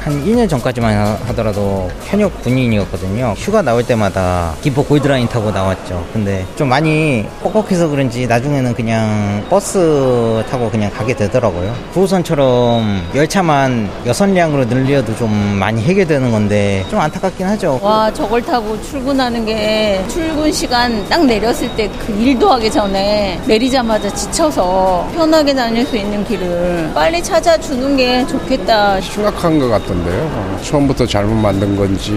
[0.00, 3.34] 한 1년 전까지만 하더라도 현역 군인이었거든요.
[3.36, 6.04] 휴가 나올 때마다 김포 골드라인 타고 나왔죠.
[6.12, 11.74] 근데 좀 많이 뻑뻑해서 그런지 나중에는 그냥 버스 타고 그냥 가게 되더라고요.
[11.94, 17.78] 9호선처럼 열차만 6량으로 늘려도 좀 많이 해결되는 건데 좀 안타깝긴 하죠.
[17.82, 24.08] 와, 저걸 타고 출근하는 게 출근 시간 딱 내렸을 때 그 일도 하기 전에 내리자마자
[24.14, 29.00] 지쳐서 편하게 다닐 수 있는 길을 빨리 찾아주는 게 좋겠다.
[29.00, 30.58] 심각한 것 같 던데요.
[30.62, 32.10] 처음부터 잘못 만든 건지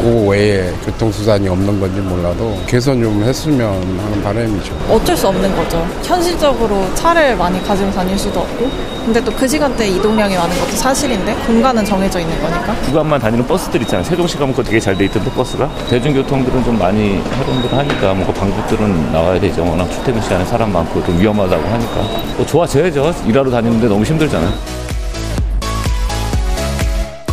[0.00, 4.72] 그 외에 교통수단이 없는 건지 몰라도 개선 좀 했으면 하는 바람이죠.
[4.90, 5.86] 어쩔 수 없는 거죠.
[6.02, 8.70] 현실적으로 차를 많이 가지고 다닐 수도 없고
[9.04, 13.82] 근데 또 그 시간대에 이동량이 많은 것도 사실인데 공간은 정해져 있는 거니까 구간만 다니는 버스들
[13.82, 14.04] 있잖아요.
[14.04, 15.68] 세종시 가면 그거 되게 잘 돼 있던데 버스가.
[15.90, 19.64] 대중교통들은 좀 많이 활용들 하니까 뭔가 방법들은 나와야 되죠.
[19.64, 22.02] 워낙 출퇴근 시간에 사람 많고 좀 위험하다고 하니까.
[22.36, 23.12] 뭐 좋아져야죠.
[23.26, 24.52] 일하러 다니는데 너무 힘들잖아요.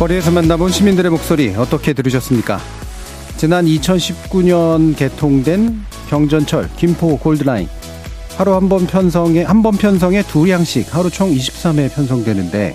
[0.00, 2.58] 거리에서 만나본 시민들의 목소리 어떻게 들으셨습니까?
[3.36, 7.68] 지난 2019년 개통된 경전철 김포 골드라인
[8.38, 12.74] 하루 한 번 편성에 한 번 편성에 두 량씩 하루 총 23회 편성되는데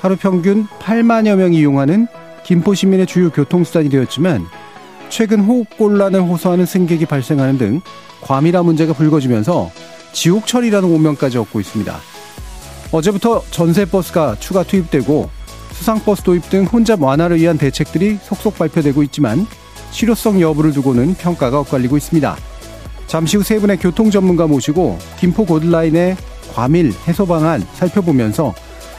[0.00, 2.06] 하루 평균 8만여 명이 이용하는
[2.44, 4.46] 김포 시민의 주요 교통수단이 되었지만
[5.08, 7.80] 최근 호흡곤란을 호소하는 승객이 발생하는 등
[8.20, 9.72] 과밀화 문제가 불거지면서
[10.12, 11.98] 지옥철이라는 오명까지 얻고 있습니다.
[12.92, 15.39] 어제부터 전세버스가 추가 투입되고
[15.80, 19.46] 수상버스 도입 등 혼잡 완화를 위한 대책들이 속속 발표되고 있지만
[19.92, 22.36] 실효성 여부를 두고는 평가가 엇갈리고 있습니다.
[23.06, 26.16] 잠시 후 세 분의 교통 전문가 모시고 김포 고들라인의
[26.54, 28.54] 과밀 해소 방안 살펴보면서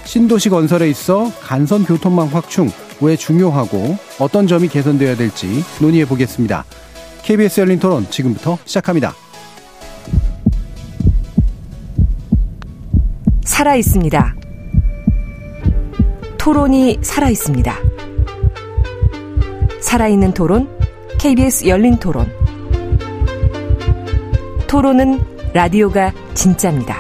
[0.06, 6.66] 신도시 건설에 있어 간선 교통망 확충 왜 중요하고 어떤 점이 개선되어야 될지 논의해 보겠습니다.
[7.22, 9.14] KBS 열린 토론 지금부터 시작합니다.
[13.46, 14.41] 살아 있습니다.
[16.41, 17.72] 토론이 살아 있습니다.
[19.79, 20.75] 살아있는 토론,
[21.19, 22.25] KBS 열린 토론.
[24.68, 25.19] 토론은
[25.53, 26.97] 라디오가 진짜입니다.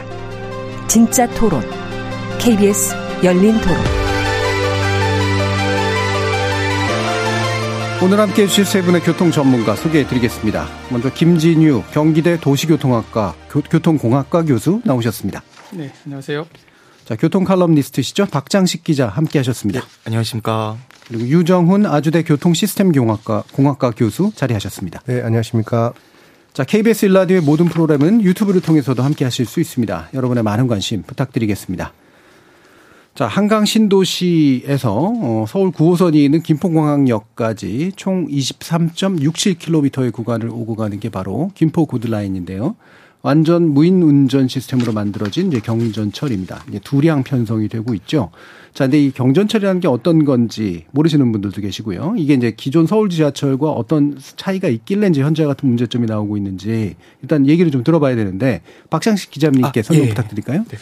[0.87, 1.63] 진짜 토론,
[2.37, 2.93] KBS
[3.23, 3.77] 열린 토론.
[8.03, 10.67] 오늘 함께 해주실 세 분의 교통 전문가 소개해 드리겠습니다.
[10.91, 15.41] 먼저 김진유 경기대 도시교통학과 교, 교통공학과 교수 나오셨습니다.
[15.71, 16.45] 네, 안녕하세요.
[17.11, 18.27] 자, 교통 칼럼니스트시죠?
[18.27, 19.81] 박장식 기자 함께 하셨습니다.
[19.81, 20.77] 네, 안녕하십니까.
[21.09, 25.01] 그리고 유정훈 아주대 교통 시스템 공학과 공학과 교수 자리하셨습니다.
[25.07, 25.91] 네, 안녕하십니까.
[26.53, 30.07] 자, KBS 일라디오의 모든 프로그램은 유튜브를 통해서도 함께 하실 수 있습니다.
[30.13, 31.91] 여러분의 많은 관심 부탁드리겠습니다.
[33.13, 41.51] 자, 한강 신도시에서 어, 서울 9호선이 있는 김포공항역까지 총 23.67km의 구간을 오고 가는 게 바로
[41.55, 42.77] 김포 고드라인인데요.
[43.21, 46.65] 완전 무인 운전 시스템으로 만들어진 이제 경전철입니다.
[46.69, 48.31] 이제 두량 편성이 되고 있죠.
[48.73, 52.15] 자, 근데 이 경전철이라는 게 어떤 건지 모르시는 분들도 계시고요.
[52.17, 57.47] 이게 이제 기존 서울 지하철과 어떤 차이가 있길래 이제 현재 같은 문제점이 나오고 있는지 일단
[57.47, 60.09] 얘기를 좀 들어봐야 되는데 박상식 기자님께 아, 설명 예.
[60.09, 60.65] 부탁드릴까요?
[60.67, 60.77] 네.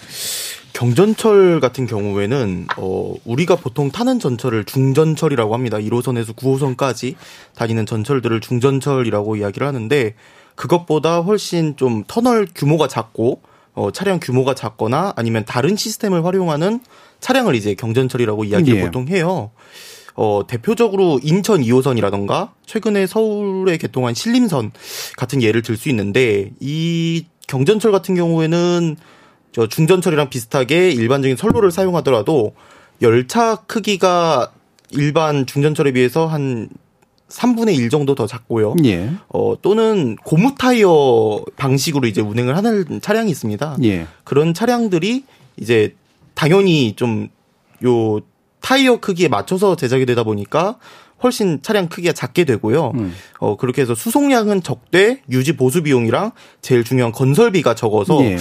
[0.73, 5.77] 경전철 같은 경우에는 어 우리가 보통 타는 전철을 중전철이라고 합니다.
[5.77, 7.15] 1호선에서 9호선까지
[7.55, 10.13] 다니는 전철들을 중전철이라고 이야기를 하는데
[10.59, 13.41] 그것보다 훨씬 좀 터널 규모가 작고
[13.75, 16.81] 어 차량 규모가 작거나 아니면 다른 시스템을 활용하는
[17.21, 18.83] 차량을 이제 경전철이라고 이야기를 예.
[18.83, 19.51] 보통 해요.
[20.15, 24.73] 어, 대표적으로 인천 2호선이라던가 최근에 서울에 개통한 신림선
[25.15, 28.97] 같은 예를 들 수 있는데 이 경전철 같은 경우에는
[29.53, 32.53] 저 중전철이랑 비슷하게 일반적인 선로를 사용하더라도
[33.01, 34.51] 열차 크기가
[34.91, 36.67] 일반 중전철에 비해서 한
[37.29, 38.75] 3분의 1 정도 더 작고요.
[38.85, 39.11] 예.
[39.29, 43.77] 어, 또는 고무 타이어 방식으로 이제 운행을 하는 차량이 있습니다.
[43.83, 44.07] 예.
[44.23, 45.23] 그런 차량들이
[45.57, 45.95] 이제
[46.35, 47.29] 당연히 좀
[47.83, 48.19] 요
[48.61, 50.77] 타이어 크기에 맞춰서 제작이 되다 보니까
[51.23, 52.91] 훨씬 차량 크기가 작게 되고요.
[52.95, 53.13] 음.
[53.39, 56.31] 어, 그렇게 해서 수송량은 적되 유지 보수 비용이랑
[56.61, 58.37] 제일 중요한 건설비가 적어서 예.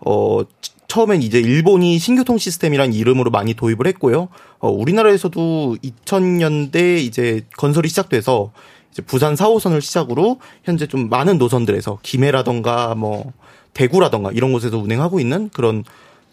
[0.00, 0.40] 어,
[0.88, 4.28] 처음엔 이제 일본이 신교통 시스템이란 이름으로 많이 도입을 했고요.
[4.58, 8.52] 어, 우리나라에서도 2000년대 이제 건설이 시작돼서
[8.92, 13.32] 이제 부산 4호선을 시작으로 현재 좀 많은 노선들에서 김해라던가 뭐
[13.72, 15.84] 대구라던가 이런 곳에서 운행하고 있는 그런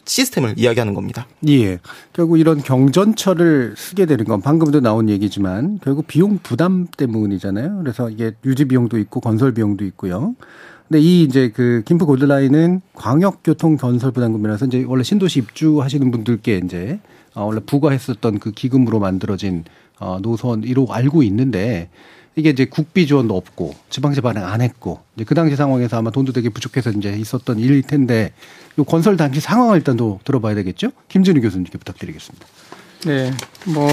[0.05, 1.27] 시스템을 이야기하는 겁니다.
[1.47, 1.79] 예.
[2.13, 7.77] 결국 이런 경전철을 쓰게 되는 건 방금도 나온 얘기지만 결국 비용 부담 때문이잖아요.
[7.79, 10.35] 그래서 이게 유지 비용도 있고 건설 비용도 있고요.
[10.91, 16.99] 근데 이 이제 그 김포 골드라인은 광역교통 건설 부담금이라서 이제 원래 신도시 입주하시는 분들께 이제
[17.33, 19.63] 어 원래 부과했었던 그 기금으로 만들어진
[20.01, 21.87] 어 노선 이로 알고 있는데
[22.35, 26.33] 이게 이제 국비 지원도 없고 지방세 발행 안 했고 이제 그 당시 상황에서 아마 돈도
[26.33, 28.33] 되게 부족해서 이제 있었던 일일 텐데
[28.77, 30.91] 요 건설 당시 상황을 일단 도 들어봐야 되겠죠?
[31.07, 32.45] 김진우 교수님께 부탁드리겠습니다.
[33.05, 33.31] 네,
[33.73, 33.87] 뭐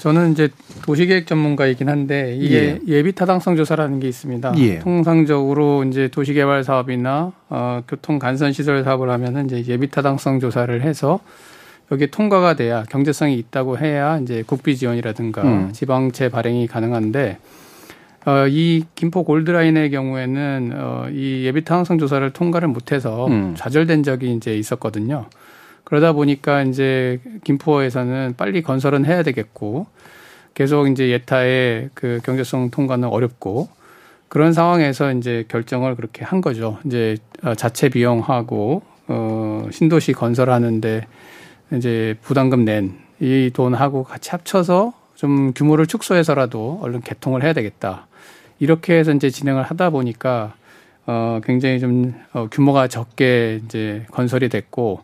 [0.00, 0.48] 저는 이제
[0.82, 3.02] 도시계획 전문가이긴 한데 이게 예.
[3.02, 4.54] 비 타당성 조사라는 게 있습니다.
[4.56, 4.78] 예.
[4.78, 11.20] 통상적으로 이제 도시개발 사업이나 어, 교통 간선 시설 사업을 하면은 이제 예비 타당성 조사를 해서
[11.92, 15.72] 여기에 통과가 돼야 경제성이 있다고 해야 이제 국비 지원이라든가 음.
[15.72, 17.36] 지방채 발행이 가능한데
[18.24, 23.54] 어, 이 김포 골드라인의 경우에는 어, 이 예비 타당성 조사를 통과를 못해서 음.
[23.54, 25.26] 좌절된 적이 이제 있었거든요.
[25.84, 29.86] 그러다 보니까 이제 김포에서는 빨리 건설은 해야 되겠고
[30.54, 33.68] 계속 이제 예타의 그 경제성 통과는 어렵고
[34.28, 36.78] 그런 상황에서 이제 결정을 그렇게 한 거죠.
[36.84, 41.06] 이제 어, 자체 비용하고 어 신도시 건설하는데
[41.72, 48.06] 이제 부담금 낸 이 돈하고 같이 합쳐서 좀 규모를 축소해서라도 얼른 개통을 해야 되겠다.
[48.58, 50.54] 이렇게 해서 이제 진행을 하다 보니까
[51.06, 55.02] 어 굉장히 좀 어, 규모가 적게 이제 건설이 됐고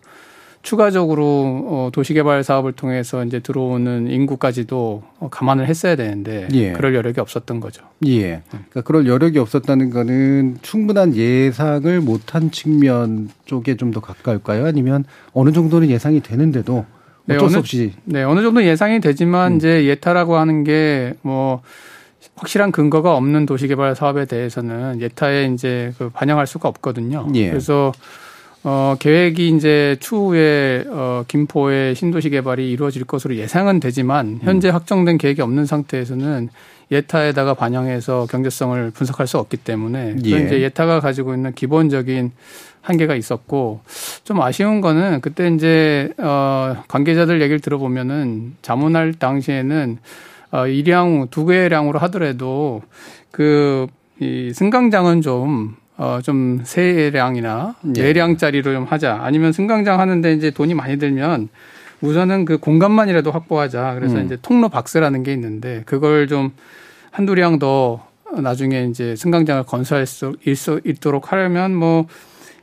[0.67, 6.73] 추가적으로 어, 도시개발 사업을 통해서 이제 들어오는 인구까지도 어, 감안을 했어야 되는데 예.
[6.73, 7.85] 그럴 여력이 없었던 거죠.
[8.05, 8.43] 예.
[8.49, 14.67] 그러니까 그럴 여력이 없었다는 거는 충분한 예상을 못한 측면 쪽에 좀 더 가까울까요?
[14.67, 16.85] 아니면 어느 정도는 예상이 되는데도
[17.27, 19.57] 네, 어쩔 네, 수 없이 네 어느 정도 예상이 되지만 음.
[19.59, 21.63] 이제 예타라고 하는 게뭐
[22.35, 27.29] 확실한 근거가 없는 도시개발 사업에 대해서는 예타에 이제 그 반영할 수가 없거든요.
[27.37, 27.51] 예.
[27.51, 27.93] 그래서
[28.69, 34.75] 어, 계획이 이제 추후에 어, 김포의 신도시 개발이 이루어질 것으로 예상은 되지만 현재 음.
[34.75, 36.49] 확정된 계획이 없는 상태에서는
[36.91, 40.29] 예타에다가 반영해서 경제성을 분석할 수 없기 때문에 예.
[40.29, 42.33] 이제 예타가 가지고 있는 기본적인
[42.83, 43.83] 한계가 있었고
[44.25, 49.99] 좀 아쉬운 거는 그때 이제 어 관계자들 얘기를 들어보면은 자문할 당시에는
[50.51, 52.83] 어 일량 두 개량으로 하더라도
[53.31, 59.21] 그이 승강장은 좀 어, 좀 세량이나 예량짜리로 좀 하자.
[59.23, 61.49] 아니면 승강장 하는데 이제 돈이 많이 들면
[62.01, 63.95] 우선은 그 공간만이라도 확보하자.
[63.95, 64.27] 그래서 음.
[64.27, 66.53] 이제 통로 박스라는 게 있는데 그걸 좀
[67.11, 68.07] 한두 량 더
[68.37, 70.37] 나중에 이제 승강장을 건설할 수
[70.85, 72.07] 있도록 하려면 뭐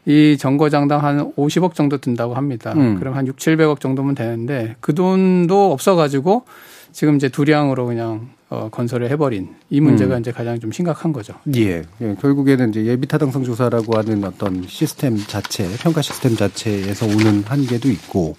[0.05, 2.73] 이 정거장당 한 50억 정도 든다고 합니다.
[2.75, 2.99] 음.
[2.99, 6.43] 그럼 한 6, 700억 정도면 되는데 그 돈도 없어가지고
[6.93, 10.21] 지금 이제 두량으로 그냥 어, 건설을 해버린 이 문제가 음.
[10.21, 11.33] 이제 가장 좀 심각한 거죠.
[11.55, 11.81] 예.
[12.01, 12.15] 예.
[12.21, 18.35] 결국에는 이제 예비 타당성 조사라고 하는 어떤 시스템 자체, 평가 시스템 자체에서 오는 한계도 있고,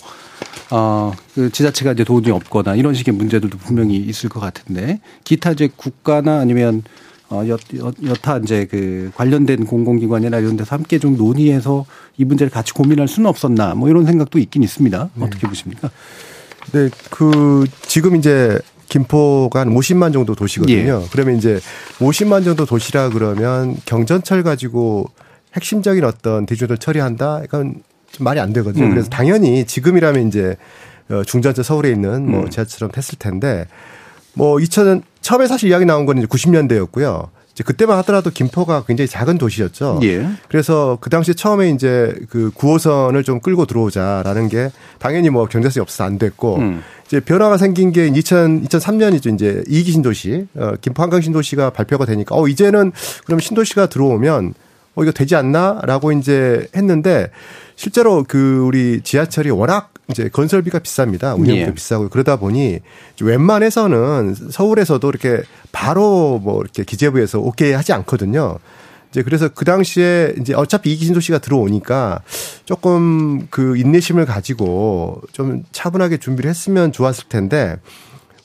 [0.70, 5.68] 어, 그 지자체가 이제 돈이 없거나 이런 식의 문제들도 분명히 있을 것 같은데, 기타 이제
[5.74, 6.84] 국가나 아니면
[7.30, 11.86] 어, 여, 여, 여타 이제 그 관련된 공공기관이나 이런 데서 함께 좀 논의해서
[12.18, 15.10] 이 문제를 같이 고민할 수는 없었나, 뭐 이런 생각도 있긴 있습니다.
[15.12, 15.24] 네.
[15.24, 15.90] 어떻게 보십니까?
[16.72, 18.58] 네, 그 지금 이제
[18.88, 21.02] 김포가 한 50만 정도 도시거든요.
[21.02, 21.08] 예.
[21.10, 21.60] 그러면 이제
[21.98, 25.10] 50만 정도 도시라 그러면 경전철 가지고
[25.54, 27.42] 핵심적인 어떤 대중을 처리한다?
[27.44, 28.84] 이건 좀 말이 안 되거든요.
[28.84, 28.90] 음.
[28.90, 30.56] 그래서 당연히 지금이라면 이제
[31.10, 32.50] 어, 중전철 서울에 있는 뭐 음.
[32.50, 33.66] 지하철처럼 했을 텐데
[34.34, 37.28] 뭐 2000년 처음에 사실 이야기 나온 건 이제 90년대였고요.
[37.54, 40.00] 이제 그때만 하더라도 김포가 굉장히 작은 도시였죠.
[40.02, 40.28] 예.
[40.48, 46.02] 그래서 그 당시 처음에 이제 그 9호선을 좀 끌고 들어오자라는 게 당연히 뭐 경제성이 없어서
[46.02, 46.82] 안 됐고 음.
[47.06, 49.32] 이제 변화가 생긴 게 2000, 2003년이죠.
[49.34, 52.90] 이제 이기 신도시, 어, 김포 한강 신도시가 발표가 되니까 어, 이제는
[53.24, 54.54] 그럼 신도시가 들어오면
[54.96, 55.80] 어, 이거 되지 않나?
[55.84, 57.30] 라고 이제 했는데
[57.76, 61.38] 실제로 그 우리 지하철이 워낙 이제 건설비가 비쌉니다.
[61.38, 61.74] 운영비도 예.
[61.74, 62.80] 비싸고 그러다 보니
[63.20, 68.58] 웬만해서는 서울에서도 이렇게 바로 뭐 이렇게 기재부에서 오케이 하지 않거든요.
[69.10, 72.20] 이제 그래서 그 당시에 이제 어차피 이기신 도시가 들어오니까
[72.64, 77.76] 조금 그 인내심을 가지고 좀 차분하게 준비를 했으면 좋았을 텐데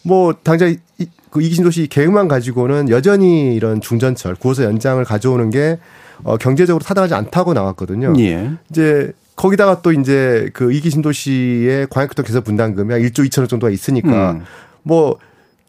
[0.03, 5.79] 뭐 당장 이, 그 이기신 도시 계획만 가지고는 여전히 이런 중전철 구호서 연장을 가져오는 게
[6.23, 8.13] 어, 경제적으로 타당하지 않다고 나왔거든요.
[8.19, 8.51] 예.
[8.69, 14.31] 이제 거기다가 또 이제 그 이기 신도시의 광역교통 개선 분담금이 한 1조 2천억 정도가 있으니까
[14.31, 14.43] 음.
[14.83, 15.17] 뭐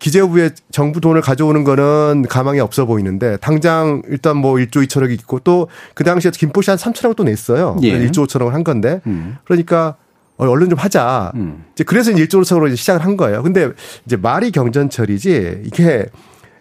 [0.00, 5.69] 기재부에 정부 돈을 가져오는 거는 가망이 없어 보이는데 당장 일단 뭐 1조 2천억이 있고 또
[5.95, 7.77] 그 당시에 김포시 한 3천억 또 냈어요.
[7.83, 7.97] 예.
[8.09, 9.37] 1조 5천억을 한 건데 음.
[9.45, 9.95] 그러니까
[10.37, 11.31] 어, 얼른 좀 하자.
[11.37, 11.65] 음.
[11.75, 13.43] 이제 그래서 이제 1조 5천억으로 이제 시작을 한 거예요.
[13.45, 13.71] 근데
[14.05, 16.07] 이제 말이 경전철이지 이게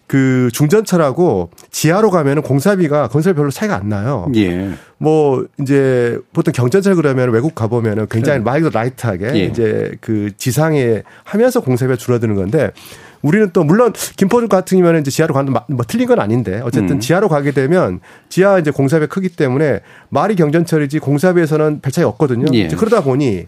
[0.09, 4.27] 그 중전철하고 지하로 가면은 공사비가 건설 별로 차이가 안 나요.
[4.35, 4.71] 예.
[4.97, 8.43] 뭐 이제 보통 경전철 그러면 외국 가 보면은 굉장히 네.
[8.43, 9.45] 마이더 light하게 예.
[9.45, 12.71] 이제 그 지상에 하면서 공사비가 줄어드는 건데
[13.21, 16.99] 우리는 또 물론 김포 같은 경우는 이제 지하로 가는 뭐 틀린 건 아닌데 어쨌든 음.
[16.99, 17.99] 지하로 가게 되면
[18.29, 22.47] 지하 이제 공사비 크기 때문에 말이 경전철이지 공사비에서는 별 차이 없거든요.
[22.53, 22.67] 예.
[22.69, 23.45] 그러다 보니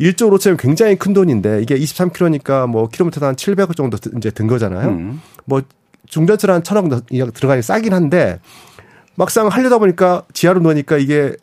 [0.00, 4.88] 1조 5천이면 굉장히 큰 돈인데 이게 23km니까 뭐 킬로미터당 한 700억 정도 이제 든 거잖아요.
[4.88, 5.20] 음.
[5.44, 5.60] 뭐
[6.08, 6.88] 중전철 한 천억
[7.34, 8.40] 들어가니 싸긴 한데
[9.14, 11.34] 막상 하려다 보니까 지하로 넣으니까 이게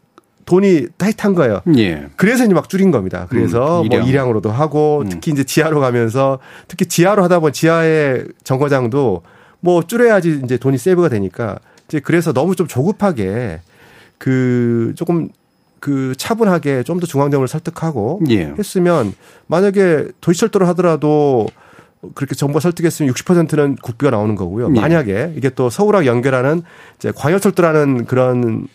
[0.45, 1.62] 돈이 타이트한 거예요.
[1.77, 2.07] 예.
[2.15, 3.25] 그래서 이제 막 줄인 겁니다.
[3.29, 4.00] 그래서 음, 일량.
[4.00, 5.10] 뭐 일량으로도 하고 음.
[5.10, 9.24] 특히 이제 지하로 가면서 특히 지하로 하다 보면 지하의 정거장도
[9.60, 11.57] 뭐 줄여야지 이제 돈이 세이브가 되니까
[11.88, 13.62] 이제 그래서 너무 좀 조급하게
[14.19, 15.29] 그 조금
[15.79, 18.53] 그 차분하게 좀 더 중앙정을 설득하고 예.
[18.57, 19.13] 했으면
[19.48, 21.48] 만약에 도시철도를 하더라도
[22.13, 24.69] 그렇게 정부가 설득했으면 60%는 국비가 나오는 거고요.
[24.75, 24.79] 예.
[24.79, 26.62] 만약에 이게 또 서울하고 연결하는
[26.97, 28.67] 이제 광역철도라는 그런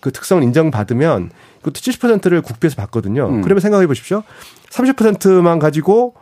[0.00, 3.28] 그 특성을 인정받으면 그것도 70%를 국비에서 받거든요.
[3.28, 3.42] 음.
[3.42, 4.22] 그러면 생각해 보십시오.
[4.70, 6.14] 30%만 가지고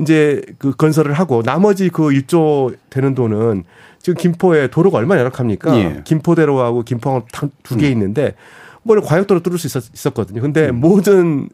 [0.00, 3.64] 이제 그 건설을 하고 나머지 그 1조 되는 돈은
[4.00, 5.76] 지금 김포에 도로가 얼마나 열악합니까?
[5.76, 6.02] 예.
[6.04, 7.22] 김포대로하고 김포항
[7.62, 7.92] 두개 음.
[7.92, 8.34] 있는데
[8.82, 10.80] 뭐 광역도로 뚫을 수 있었, 거든요 근데 음.
[10.80, 11.48] 모든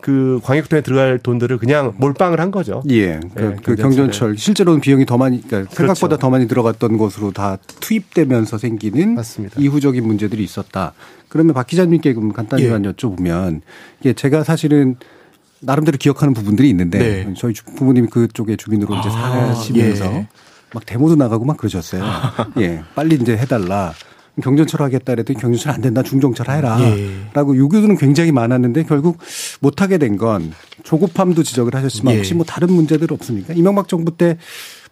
[0.00, 2.82] 그 광역도에 들어갈 돈들을 그냥 몰빵을 한 거죠.
[2.90, 3.18] 예.
[3.34, 5.94] 그, 네, 그 경전철 실제로는 비용이 더 많이 그러니까 그렇죠.
[5.94, 9.60] 생각보다 더 많이 들어갔던 것으로 다 투입되면서 생기는 맞습니다.
[9.60, 10.92] 이후적인 문제들이 있었다.
[11.28, 12.90] 그러면 박 기자님께 그럼 간단히만 예.
[12.90, 13.62] 여쭤보면
[14.00, 14.96] 이게 제가 사실은
[15.60, 17.34] 나름대로 기억하는 부분들이 있는데 네.
[17.36, 20.28] 저희 부모님이 그쪽에 주민으로 이제 아, 사시면서 예.
[20.74, 22.04] 막 데모도 나가고 막 그러셨어요.
[22.60, 22.82] 예.
[22.94, 23.92] 빨리 이제 해달라.
[24.42, 27.08] 경전철 하겠다 그랬더니 경전철 안 된다 중정철 해라 예.
[27.32, 29.18] 라고 요구는 굉장히 많았는데 결국
[29.60, 30.52] 못하게 된 건
[30.84, 32.18] 조급함도 지적을 하셨지만 예.
[32.18, 33.52] 혹시 뭐 다른 문제들 없습니까?
[33.54, 34.38] 이명박 정부 때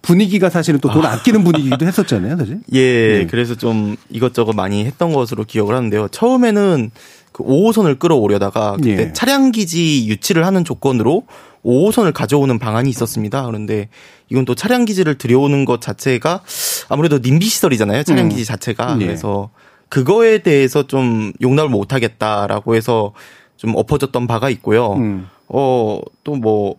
[0.03, 2.59] 분위기가 사실은 또 돈 아끼는 분위기도 했었잖아요, 사실.
[2.73, 3.27] 예, 네.
[3.27, 6.09] 그래서 좀 이것저것 많이 했던 것으로 기억을 하는데요.
[6.09, 6.91] 처음에는
[7.35, 9.13] 그 5호선을 끌어오려다가 그때 예.
[9.13, 11.25] 차량 기지 유치를 하는 조건으로
[11.65, 13.45] 5호선을 가져오는 방안이 있었습니다.
[13.47, 13.89] 그런데
[14.31, 16.43] 이건 또 차량 기지를 들여오는 것 자체가
[16.89, 18.05] 아무래도 님비 시설이잖아요.
[18.05, 18.29] 차량 음.
[18.29, 18.99] 기지 자체가.
[19.01, 19.07] 예.
[19.07, 19.51] 그래서
[19.89, 23.13] 그거에 대해서 좀 용납을 못 하겠다라고 해서
[23.57, 24.93] 좀 엎어졌던 바가 있고요.
[24.93, 25.29] 음.
[25.49, 26.77] 어, 또 뭐,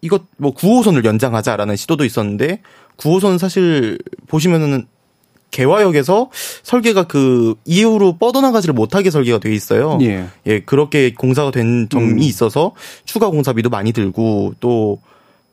[0.00, 2.60] 이것 뭐 9호선을 연장하자라는 시도도 있었는데
[2.96, 4.88] 9호선 사실 보시면은
[5.50, 6.30] 개화역에서
[6.62, 9.98] 설계가 그 이후로 뻗어나가지를 못하게 설계가 돼 있어요.
[10.02, 10.26] 예.
[10.46, 12.18] 예, 그렇게 공사가 된 점이 음.
[12.18, 12.72] 있어서
[13.04, 15.00] 추가 공사비도 많이 들고 또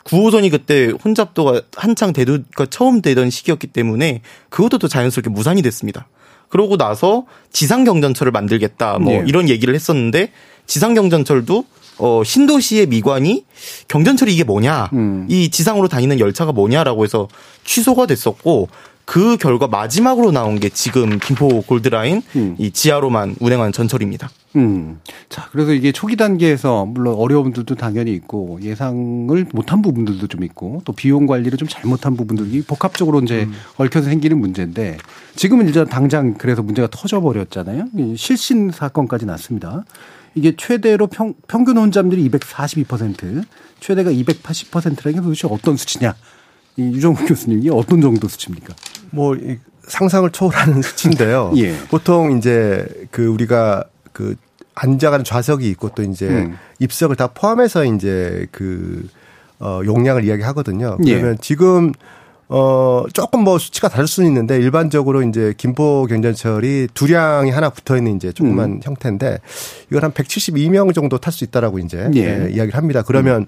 [0.06, 6.08] 9호선이 그때 혼잡도가 한창 대두가 그러니까 처음 되던 시기였기 때문에 그것도 또 자연스럽게 무산이 됐습니다.
[6.50, 9.24] 그러고 나서 지상 경전철을 만들겠다 뭐 예.
[9.26, 10.32] 이런 얘기를 했었는데
[10.66, 11.66] 지상 경전철도
[12.00, 13.46] 어, 신도시의 미관이
[13.88, 15.28] 경전철이 이게 뭐냐, 음.
[15.30, 17.28] 이 지상으로 다니는 열차가 뭐냐라고 해서
[17.64, 18.68] 취소가 됐었고,
[19.06, 22.56] 그 결과 마지막으로 나온 게 지금 김포 골드라인 음.
[22.58, 24.30] 이 지하로만 운행하는 전철입니다.
[24.56, 25.00] 음.
[25.30, 30.94] 자, 그래서 이게 초기 단계에서 물론 어려움들도 당연히 있고 예상을 못한 부분들도 좀 있고 또
[30.94, 33.54] 비용 관리를 좀 잘못한 부분들이 복합적으로 이제 음.
[33.78, 34.98] 얽혀서 생기는 문제인데
[35.36, 37.88] 지금은 일단 당장 그래서 문제가 터져버렸잖아요.
[38.16, 39.84] 실신 사건까지 났습니다.
[40.36, 43.44] 이게 최대로 평, 평균 혼잡률이 242%,
[43.80, 46.16] 최대가 280%라는 게 도대체 어떤 수치냐?
[46.78, 48.74] 이 유정훈 교수님 이게 어떤 정도 수치입니까?
[49.12, 49.38] 뭐
[49.88, 51.54] 상상을 초월하는 수치인데요.
[51.58, 51.78] 예.
[51.90, 54.36] 보통 이제 그 우리가 그
[54.76, 56.58] 앉아가는 좌석이 있고 또 이제 음.
[56.80, 59.08] 입석을 다 포함해서 이제 그
[59.60, 60.98] 어, 용량을 이야기하거든요.
[61.06, 61.12] 예.
[61.14, 61.38] 그러면 예.
[61.42, 61.92] 지금
[62.50, 68.16] 어, 조금 뭐 수치가 다를 수는 있는데 일반적으로 이제 김포 경전철이 두량이 하나 붙어 있는
[68.16, 68.80] 이제 조그만 음.
[68.84, 69.40] 형태인데
[69.90, 72.20] 이걸 한 172명 정도 탈 수 있다라고 이제 예.
[72.20, 73.04] 예, 이야기를 합니다.
[73.04, 73.48] 그러면 음.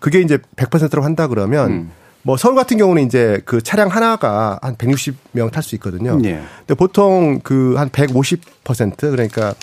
[0.00, 1.90] 그게 이제 100%로 한다 그러면 음.
[2.26, 6.18] 뭐 서울 같은 경우는 이제 그 차량 하나가 한 160명 탈 수 있거든요.
[6.24, 6.40] 예.
[6.58, 9.54] 근데 보통 그 한 150% 그러니까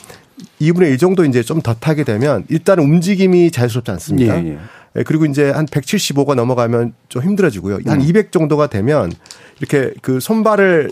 [0.61, 4.41] 2분의 1 정도 이제 좀 더 타게 되면 일단 움직임이 자유스럽지 않습니다.
[4.41, 4.57] 예, 예.
[4.95, 7.79] 예, 그리고 이제 한 175가 넘어가면 좀 힘들어지고요.
[7.85, 8.31] 한 200 음.
[8.31, 9.11] 정도가 되면
[9.59, 10.91] 이렇게 그 손발을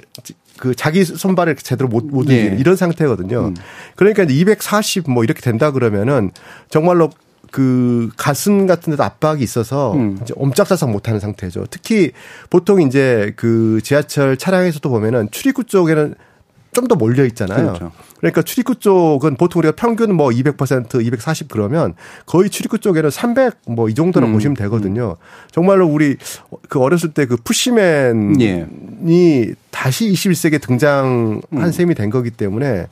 [0.57, 2.59] 그 자기 손발을 제대로 못, 못 움직이는 예.
[2.59, 3.47] 이런 상태거든요.
[3.47, 3.55] 음.
[3.95, 6.31] 그러니까 이제 240 뭐 이렇게 된다 그러면은
[6.69, 7.09] 정말로
[7.51, 10.17] 그 가슴 같은 데도 압박이 있어서 음.
[10.21, 11.65] 이제 옴짝달싹 못하는 상태죠.
[11.69, 12.11] 특히
[12.49, 16.15] 보통 이제 그 지하철 차량에서도 보면은 출입구 쪽에는
[16.73, 17.73] 좀 더 몰려 있잖아요.
[17.73, 17.91] 그렇죠.
[18.19, 23.89] 그러니까 출입구 쪽은 보통 우리가 평균 뭐 200%, 240 그러면 거의 출입구 쪽에는 300 뭐
[23.89, 24.31] 이 정도로 음.
[24.33, 25.17] 보시면 되거든요.
[25.51, 26.15] 정말로 우리
[26.69, 29.53] 그 어렸을 때 그 푸시맨이 예.
[29.69, 31.71] 다시 21세기에 등장한 음.
[31.71, 32.87] 셈이 된 거기 때문에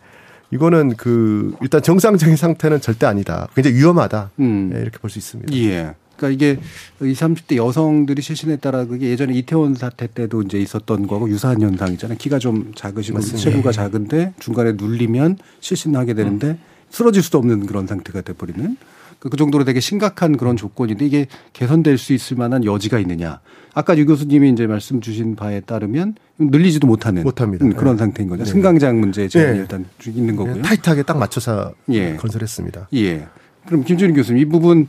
[0.52, 3.48] 이거는 그 일단 정상적인 상태는 절대 아니다.
[3.56, 4.32] 굉장히 위험하다.
[4.40, 4.70] 음.
[4.74, 5.54] 네, 이렇게 볼 수 있습니다.
[5.56, 5.94] 예.
[6.18, 6.60] 그러니까 이게
[7.02, 12.18] 20, 30대 여성들이 실신에 따라 그게 예전에 이태원 사태 때도 이제 있었던 거하고 유사한 현상이잖아요.
[12.18, 16.60] 키가 좀 작으시고 체구가 작은데 중간에 눌리면 실신하게 되는데 음.
[16.90, 18.76] 쓰러질 수도 없는 그런 상태가 돼버리는
[19.20, 23.40] 그 정도로 되게 심각한 그런 조건인데 이게 개선될 수 있을 만한 여지가 있느냐.
[23.74, 27.68] 아까 유 교수님이 이제 말씀 주신 바에 따르면 늘리지도 못하는 못합니다.
[27.76, 28.00] 그런 네.
[28.00, 28.44] 상태인 거죠.
[28.44, 28.50] 네.
[28.50, 29.60] 승강장 문제 제한이 네.
[29.60, 30.62] 일단 있는 거고요.
[30.62, 32.16] 타이트하게 딱 맞춰서 예.
[32.16, 32.88] 건설했습니다.
[32.96, 33.28] 예.
[33.66, 34.88] 그럼 김준희 교수님 이 부분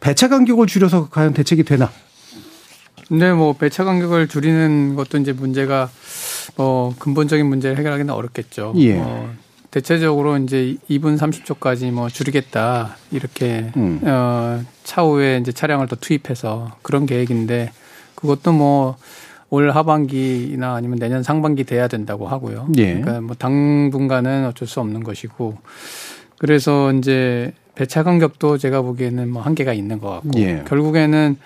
[0.00, 1.90] 배차 간격을 줄여서 과연 대책이 되나?
[3.08, 5.90] 근데 뭐 배차 간격을 줄이는 것도 이제 문제가
[6.56, 8.74] 뭐 근본적인 문제를 해결하기는 어렵겠죠.
[8.76, 8.98] 예.
[8.98, 9.34] 어,
[9.70, 14.00] 대체적으로 이제 2분 30초까지 뭐 줄이겠다 이렇게 음.
[14.02, 17.72] 어, 차후에 이제 차량을 더 투입해서 그런 계획인데
[18.14, 18.96] 그것도 뭐
[19.50, 22.68] 올 하반기나 아니면 내년 상반기 돼야 된다고 하고요.
[22.78, 22.94] 예.
[22.94, 25.58] 그러니까 뭐 당분간은 어쩔 수 없는 것이고
[26.38, 30.62] 그래서 이제 배차 간격도 제가 보기에는 뭐 한계가 있는 것 같고 예.
[30.66, 31.36] 결국에는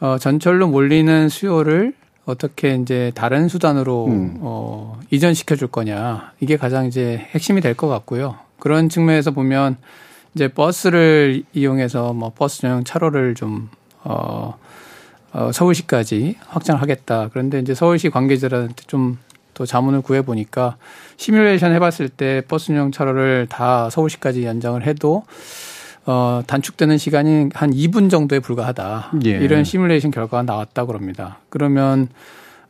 [0.00, 1.94] 어, 전철로 몰리는 수요를
[2.26, 4.38] 어떻게 이제 다른 수단으로 음.
[4.40, 8.36] 어, 이전시켜 줄 거냐 이게 가장 이제 핵심이 될 것 같고요.
[8.58, 9.76] 그런 측면에서 보면
[10.34, 13.70] 이제 버스를 이용해서 뭐 버스 전용 차로를 좀
[14.02, 14.58] 어,
[15.32, 17.30] 어 서울시까지 확장하겠다.
[17.32, 19.18] 그런데 이제 서울시 관계자들한테 좀
[19.56, 20.76] 또 자문을 구해 보니까
[21.16, 25.24] 시뮬레이션 해봤을 때 버스 전용 차로를 다 서울시까지 연장을 해도
[26.06, 29.12] 어, 단축되는 시간이 한 2분 정도에 불과하다.
[29.26, 29.30] 예.
[29.30, 31.38] 이런 시뮬레이션 결과가 나왔다 그럽니다.
[31.50, 32.08] 그러면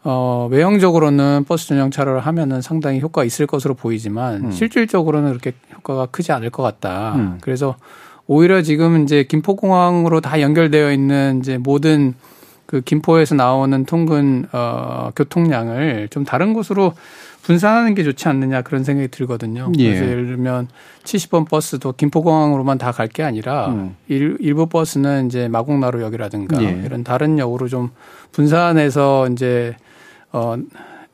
[0.02, 4.50] 어, 외형적으로는 버스 전용 차로를 하면은 상당히 효과가 있을 것으로 보이지만 음.
[4.52, 7.14] 실질적으로는 그렇게 효과가 크지 않을 것 같다.
[7.16, 7.38] 음.
[7.42, 7.76] 그래서
[8.26, 12.14] 오히려 지금 이제 김포공항으로 다 연결되어 있는 이제 모든
[12.66, 16.94] 그 김포에서 나오는 통근 어 교통량을 좀 다른 곳으로
[17.46, 19.70] 분산하는 게 좋지 않느냐 그런 생각이 들거든요.
[19.78, 19.84] 예.
[19.94, 20.66] 그래서 예를 들면
[21.04, 23.94] 70번 버스도 김포공항으로만 다 갈 게 아니라 음.
[24.08, 26.82] 일, 일부 버스는 이제 마곡나루역이라든가 예.
[26.84, 27.90] 이런 다른 역으로 좀
[28.32, 29.76] 분산해서 이제
[30.32, 30.56] 어,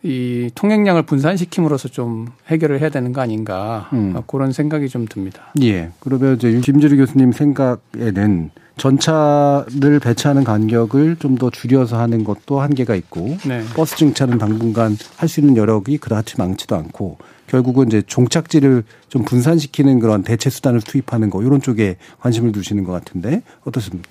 [0.04, 4.14] 이 통행량을 분산시킴으로써 좀 해결을 해야 되는 거 아닌가 음.
[4.26, 5.52] 그런 생각이 좀 듭니다.
[5.62, 5.90] 예.
[6.00, 13.36] 그러면 이제 김주리 교수님 생각에는 전차를 배차하는 간격을 좀 더 줄여서 하는 것도 한계가 있고
[13.46, 13.62] 네.
[13.74, 19.98] 버스 증차는 당분간 할 수 있는 여력이 그다지 많지도 않고 결국은 이제 종착지를 좀 분산시키는
[20.00, 24.08] 그런 대체 수단을 투입하는 거 이런 쪽에 관심을 두시는 것 같은데 어떻습니까?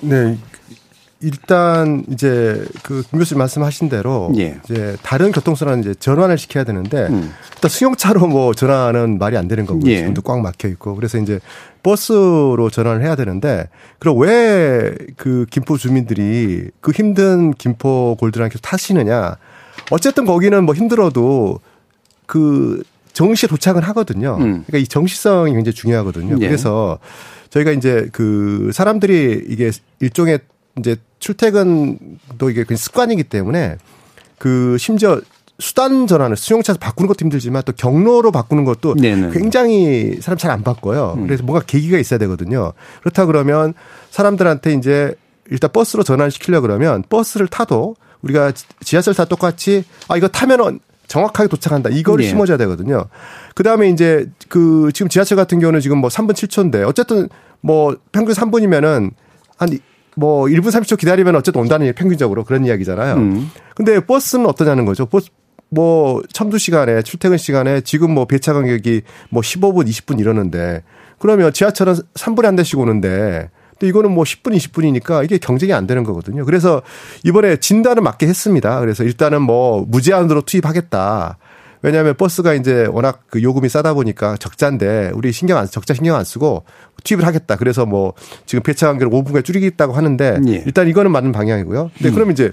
[0.00, 0.38] 네.
[1.20, 4.60] 일단 이제 그 김 교수님 말씀하신 대로 예.
[4.64, 7.32] 이제 다른 교통수단은 이제 전환을 시켜야 되는데 음.
[7.54, 9.96] 일단 승용차로 뭐 전환은 말이 안 되는 거고 예.
[9.98, 11.40] 지금도 꽉 막혀 있고 그래서 이제
[11.82, 19.36] 버스로 전환을 해야 되는데 그럼 왜 그 김포 주민들이 그 힘든 김포 골드라인 계속 타시느냐
[19.90, 21.58] 어쨌든 거기는 뭐 힘들어도
[22.26, 24.34] 그 정시에 도착을 하거든요.
[24.36, 24.64] 음.
[24.66, 26.36] 그러니까 이 정시성이 굉장히 중요하거든요.
[26.40, 26.46] 예.
[26.46, 26.98] 그래서
[27.50, 30.40] 저희가 이제 그 사람들이 이게 일종의
[30.78, 33.76] 이제 출퇴근도 이게 그냥 습관이기 때문에
[34.38, 35.20] 그 심지어
[35.60, 39.30] 수단 전환을 수용차에서 바꾸는 것도 힘들지만 또 경로로 바꾸는 것도 네네.
[39.32, 41.14] 굉장히 사람 잘 안 바꿔요.
[41.18, 41.26] 음.
[41.26, 42.72] 그래서 뭔가 계기가 있어야 되거든요.
[43.00, 43.74] 그렇다 그러면
[44.10, 45.14] 사람들한테 이제
[45.50, 48.52] 일단 버스로 전환시키려 그러면 버스를 타도 우리가
[48.84, 51.88] 지하철 타 똑같이 아 이거 타면은 정확하게 도착한다.
[51.90, 52.28] 이거를 네.
[52.28, 53.06] 심어줘야 되거든요.
[53.54, 57.28] 그 다음에 이제 그 지금 지하철 같은 경우는 지금 뭐 3분 7초인데 어쨌든
[57.60, 59.10] 뭐 평균 3분이면은
[59.56, 59.78] 한
[60.18, 63.14] 뭐 1분 30초 기다리면 어쨌든 온다는 얘기 평균적으로 그런 이야기잖아요.
[63.14, 63.50] 음.
[63.76, 65.06] 근데 버스는 어떠냐는 거죠.
[65.06, 65.28] 버스
[65.70, 70.82] 뭐 첨두 시간에 출퇴근 시간에 지금 뭐 배차 간격이 뭐 15분 20분 이러는데
[71.18, 76.02] 그러면 지하철은 3분에 한 대씩 오는데 또 이거는 뭐 10분 20분이니까 이게 경쟁이 안 되는
[76.02, 76.44] 거거든요.
[76.44, 76.82] 그래서
[77.22, 78.80] 이번에 진단을 맞게 했습니다.
[78.80, 81.38] 그래서 일단은 뭐 무제한으로 투입하겠다.
[81.82, 86.24] 왜냐하면 버스가 이제 워낙 그 요금이 싸다 보니까 적자인데 우리 신경 안 적자 신경 안
[86.24, 86.64] 쓰고
[87.04, 87.56] 투입을 하겠다.
[87.56, 88.14] 그래서 뭐
[88.46, 90.62] 지금 배차 간격을 5분까지 줄이겠다고 하는데 예.
[90.66, 91.90] 일단 이거는 맞는 방향이고요.
[91.96, 92.14] 근데 음.
[92.14, 92.50] 그럼 이제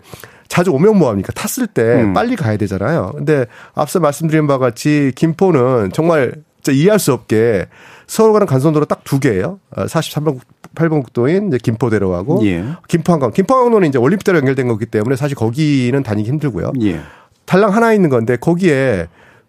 [0.47, 1.31] 자주 오면 뭐합니까?
[1.33, 2.13] 탔을 때 음.
[2.13, 3.13] 빨리 가야 되잖아요.
[3.15, 6.33] 근데 앞서 말씀드린 바와 같이 김포는 정말
[6.67, 7.67] 이해할 수 없게
[8.07, 9.59] 서울 가는 간선도로 딱 두 개예요.
[9.75, 10.39] 43번 어,
[10.75, 12.65] 8번 국도인 이제 김포대로하고 예.
[12.87, 13.31] 김포항간.
[13.31, 16.73] 김포항로는 이제 올림픽대로 연결된 거기 때문에 사실 거기는 다니기 힘들고요.
[16.81, 16.99] 예.
[17.45, 19.07] 달랑 하나 있는 건데 거기에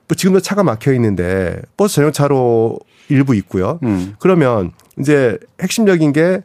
[0.09, 2.79] 또 지금도 차가 막혀 있는데 버스 전용차로
[3.09, 3.79] 일부 있고요.
[3.83, 4.15] 음.
[4.19, 6.43] 그러면 이제 핵심적인 게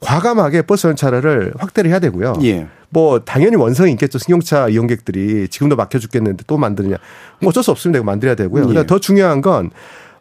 [0.00, 2.34] 과감하게 버스 전용차를 확대를 해야 되고요.
[2.42, 2.66] 예.
[2.90, 4.18] 뭐 당연히 원성이 있겠죠.
[4.18, 6.96] 승용차 이용객들이 지금도 막혀 죽겠는데 또 만드느냐.
[7.40, 8.02] 뭐 어쩔 수 없습니다.
[8.04, 8.74] 만들어야 되고요.
[8.74, 8.86] 예.
[8.86, 9.70] 더 중요한 건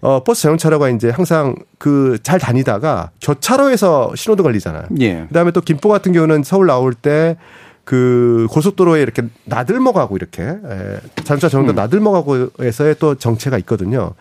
[0.01, 4.83] 어, 버스 전용차로가 이제 항상 그 잘 다니다가 교차로에서 신호등 걸리잖아요.
[4.99, 5.25] 예.
[5.27, 7.37] 그다음에 또 김포 같은 경우는 서울 나올 때
[7.85, 11.75] 그 고속도로에 이렇게 나들목하고 이렇게 에, 자동차 전용도 음.
[11.75, 14.11] 나들목하고에서의 또 정체가 있거든요.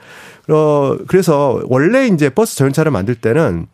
[0.49, 3.67] 어 그래서 원래 이제 버스 전용차로를 만들 때는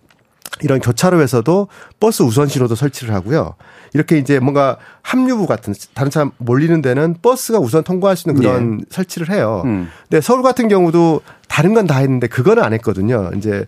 [0.62, 3.54] 이런 교차로에서도 버스 우선 신호도 설치를 하고요.
[3.92, 8.78] 이렇게 이제 뭔가 합류부 같은 다른 차 몰리는 데는 버스가 우선 통과할 수 있는 그런
[8.78, 8.84] 네.
[8.90, 9.62] 설치를 해요.
[9.64, 9.88] 음.
[10.08, 13.30] 근데 서울 같은 경우도 다른 건 다 했는데 그거는 안 했거든요.
[13.36, 13.66] 이제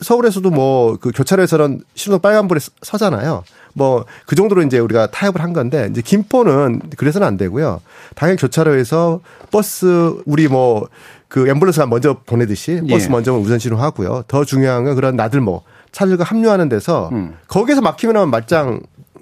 [0.00, 3.44] 서울에서도 뭐 그 교차로에서는 신호 빨간불에 서잖아요.
[3.74, 7.80] 뭐 그 정도로 이제 우리가 타협을 한 건데 이제 김포는 그래서는 안 되고요.
[8.14, 10.88] 당연히 교차로에서 버스 우리 뭐
[11.32, 13.08] 그 앰뷸런스가 먼저 보내듯이 버스 예.
[13.08, 14.24] 먼저 우선 신호하고요.
[14.28, 17.38] 더 중요한 건 그런 나들목 차들과 합류하는 데서 음.
[17.48, 18.80] 거기서 막히면 말짱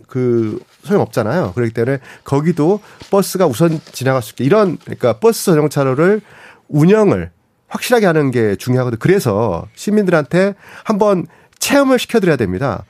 [0.09, 1.53] 그 소용 없잖아요.
[1.55, 2.81] 그렇기 때문에 거기도
[3.13, 6.21] 버스가 우선 지나갈 수 있게 이런 그러니까 버스 전용 차로를
[6.69, 7.31] 운영을
[7.69, 8.99] 확실하게 하는 게 중요하거든요.
[8.99, 11.29] 그래서 시민들한테 한번
[11.61, 12.87] 체험을 시켜드려야 됩니다.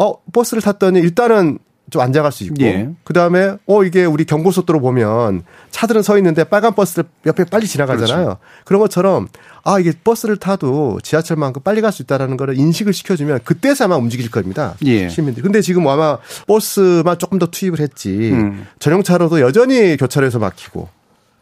[0.00, 1.58] 어, 버스를 탔더니 일단은
[1.90, 2.88] 좀 앉아갈 수 있고 예.
[3.02, 8.24] 그다음에 어 이게 우리 경고속도로 보면 차들은 서 있는데 빨간 버스 옆에 빨리 지나가잖아요.
[8.24, 8.38] 그렇죠.
[8.64, 9.26] 그런 것처럼
[9.64, 14.30] 아 이게 버스를 타도 지하철만큼 빨리 갈 수 있다라는 거를 인식을 시켜주면 그때서 아마 움직일
[14.30, 14.76] 겁니다.
[14.84, 15.08] 예.
[15.08, 15.42] 시민들.
[15.42, 18.68] 근데 지금 아마 버스만 조금 더 투입을 했지 음.
[18.78, 20.88] 전용차로도 여전히 교차로에서 막히고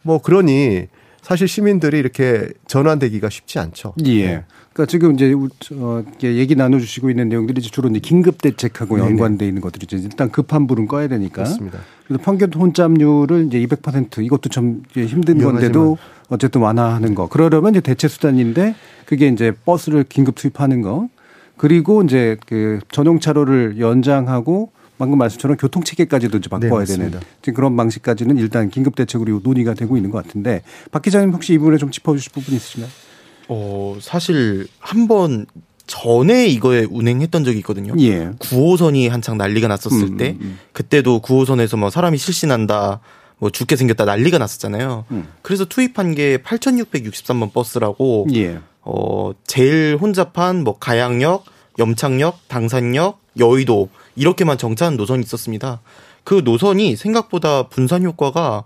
[0.01, 0.87] 뭐 그러니
[1.21, 3.93] 사실 시민들이 이렇게 전환되기가 쉽지 않죠.
[4.05, 4.25] 예.
[4.25, 4.43] 네.
[4.79, 5.35] 그러니까 지금 이제
[5.75, 8.97] 어, 얘기 나눠주시고 있는 내용들이 주로 이제 긴급 대책하고.
[8.97, 9.97] 연관돼 있는 것들이죠.
[9.97, 11.41] 일단 급한 불은 꺼야 되니까.
[11.41, 11.79] 맞습니다.
[12.07, 15.39] 그래서 평균 혼잡률을 이제 200% 이것도 좀 힘든.
[15.39, 15.97] 건데도
[16.29, 17.27] 어쨌든 완화하는 거.
[17.27, 21.09] 그러려면 이제 대체 수단인데 그게 이제 버스를 긴급 투입하는 거.
[21.57, 27.53] 그리고 이제 그 전용 차로를 연장하고 방금 말씀처럼 교통 체계까지도 이제 바꿔야 네, 되는 지금
[27.53, 30.61] 그런 방식까지는 일단 긴급 대책으로 논의가 되고 있는 것 같은데
[30.91, 33.08] 박 기자님 혹시 이 부분에 좀 짚어주실 부분 있으신가요?
[33.49, 35.45] 어, 사실 한번
[35.87, 37.93] 전에 이거에 운행했던 적이 있거든요.
[37.99, 38.29] 예.
[38.39, 40.59] 9호선이 한창 난리가 났었을 음, 때 음, 음.
[40.71, 43.01] 그때도 9호선에서 뭐 사람이 실신한다
[43.39, 45.05] 뭐 죽게 생겼다 난리가 났었잖아요.
[45.09, 45.27] 음.
[45.41, 48.59] 그래서 투입한 게 8663번 버스라고 예.
[48.81, 51.45] 어 제일 혼잡한 뭐 가양역,
[51.79, 55.81] 염창역, 당산역, 여의도 이렇게만 정차한 노선이 있었습니다.
[56.23, 58.65] 그 노선이 생각보다 분산 효과가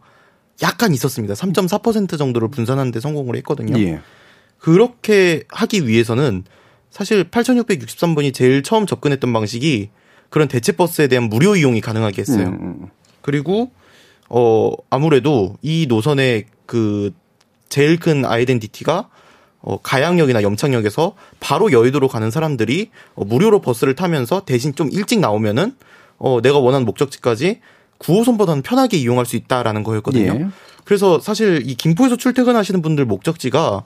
[0.62, 1.36] 약간 있었습니다.
[1.36, 3.80] 3.4% 정도를 분산하는데 성공을 했거든요.
[3.80, 4.02] 예.
[4.64, 6.46] 그렇게 하기 위해서는
[6.90, 9.90] 사실 8663번이 제일 처음 접근했던 방식이
[10.30, 12.48] 그런 대체 버스에 대한 무료 이용이 가능하게 했어요.
[12.48, 12.60] 음.
[12.62, 12.88] 음.
[13.22, 13.72] 그리고
[14.30, 17.12] 어 아무래도 이 노선의 그
[17.68, 19.10] 제일 큰 아이덴티티가
[19.60, 25.76] 어 가양역이나 염창역에서 바로 여의도로 가는 사람들이 어, 무료로 버스를 타면서 대신 좀 일찍 나오면은
[26.20, 27.60] 어 내가 원하는 목적지까지
[28.00, 30.34] 9호선보다는 편하게 이용할 수 있다라는 거였거든요.
[30.34, 30.48] 예.
[30.86, 33.84] 그래서 사실 이 김포에서 출퇴근하시는 분들 목적지가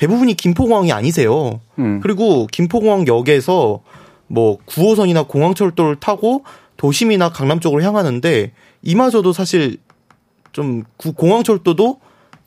[0.00, 1.60] 대부분이 김포공항이 아니세요.
[1.78, 2.00] 음.
[2.00, 3.82] 그리고 김포공항역에서
[4.28, 6.42] 뭐 9호선이나 공항철도를 타고
[6.78, 9.76] 도심이나 강남 쪽으로 향하는데 이마저도 사실
[10.52, 12.00] 좀 공항철도도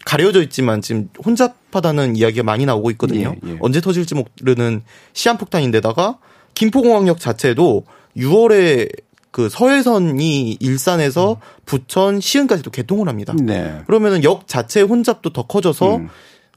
[0.04, 3.36] 가려져 있지만 지금 혼잡하다는 이야기가 많이 나오고 있거든요.
[3.46, 3.58] 예, 예.
[3.60, 4.82] 언제 터질지 모르는
[5.14, 6.18] 시한폭탄인데다가
[6.56, 7.84] 김포공항역 자체도
[8.18, 8.90] 6월에
[9.30, 11.38] 그 서해선이 일산에서 음.
[11.66, 13.36] 부천 시흥까지도 개통을 합니다.
[13.40, 13.84] 네.
[13.86, 16.10] 그러면은 역 자체의 혼잡도 더 커져서 음.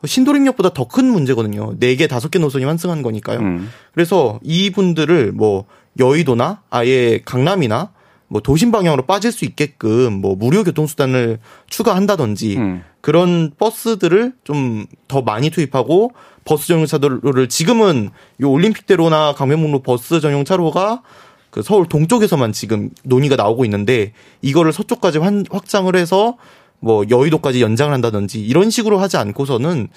[0.05, 1.77] 신도림역보다 더 큰 문제거든요.
[1.79, 3.39] 4개, 5개 노선이 환승한 거니까요.
[3.41, 3.71] 음.
[3.93, 5.65] 그래서 이분들을 뭐
[5.99, 7.91] 여의도나 아예 강남이나
[8.29, 12.83] 뭐 도심 방향으로 빠질 수 있게끔 뭐 무료 교통수단을 추가한다든지 음.
[13.01, 16.11] 그런 버스들을 좀 더 많이 투입하고
[16.45, 18.11] 버스 전용 차로를 지금은
[18.43, 21.03] 요 올림픽대로나 강변북로 버스 전용 차로가
[21.51, 25.19] 그 서울 동쪽에서만 지금 논의가 나오고 있는데 이거를 서쪽까지
[25.51, 26.37] 확장을 해서
[26.81, 29.89] 뭐 여의도까지 연장을 한다든지 이런 식으로 하지 않고서는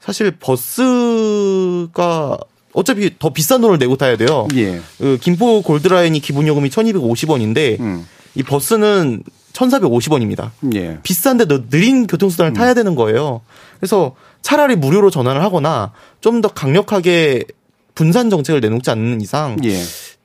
[0.00, 2.38] 사실 버스가
[2.72, 4.46] 어차피 더 비싼 돈을 내고 타야 돼요.
[4.54, 4.80] 예.
[4.98, 8.06] 그 김포 골드라인이 기본 요금이 1,250원인데 음.
[8.34, 10.50] 이 버스는 1,450원입니다.
[10.74, 10.98] 예.
[11.02, 12.54] 비싼데 느린 교통수단을 음.
[12.54, 13.40] 타야 되는 거예요.
[13.80, 17.44] 그래서 차라리 무료로 전환을 하거나 좀 더 강력하게
[17.94, 19.82] 분산 정책을 내놓지 않는 이상 예.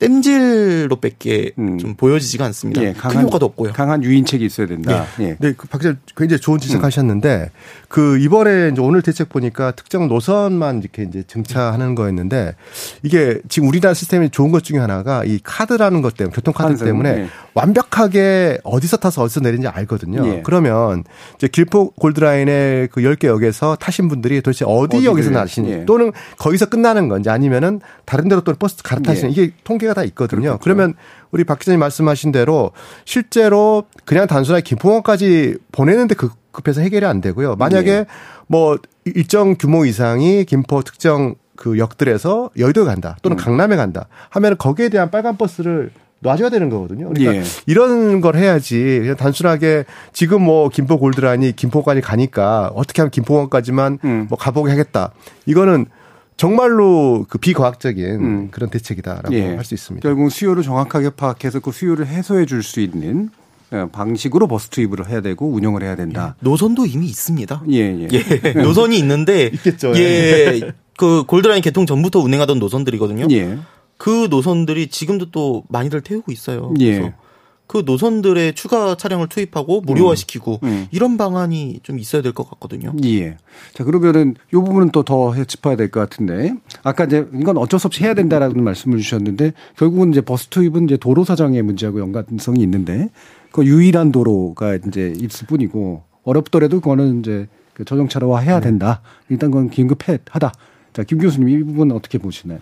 [0.07, 1.77] 땜질로밖에 음.
[1.77, 2.81] 좀 보여지지가 않습니다.
[2.83, 3.73] 예, 강한, 큰 효과도 없고요.
[3.73, 5.05] 강한 유인책이 있어야 된다.
[5.17, 5.37] 네, 예.
[5.39, 7.83] 네 그박 기자 굉장히 좋은 지적하셨는데 음.
[7.87, 12.55] 그 이번에 이제 오늘 대책 보니까 특정 노선만 이렇게 이제 증차하는 거였는데
[13.03, 17.09] 이게 지금 우리나라 시스템이 좋은 것 중에 하나가 이 카드라는 것 때문에 교통 카드 때문에
[17.09, 17.27] 예.
[17.53, 20.27] 완벽하게 어디서 타서 어디서 내리는지 알거든요.
[20.27, 20.41] 예.
[20.43, 21.03] 그러면
[21.35, 25.85] 이제 길포 골드라인의 그 10개 역에서 타신 분들이 도대체 어디 역에서 나시는지 예.
[25.85, 29.33] 또는 거기서 끝나는 건지 아니면은 다른 데로 또 버스 갈아타시는 예.
[29.33, 30.41] 이게 통계가 다 있거든요.
[30.41, 30.63] 그렇겠죠.
[30.63, 30.93] 그러면
[31.31, 32.71] 우리 박 기자님 말씀하신 대로
[33.05, 37.55] 실제로 그냥 단순하게 김포공항까지 보내는데 그 급해서 해결이 안 되고요.
[37.55, 38.05] 만약에 예.
[38.47, 43.43] 뭐 일정 규모 이상이 김포 특정 그 역들에서 여의도에 간다 또는 음.
[43.43, 47.09] 강남에 간다 하면 거기에 대한 빨간 버스를 놔줘야 되는 거거든요.
[47.09, 47.43] 그러니까 예.
[47.65, 54.25] 이런 걸 해야지 그냥 단순하게 지금 뭐 김포 골드라인이 김포까지 가니까 어떻게 하면 김포공항까지만 음.
[54.29, 55.11] 뭐 가보게 하겠다.
[55.45, 55.85] 이거는
[56.37, 58.47] 정말로 그 비과학적인 음.
[58.51, 59.55] 그런 대책이다라고 예.
[59.55, 60.07] 할수 있습니다.
[60.07, 63.29] 결국 수요를 정확하게 파악해서 그 수요를 해소해 줄 수 있는
[63.71, 66.35] 어, 방식으로 버스 투입을 해야 되고 운영을 해야 된다.
[66.39, 66.45] 예.
[66.47, 67.63] 노선도 이미 있습니다.
[67.71, 68.07] 예, 예.
[68.11, 68.51] 예.
[68.53, 69.93] 노선이 있는데 있겠죠.
[69.97, 70.71] 예.
[70.97, 73.27] 그 골드라인 개통 전부터 운행하던 노선들이거든요.
[73.31, 73.57] 예.
[73.97, 76.73] 그 노선들이 지금도 또 많이들 태우고 있어요.
[76.79, 76.99] 예.
[76.99, 77.13] 그래서
[77.73, 80.67] 그 노선들의 추가 차량을 투입하고 무료화시키고 음.
[80.67, 80.87] 음.
[80.91, 82.93] 이런 방안이 좀 있어야 될 것 같거든요.
[83.03, 83.37] 예.
[83.73, 87.87] 자 그러면은 이 부분은 또 더 짚어야 될 것 같은데 아까 이제 이건 어쩔 수
[87.87, 93.09] 없이 해야 된다라는 말씀을 주셨는데 결국은 이제 버스 투입은 이제 도로 사정의 문제하고 연관성이 있는데
[93.51, 98.67] 그 유일한 도로가 이제 있을 뿐이고 어렵더라도 그거는 이제 그 전용차로화 해야 네.
[98.67, 99.01] 된다.
[99.29, 100.51] 일단 그건 긴급하다.
[100.93, 102.59] 자, 김 교수님 이 부분 어떻게 보시나요?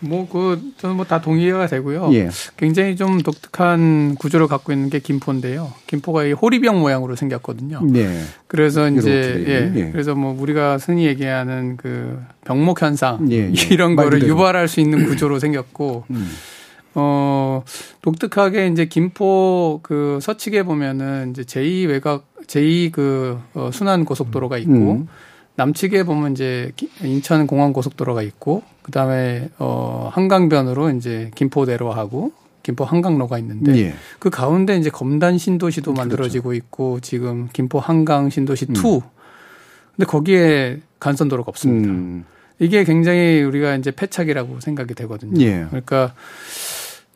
[0.00, 2.10] 뭐, 그, 저는 뭐 다 동의가 되고요.
[2.12, 2.28] 예.
[2.56, 5.72] 굉장히 좀 독특한 구조를 갖고 있는 게 김포인데요.
[5.86, 7.80] 김포가 이 호리병 모양으로 생겼거든요.
[7.96, 8.20] 예.
[8.46, 9.72] 그래서 이제, 예.
[9.74, 9.90] 예.
[9.90, 13.30] 그래서 뭐 우리가 흔히 얘기하는 그 병목 현상.
[13.32, 13.50] 예.
[13.50, 13.52] 예.
[13.70, 16.30] 이런 거를 유발할 수 있는 구조로 생겼고, 음.
[16.94, 17.62] 어,
[18.02, 24.72] 독특하게 이제 김포 그 서측에 보면은 이제 제2 외곽, 제2 그 어, 순환 고속도로가 있고,
[24.72, 25.08] 음.
[25.58, 26.70] 남측에 보면 이제
[27.02, 32.30] 인천 공항 고속도로가 있고 그다음에 어 한강변으로 이제 김포대로 하고
[32.62, 33.94] 김포 한강로가 있는데 예.
[34.20, 36.00] 그 가운데 이제 검단 신도시도 그렇죠.
[36.00, 39.00] 만들어지고 있고 지금 김포 한강 신도시 2 음.
[39.96, 41.90] 근데 거기에 간선도로가 없습니다.
[41.90, 42.24] 음.
[42.60, 45.42] 이게 굉장히 우리가 이제 패착이라고 생각이 되거든요.
[45.42, 45.66] 예.
[45.70, 46.14] 그러니까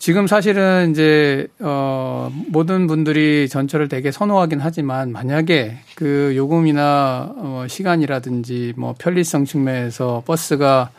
[0.02, 8.72] 지금 사실은 이제 어 모든 분들이 전철을 되게 선호하긴 하지만 만약에 그 요금이나 어 시간이라든지
[8.76, 10.90] 뭐 편리성 측면에서 버스가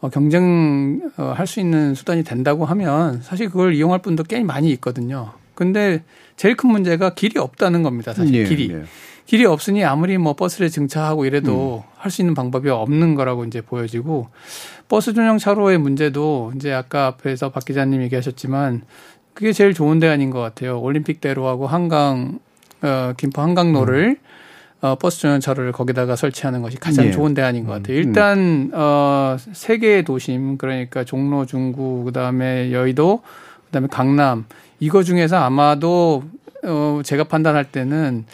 [0.00, 5.32] 어 경쟁할 어, 수 있는 수단이 된다고 하면 사실 그걸 이용할 분도 꽤 많이 있거든요.
[5.56, 6.04] 근데
[6.36, 8.14] 제일 큰 문제가 길이 없다는 겁니다.
[8.14, 8.70] 사실 예, 길이.
[8.72, 8.84] 예.
[9.26, 11.90] 길이 없으니 아무리 뭐 버스를 증차하고 이래도 음.
[11.96, 14.28] 할수 있는 방법이 없는 거라고 이제 보여지고
[14.88, 18.82] 버스 전용 차로의 문제도 이제 아까 앞에서 박 기자님 얘기하셨지만
[19.32, 20.78] 그게 제일 좋은 대안인 것 같아요.
[20.80, 22.38] 올림픽대로하고 한강
[22.82, 24.34] 어 김포 한강로를 음.
[24.84, 27.10] 어, 버스 전용 차로를 거기다가 설치하는 것이 가장 예.
[27.10, 27.96] 좋은 대안인 것 같아요.
[27.96, 28.02] 음.
[28.02, 33.22] 일단 어, 세 개의 도심 그러니까 종로, 중구, 그다음에 여의도,
[33.66, 34.44] 그다음에 강남
[34.80, 36.24] 이거 중에서 아마도
[36.64, 38.26] 어, 제가 판단할 때는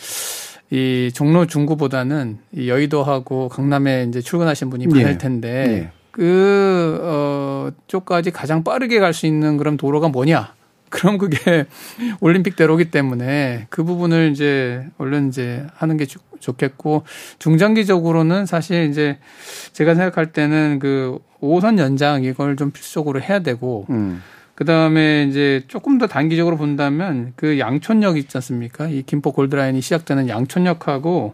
[0.70, 5.18] 이 종로 중구보다는 이 여의도하고 강남에 이제 출근하신 분이 많을 예.
[5.18, 5.90] 텐데 예.
[6.12, 10.54] 그, 어, 쪽까지 가장 빠르게 갈 수 있는 그런 도로가 뭐냐?
[10.90, 11.66] 그럼 그게
[12.20, 16.06] 올림픽대로기 때문에 그 부분을 이제 얼른 이제 하는 게
[16.40, 17.04] 좋겠고
[17.38, 19.18] 중장기적으로는 사실 이제
[19.72, 24.20] 제가 생각할 때는 그 5선 연장 이걸 좀 필수적으로 해야 되고 음.
[24.61, 28.88] 그 다음에 이제 조금 더 단기적으로 본다면 그 양촌역 있지 않습니까?
[28.88, 31.33] 이 김포 골드라인이 시작되는 양촌역하고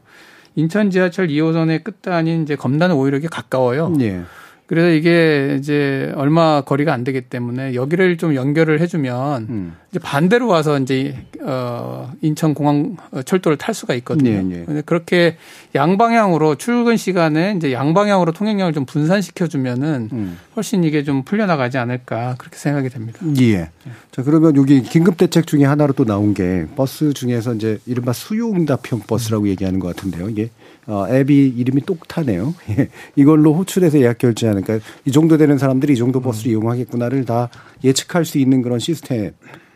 [0.54, 3.92] 인천 지하철 2호선의 끝단인 이제 검단은 오히려 이게 가까워요.
[3.98, 4.22] 예.
[4.66, 9.76] 그래서 이게 이제 얼마 거리가 안 되기 때문에 여기를 좀 연결을 해주면 음.
[9.90, 14.42] 이제 반대로 와서 이제 어 인천 공항 철도를 탈 수가 있거든요.
[14.42, 14.82] 네, 네.
[14.84, 15.36] 그렇게
[15.74, 20.38] 양방향으로 출근 시간에 이제 양방향으로 통행량을 좀 분산시켜 주면은 음.
[20.56, 23.20] 훨씬 이게 좀 풀려나가지 않을까 그렇게 생각이 됩니다.
[23.40, 23.70] 예.
[24.10, 29.02] 자 그러면 여기 긴급 대책 중에 하나로 또 나온 게 버스 중에서 이제 이른바 수요응답형
[29.06, 29.48] 버스라고 음.
[29.48, 30.28] 얘기하는 것 같은데요.
[30.28, 30.50] 이게
[30.86, 32.54] 어, 앱이 이름이 똑타네요.
[32.70, 32.88] 예.
[33.16, 36.52] 이걸로 호출해서 예약 결제하는 그러니까 이 정도 되는 사람들이 이 정도 버스를 음.
[36.52, 37.48] 이용하겠구나를 다
[37.82, 39.32] 예측할 수 있는 그런 시스템.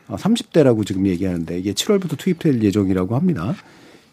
[0.08, 3.54] 어, 30대라고 지금 얘기하는데 이게 7월부터 투입될 예정이라고 합니다.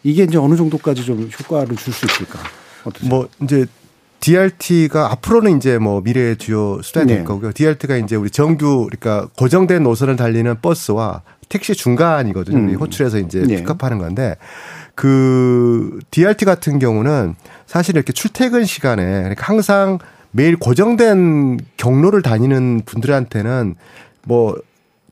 [0.04, 2.38] 이게 이제 어느 정도까지 좀 효과를 줄 수 있을까?
[2.84, 3.08] 어떠세요?
[3.08, 3.66] 뭐 이제
[4.20, 7.24] DRT가 앞으로는 이제 뭐 미래의 주요 수단이 될 네.
[7.24, 7.52] 거고요.
[7.52, 12.58] DRT가 이제 우리 정규 그러니까 고정된 노선을 달리는 버스와 택시 중간이거든요.
[12.58, 12.74] 음.
[12.74, 13.56] 호출해서 이제 네.
[13.56, 14.36] 픽업하는 건데
[14.98, 20.00] 그 DRT 같은 경우는 사실 이렇게 출퇴근 시간에 그러니까 항상
[20.32, 23.76] 매일 고정된 경로를 다니는 분들한테는
[24.24, 24.56] 뭐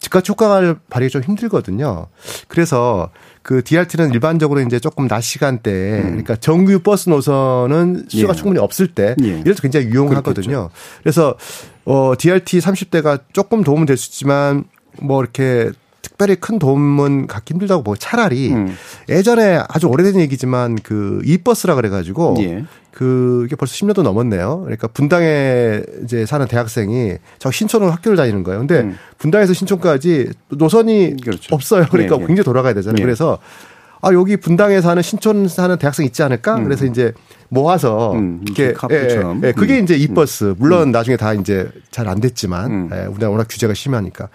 [0.00, 2.08] 즉각 효과를 발휘기 좀 힘들거든요.
[2.48, 3.10] 그래서
[3.42, 6.06] 그 DRT는 일반적으로 이제 조금 낮 시간대에 음.
[6.06, 8.36] 그러니까 정규 버스 노선은 수요가 예.
[8.36, 9.38] 충분히 없을 때 예.
[9.38, 10.32] 이래서 굉장히 유용하거든요.
[10.46, 10.70] 그렇겠죠.
[11.00, 11.36] 그래서
[11.84, 14.64] 어 DRT 30대가 조금 도움은 될 수 있지만
[15.00, 15.70] 뭐 이렇게
[16.16, 18.74] 특별히 큰 도움은 갖기 힘들다고 보고 차라리 음.
[19.08, 22.64] 예전에 아주 오래된 얘기지만 그 이버스라 그래가지고 예.
[22.90, 24.62] 그 이게 벌써 10년도 넘었네요.
[24.62, 28.60] 그러니까 분당에 이제 사는 대학생이 저 신촌으로 학교를 다니는 거예요.
[28.60, 28.96] 근데 음.
[29.18, 31.54] 분당에서 신촌까지 노선이 그렇죠.
[31.54, 31.84] 없어요.
[31.90, 32.26] 그러니까 예, 예.
[32.26, 32.96] 굉장히 돌아가야 되잖아요.
[32.98, 33.04] 예.
[33.04, 33.38] 그래서
[34.00, 36.56] 아 여기 분당에 사는 신촌 사는 대학생 있지 않을까?
[36.56, 36.64] 음.
[36.64, 37.12] 그래서 이제
[37.48, 39.84] 모아서 음, 이렇게 예, 예, 그게 음.
[39.84, 40.54] 이제 이버스 음.
[40.58, 40.92] 물론 음.
[40.92, 42.90] 나중에 다 이제 잘 안 됐지만 음.
[42.92, 44.28] 예, 우리나라 워낙 규제가 심하니까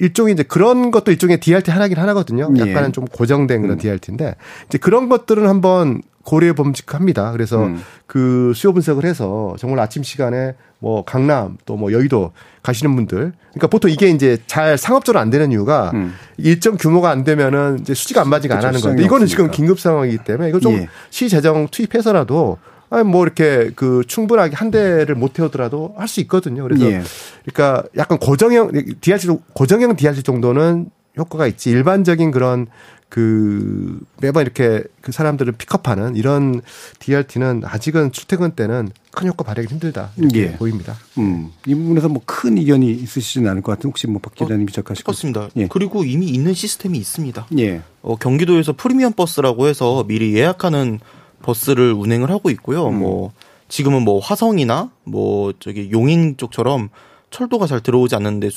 [0.00, 2.50] 일종의 이제 그런 것도 일종의 DRT 하나긴 하나거든요.
[2.56, 2.60] 예.
[2.60, 2.92] 약간은 예.
[2.92, 7.32] 좀 고정된 그런 DRT인데 이제 그런 것들은 한번 고려 범직합니다.
[7.32, 7.82] 그래서 음.
[8.06, 13.66] 그 수요 분석을 해서 정말 아침 시간에 뭐 강남 또 뭐 여의도 가시는 분들 그러니까
[13.68, 16.14] 보통 이게 이제 잘 상업적으로 안 되는 이유가 음.
[16.36, 18.56] 일정 규모가 안 되면은 이제 수지가 안 맞지가.
[18.58, 20.88] 안 하는 건데 이거는 지금 긴급 상황이기 때문에 이거 좀 예.
[21.10, 22.58] 시재정 투입해서라도
[22.90, 26.62] 아니 뭐 이렇게 그 충분하게 한 대를 못 태우더라도 할 수 있거든요.
[26.64, 27.00] 그래서 예.
[27.46, 32.66] 그러니까 약간 고정형 DRC 고정형 DRC 정도는 효과가 있지 일반적인 그런
[33.12, 36.62] 그 매번 이렇게 그 사람들을 픽업하는 이런
[36.98, 40.52] DRT는 아직은 출퇴근 때는 큰 효과 발휘하기 힘들다 이렇게 예.
[40.52, 40.96] 보입니다.
[41.18, 41.50] 음.
[41.66, 45.48] 이 부분에서 뭐 큰 이견이 있으시진 않을 것 같은 혹시 뭐박 기자님이 어, 지적하시고 똑같습니다.
[45.56, 45.66] 예.
[45.68, 47.48] 그리고 이미 있는 시스템이 있습니다.
[47.58, 47.82] 예.
[48.00, 50.98] 어, 경기도에서 프리미엄 버스라고 해서 미리 예약하는
[51.42, 52.88] 버스를 운행을 하고 있고요.
[52.88, 53.00] 음.
[53.00, 53.32] 뭐
[53.68, 56.88] 지금은 뭐 화성이나 뭐 저기 용인 쪽처럼
[57.30, 58.48] 철도가 잘 들어오지 않는데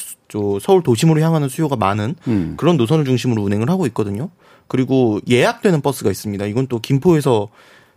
[0.62, 2.54] 서울 도심으로 향하는 수요가 많은 음.
[2.58, 4.30] 그런 노선을 중심으로 운행을 하고 있거든요.
[4.68, 6.46] 그리고 예약되는 버스가 있습니다.
[6.46, 7.50] 이건 또 김포에서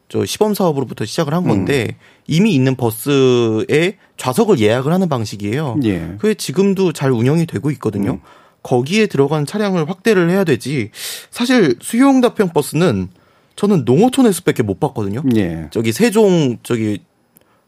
[0.09, 1.94] 저 시범 사업으로부터 시작을 한 건데 음.
[2.26, 5.81] 이미 있는 버스에 좌석을 예약을 하는 방식이에요.
[5.85, 6.14] 예.
[6.18, 8.12] 그게 지금도 잘 운영이 되고 있거든요.
[8.12, 8.20] 음.
[8.62, 10.90] 거기에 들어간 차량을 확대를 해야 되지.
[11.31, 13.09] 사실 수요응답형 버스는
[13.57, 15.22] 저는 농어촌에서밖에 못 봤거든요.
[15.37, 15.68] 예.
[15.70, 17.00] 저기 세종 저기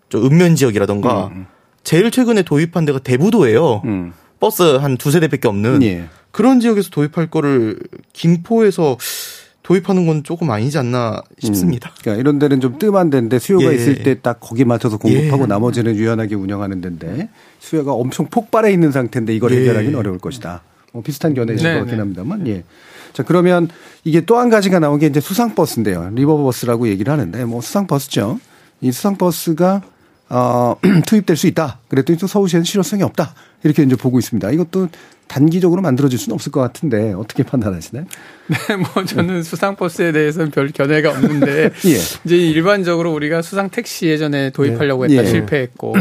[0.09, 1.47] 저 읍면 지역이라던가 음.
[1.85, 3.83] 제일 최근에 도입한 데가 대부도예요.
[3.85, 4.13] 음.
[4.39, 5.83] 버스 한 두세 대밖에 없는.
[5.83, 6.09] 예.
[6.33, 7.79] 그런 지역에서 도입할 거를
[8.13, 8.97] 김포에서
[9.63, 11.91] 도입하는 건 조금 아니지 않나 싶습니다.
[11.91, 11.95] 음.
[12.01, 13.77] 그러니까 이런 데는 좀 뜸한 데인데 수요가 예.
[13.77, 15.47] 있을 때 딱 거기 맞춰서 공급하고 예.
[15.47, 17.29] 나머지는 유연하게 운영하는 데인데
[17.61, 19.61] 수요가 엄청 폭발해 있는 상태인데 이걸 예.
[19.61, 20.63] 해결하기는 어려울 것이다.
[20.93, 22.01] 뭐 비슷한 견해이실 네, 것 같긴 네.
[22.01, 22.65] 합니다만 예.
[23.13, 23.69] 자 그러면
[24.03, 26.11] 이게 또 한 가지가 나온 게 이제 수상버스인데요.
[26.15, 28.41] 리버버스라고 얘기를 하는데 뭐 수상버스죠.
[28.81, 29.83] 이 수상버스가
[30.31, 31.81] 어, 투입될 수 있다.
[31.89, 33.35] 그랬더니 또 서울시에는 실효성이 없다.
[33.65, 34.51] 이렇게 이제 보고 있습니다.
[34.53, 34.89] 이것도
[35.27, 38.05] 단기적으로 만들어질 수는 없을 것 같은데 어떻게 판단하시나요?
[38.49, 41.97] 네, 뭐 저는 수상 버스에 대해서는 별 견해가 없는데 예.
[42.25, 45.27] 이제 일반적으로 우리가 수상 택시 예전에 도입하려고 했다 예.
[45.27, 45.95] 실패했고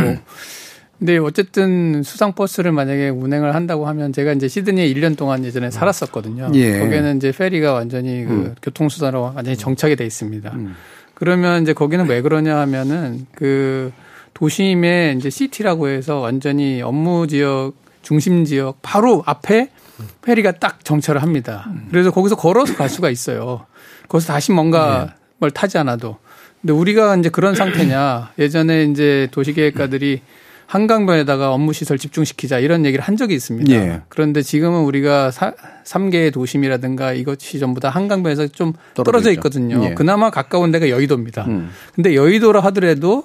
[0.97, 6.51] 근데 어쨌든 수상 버스를 만약에 운행을 한다고 하면 제가 이제 시드니에 1년 동안 예전에 살았었거든요.
[6.55, 6.79] 예.
[6.79, 8.55] 거기에는 이제 페리가 완전히 그 음.
[8.61, 10.51] 교통수단으로 완전히 정착이 돼 있습니다.
[10.55, 10.75] 음.
[11.13, 13.91] 그러면 이제 거기는 왜 그러냐 하면은 그
[14.39, 19.69] 도심의 이제 시티라고 해서 완전히 업무 지역 중심 지역 바로 앞에
[20.21, 21.69] 페리가 딱 정차를 합니다.
[21.91, 23.65] 그래서 거기서 걸어서 갈 수가 있어요.
[24.07, 25.13] 거기서 다시 뭔가 네.
[25.39, 26.17] 뭘 타지 않아도.
[26.61, 28.31] 근데 우리가 이제 그런 상태냐.
[28.39, 30.21] 예전에 이제 도시계획가들이
[30.67, 33.73] 한강변에다가 업무 시설 집중시키자 이런 얘기를 한 적이 있습니다.
[33.73, 34.01] 예.
[34.07, 39.83] 그런데 지금은 우리가 사, 3개 도심이라든가 이것이 전부 다 한강변에서 좀 떨어져 있거든요.
[39.83, 39.93] 예.
[39.95, 41.45] 그나마 가까운 데가 여의도입니다.
[41.47, 41.71] 음.
[41.95, 43.23] 근데 여의도라 하더라도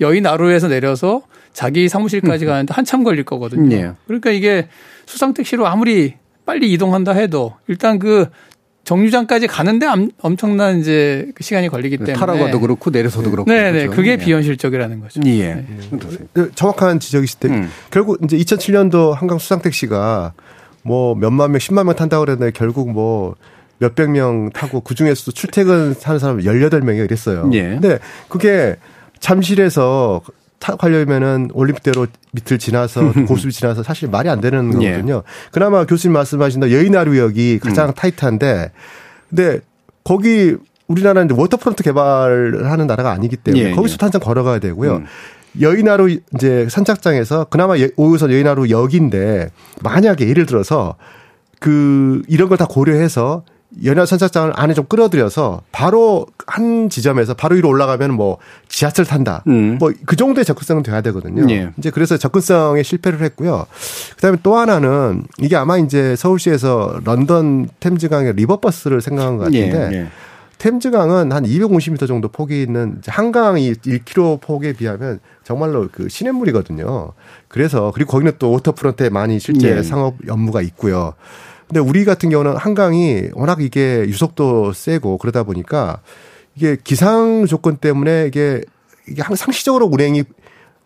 [0.00, 2.48] 여의나루에서 내려서 자기 사무실까지 음.
[2.48, 3.68] 가는데 한참 걸릴 거거든요.
[3.68, 3.92] 네.
[4.06, 4.68] 그러니까 이게
[5.06, 8.28] 수상 택시로 아무리 빨리 이동한다 해도 일단 그
[8.84, 9.86] 정류장까지 가는데
[10.20, 13.78] 엄청난 이제 그 시간이 걸리기 때문에 타라가도 그렇고 내려서도 그렇고 네네 네.
[13.80, 13.96] 그렇죠.
[13.96, 14.16] 그게 예.
[14.16, 15.20] 비현실적이라는 거죠.
[15.26, 15.54] 예.
[15.54, 15.66] 네.
[16.34, 16.46] 네.
[16.54, 17.68] 정확한 지적이실 때 음.
[17.90, 20.34] 결국 이제 2007년도 한강 수상 택시가
[20.82, 23.34] 뭐 몇만 명, 10만 명 탄다고 그랬는데 결국 뭐
[23.78, 27.50] 몇백 명 타고 그 중에서도 출퇴근 하는 사람 18명이 이랬어요.
[27.54, 27.62] 예.
[27.62, 28.76] 근데 그게
[29.20, 30.22] 잠실에서
[30.58, 34.90] 타가려면은 올림픽대로 밑을 지나서 고수를 지나서 사실 말이 안 되는 예.
[34.92, 35.14] 거거든요.
[35.16, 35.50] 예.
[35.52, 37.94] 그나마 교수님 말씀하신 대로 여의나루역이 가장 음.
[37.94, 38.72] 타이트한데
[39.28, 39.60] 근데
[40.04, 40.56] 거기
[40.88, 43.98] 우리나라는 waterfront 개발하는 나라가 아니기 때문에 예, 거기서 예.
[43.98, 44.96] 탄장 걸어가야 되고요.
[44.96, 45.06] 음.
[45.60, 49.50] 여의나루 이제 선착장에서 그나마 5호선 여의나루 역인데
[49.82, 50.96] 만약에 예를 들어서
[51.60, 53.42] 그 이런 걸 다 고려해서
[53.84, 59.42] 연화 선착장을 안에 좀 끌어들여서 바로 한 지점에서 바로 위로 올라가면 뭐 지하철 탄다.
[59.48, 59.76] 음.
[59.78, 61.46] 뭐 그 정도의 접근성은 돼야 되거든요.
[61.50, 61.70] 예.
[61.76, 63.66] 이제 그래서 접근성에 실패를 했고요.
[64.16, 69.96] 그다음에 또 하나는 이게 아마 이제 서울시에서 런던 템즈강의 river bus를 생각한 것 같은데 예.
[69.96, 70.06] 예.
[70.58, 77.12] 템즈강은 한 250m 정도 폭이 있는 한강이 1km 폭에 비하면 정말로 그 시냇물이거든요.
[77.48, 79.82] 그래서 그리고 거기는 또 waterfront에 많이 실제 예.
[79.82, 81.12] 상업 업무가 있고요.
[81.68, 86.00] 근데 우리 같은 경우는 한강이 워낙 이게 유속도 세고 그러다 보니까
[86.54, 88.62] 이게 기상 조건 때문에 이게
[89.08, 90.24] 이게 상시적으로 운행이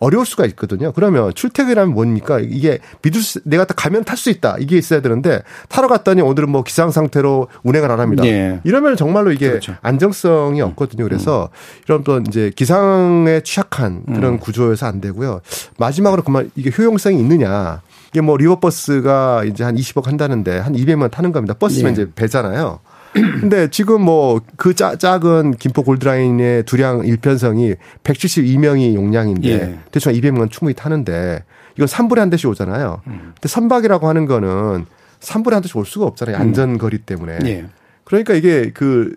[0.01, 0.93] 어려울 수가 있거든요.
[0.93, 2.41] 그러면 출퇴근이라면 뭡니까?
[2.41, 4.57] 이게 믿을 수, 내가 딱 가면 탈 수 있다.
[4.59, 8.23] 이게 있어야 되는데 타러 갔더니 오늘은 뭐 기상 상태로 운행을 안 합니다.
[8.23, 8.61] 네.
[8.65, 9.77] 이러면 정말로 이게 그렇죠.
[9.83, 11.05] 안정성이 없거든요.
[11.05, 11.85] 그래서 음.
[11.85, 14.39] 이런 또 이제 기상에 취약한 그런 음.
[14.39, 15.43] 구조여서 안 되고요.
[15.79, 17.83] 마지막으로 그만 이게 효용성이 있느냐.
[18.11, 21.55] 이게 뭐 리버버스가 이제 한 20억 한다는데 한 200만 타는 겁니다.
[21.55, 22.03] 버스면 네.
[22.03, 22.81] 이제 배잖아요.
[23.13, 29.79] 근데 지금 뭐 그 작은 김포 골드라인의 두량 일편성이 172명이 용량인데 예.
[29.91, 31.45] 대충 200명 충분히 타는데
[31.77, 33.01] 이건 3분에 한 대씩 오잖아요.
[33.07, 33.33] 음.
[33.35, 34.87] 근데 선박이라고 하는 거는
[35.21, 36.37] 3분에 한 대씩 올 수가 없잖아요.
[36.37, 36.41] 음.
[36.41, 37.39] 안전 거리 때문에.
[37.45, 37.67] 예.
[38.05, 39.15] 그러니까 이게 그,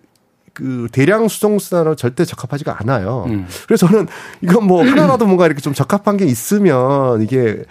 [0.54, 3.26] 그 대량 수송수단으로 절대 적합하지가 않아요.
[3.28, 3.48] 음.
[3.68, 4.08] 그래서 저는
[4.42, 7.64] 이건 뭐 하나라도 뭔가 이렇게 좀 적합한 게 있으면 이게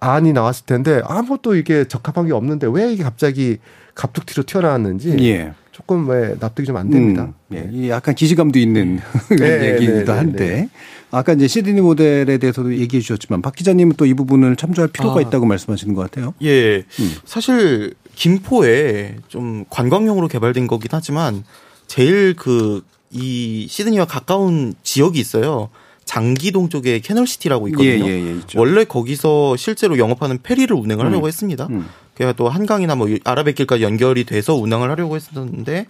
[0.00, 3.58] 안이 나왔을 텐데 아무것도 이게 적합한 게 없는데 왜 이게 갑자기
[3.94, 5.52] 갑툭튀로 튀어나왔는지 예.
[5.72, 7.32] 조금 왜 납득이 좀 안 됩니다.
[7.52, 7.88] 음, 예.
[7.90, 9.00] 약간 기시감도 있는
[9.38, 10.68] 네, 얘기이기도 네, 네, 한데 네.
[11.10, 15.22] 아까 이제 시드니 모델에 대해서도 얘기해 주셨지만 박 기자님은 또 이 부분을 참조할 필요가 아.
[15.22, 16.34] 있다고 말씀하시는 것 같아요.
[16.42, 17.14] 예, 음.
[17.24, 21.44] 사실 김포에 좀 관광용으로 개발된 거긴 하지만
[21.86, 22.82] 제일 그
[23.12, 25.68] 이 시드니와 가까운 지역이 있어요.
[26.10, 27.88] 장기동 쪽에 캐널시티라고 있거든요.
[27.88, 31.28] 예, 예, 예, 원래 거기서 실제로 영업하는 페리를 운행을 하려고 음.
[31.28, 31.68] 했습니다.
[31.70, 31.86] 음.
[32.14, 35.86] 그래야 또 한강이나 뭐 아라뱃길까지 연결이 돼서 운항을 하려고 했었는데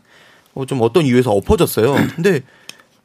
[0.52, 1.94] 어, 좀 어떤 이유에서 엎어졌어요.
[2.16, 2.42] 근데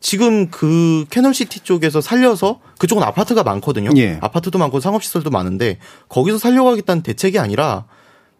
[0.01, 3.91] 지금 그 캐널시티 쪽에서 살려서 그쪽은 아파트가 많거든요.
[3.95, 4.17] 예.
[4.19, 5.77] 아파트도 많고 상업시설도 많은데
[6.09, 7.85] 거기서 살려가겠다는 대책이 아니라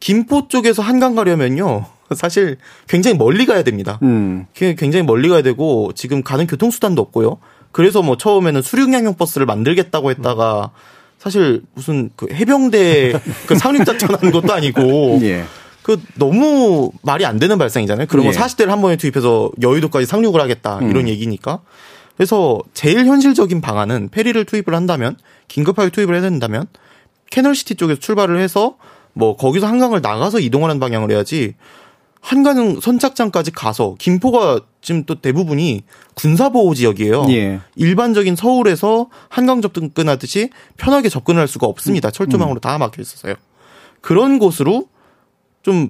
[0.02, 1.86] 김포 쪽에서 한강 가려면요.
[2.14, 2.58] 사실
[2.90, 4.00] 굉장히 멀리 가야 됩니다.
[4.04, 4.48] 음.
[4.54, 7.40] 굉장히 멀리 가야 되고 지금 가는 교통수단도 없고요.
[7.76, 10.72] 그래서 뭐 처음에는 수륙양용 버스를 만들겠다고 했다가
[11.18, 15.44] 사실 무슨 그 해병대 그 상륙작전하는 것도 아니고 예.
[15.82, 18.08] 그 너무 말이 안 되는 발상이잖아요.
[18.10, 18.38] 그러면 예.
[18.38, 21.08] 40대를 한 번에 투입해서 여의도까지 상륙을 하겠다 이런 음.
[21.10, 21.60] 얘기니까.
[22.16, 25.18] 그래서 제일 현실적인 방안은 페리를 투입을 한다면
[25.50, 26.68] 긴급하게 투입을 해야 된다면
[27.30, 28.78] 캐널시티 쪽에서 출발을 해서
[29.12, 31.56] 뭐 거기서 한강을 나가서 이동하는 방향을 해야지
[32.26, 35.84] 한강 선착장까지 가서 김포가 지금 또 대부분이
[36.16, 37.28] 군사보호 지역이에요.
[37.30, 37.60] 예.
[37.76, 42.10] 일반적인 서울에서 한강 접근하듯이 편하게 접근을 할 수가 없습니다.
[42.10, 42.62] 철조망으로 음.
[42.62, 43.36] 다 막혀 있어서요.
[44.02, 44.88] 그런 곳으로
[45.62, 45.90] 좀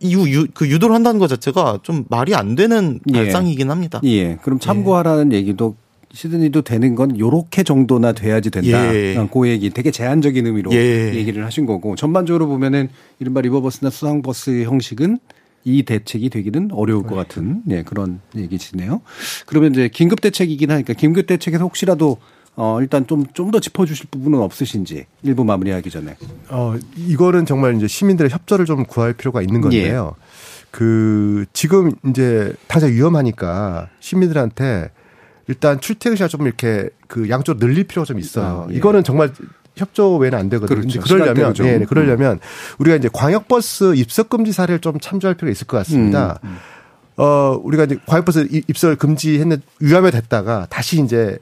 [0.00, 3.12] 이유 유, 그 유도를 한다는 것 자체가 좀 말이 안 되는 예.
[3.12, 4.00] 발상이긴 합니다.
[4.04, 4.36] 예.
[4.36, 5.36] 그럼 참고하라는 예.
[5.36, 5.76] 얘기도
[6.14, 8.94] 시드니도 되는 건 요렇게 정도나 돼야지 된다.
[8.94, 9.18] 예.
[9.18, 11.12] 어, 그 얘기 되게 제한적인 의미로 예.
[11.14, 12.88] 얘기를 하신 거고 전반적으로 보면은
[13.18, 15.18] 이른바 리버버스나 수상버스 형식은
[15.64, 19.00] 이 대책이 되기는 어려울 것 같은 예, 그런 얘기시네요.
[19.46, 22.18] 그러면 이제 긴급 대책이긴 하니까 긴급 대책에서 혹시라도
[22.54, 26.16] 어, 일단 좀, 좀 더 짚어주실 부분은 없으신지, 일부 마무리하기 전에.
[26.50, 30.14] 어, 이거는 정말 이제 시민들의 협조를 좀 구할 필요가 있는 건데요.
[30.18, 30.66] 예.
[30.70, 34.90] 그, 지금 이제 당장 위험하니까 시민들한테
[35.48, 38.66] 일단 출퇴근 시간 좀 이렇게 그 양쪽으로 늘릴 필요가 좀 있어요.
[38.68, 38.76] 아, 예.
[38.76, 39.32] 이거는 정말
[39.76, 40.80] 협조 외에는 안 되거든요.
[40.80, 41.00] 그렇죠.
[41.00, 42.40] 그러려면 네, 네, 그러려면
[42.78, 46.38] 우리가 이제 광역버스 입석 금지 사례를 좀 참조할 필요가 있을 것 같습니다.
[46.44, 46.56] 음, 음.
[47.16, 51.38] 어, 우리가 이제 광역버스 입설 금지했는데 위험에 됐다가 다시 이제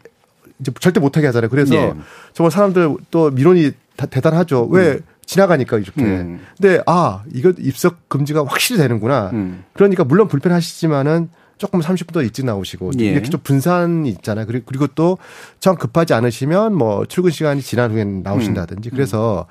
[0.61, 1.49] 이제 절대 못하게 하잖아요.
[1.49, 1.95] 그래서 예.
[2.33, 4.67] 정말 사람들 또 민원이 대단하죠.
[4.71, 5.01] 왜 음.
[5.25, 6.03] 지나가니까 이렇게.
[6.03, 6.41] 음.
[6.61, 9.31] 근데 아 이거 입석 금지가 확실히 되는구나.
[9.33, 9.65] 음.
[9.73, 13.05] 그러니까 물론 불편하시지만은 조금 30분 더 일찍 나오시고 예.
[13.05, 14.47] 이렇게 좀 분산이 있잖아요.
[14.47, 18.91] 그리고 그리고 또정 급하지 않으시면 뭐 출근 시간이 지난 후에 나오신다든지 음.
[18.91, 19.47] 그래서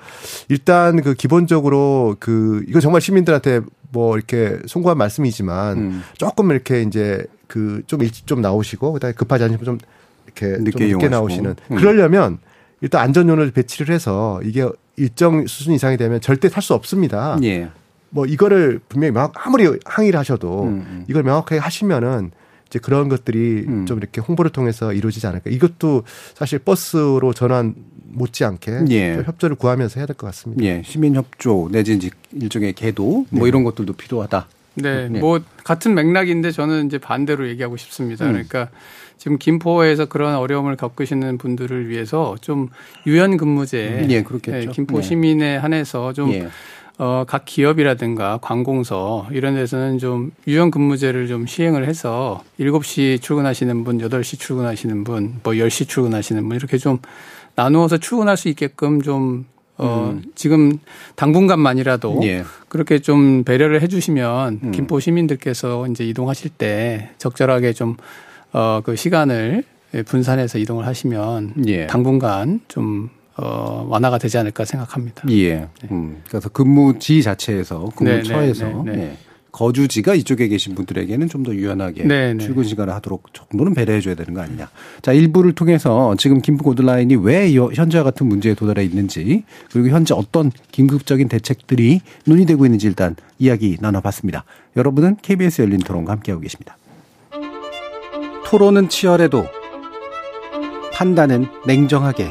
[0.48, 3.60] 일단 그 기본적으로 그 이거 정말 시민들한테
[3.92, 6.02] 뭐 이렇게 송구한 말씀이지만 음.
[6.18, 9.78] 조금 이렇게 이제 그 좀 일찍 좀 나오시고 그다음에 급하지 않으시면 좀
[10.26, 11.76] 이렇게 늦게, 좀 늦게 나오시는 음.
[11.76, 12.38] 그러려면
[12.80, 17.38] 일단 안전요원을 배치를 해서 이게 일정 수준 이상이 되면 절대 탈 수 없습니다.
[17.44, 17.68] 예.
[18.10, 21.04] 뭐 이거를 분명히 명 아무리 항의를 하셔도 음, 음.
[21.08, 22.32] 이걸 명확하게 하시면은
[22.66, 23.86] 이제 그런 것들이 음.
[23.86, 25.50] 좀 이렇게 홍보를 통해서 이루어지지 않을까.
[25.50, 26.04] 이것도
[26.34, 27.74] 사실 버스로 전환
[28.12, 29.22] 못지않게 예.
[29.24, 30.64] 협조를 구하면서 해야 될 것 같습니다.
[30.64, 30.82] 예.
[30.84, 33.48] 시민 협조 내지 일종의 계도 뭐 네.
[33.48, 34.46] 이런 것들도 필요하다.
[34.74, 38.26] 네, 네, 뭐 같은 맥락인데 저는 이제 반대로 얘기하고 싶습니다.
[38.26, 38.32] 음.
[38.32, 38.68] 그러니까
[39.16, 42.68] 지금 김포에서 그런 어려움을 겪으시는 분들을 위해서 좀
[43.06, 44.10] 유연 근무제, 음.
[44.10, 44.58] 예, 그렇겠죠.
[44.58, 45.02] 네, 김포 네.
[45.02, 46.48] 시민에 한해서 좀 예.
[47.02, 53.96] 어, 각 기업이라든가 관공서 이런 데서는 좀 유연 근무제를 좀 시행을 해서 7시 출근하시는 분,
[53.96, 56.98] 8시 출근하시는 분, 뭐 10시 출근하시는 분 이렇게 좀
[57.54, 59.46] 나누어서 출근할 수 있게끔 좀
[59.78, 60.24] 어, 음.
[60.34, 60.78] 지금
[61.16, 62.44] 당분간만이라도 예.
[62.68, 64.70] 그렇게 좀 배려를 해 주시면 음.
[64.70, 67.96] 김포 시민들께서 이제 이동하실 때 적절하게 좀
[68.52, 69.64] 어, 그 시간을
[70.04, 71.86] 분산해서 이동을 하시면 예.
[71.86, 73.08] 당분간 좀
[73.42, 75.22] 어, 완화가 되지 않을까 생각합니다.
[75.30, 75.54] 예.
[75.54, 75.68] 네.
[75.90, 79.16] 음, 그래서 근무지 자체에서 근무처에서 네, 네, 네, 네.
[79.50, 84.34] 거주지가 이쪽에 계신 분들에게는 좀 더 유연하게 네, 출근 시간을 하도록 정도는 배려해 줘야 되는
[84.34, 84.68] 거 아니냐.
[85.00, 90.52] 자, 일부를 통해서 지금 김포 고드라인이 왜 현재와 같은 문제에 도달해 있는지 그리고 현재 어떤
[90.70, 94.44] 긴급적인 대책들이 논의되고 있는지 일단 이야기 나눠봤습니다.
[94.76, 96.76] 여러분은 KBS 열린 토론과 함께하고 계십니다.
[98.44, 99.46] 토론은 치열해도
[100.92, 102.30] 판단은 냉정하게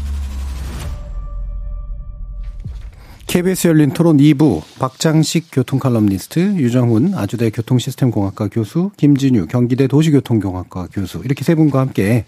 [3.31, 11.45] KBS 열린 토론 2부 박장식 교통칼럼니스트 유정훈 아주대 교통시스템공학과 교수 김진유 경기대 도시교통공학과 교수 이렇게
[11.45, 12.25] 세 분과 함께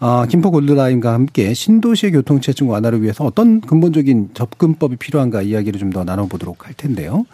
[0.00, 6.02] 아, 김포 골드라인과 함께 신도시의 교통체증 완화를 위해서 어떤 근본적인 접근법이 필요한가 이야기를 좀 더
[6.02, 7.26] 나눠보도록 할 텐데요.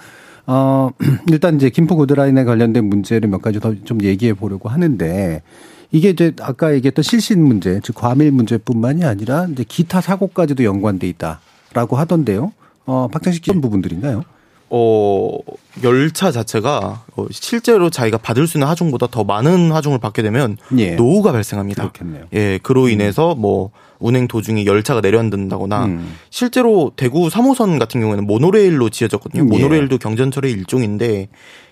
[0.47, 0.91] 어,
[1.31, 5.43] 일단 이제 김포 골드라인에 관련된 문제를 몇 가지 더 좀 얘기해 보려고 하는데
[5.91, 11.97] 이게 이제 아까 얘기했던 실신 문제, 즉 과밀 문제뿐만이 아니라 이제 기타 사고까지도 연관돼 있다라고
[11.97, 12.53] 하던데요.
[12.87, 13.09] 어,
[13.43, 14.25] 기본 부분들인가요?
[14.69, 15.39] 어,
[15.85, 20.97] 열차 자체가 어, 실제로 자기가 받을 수 있는 하중보다 더 많은 하중을 받게 되면 예.
[20.97, 21.91] 노후가 발생합니다.
[21.91, 22.25] 그렇겠네요.
[22.33, 26.15] 예, 그로 인해서 뭐 운행 도중에 열차가 내려앉는다거나 음.
[26.31, 29.45] 실제로 대구 3호선 같은 경우에는 모노레일로 지어졌거든요.
[29.45, 29.47] 예.
[29.47, 31.29] 모노레일도 경전철의 일종인데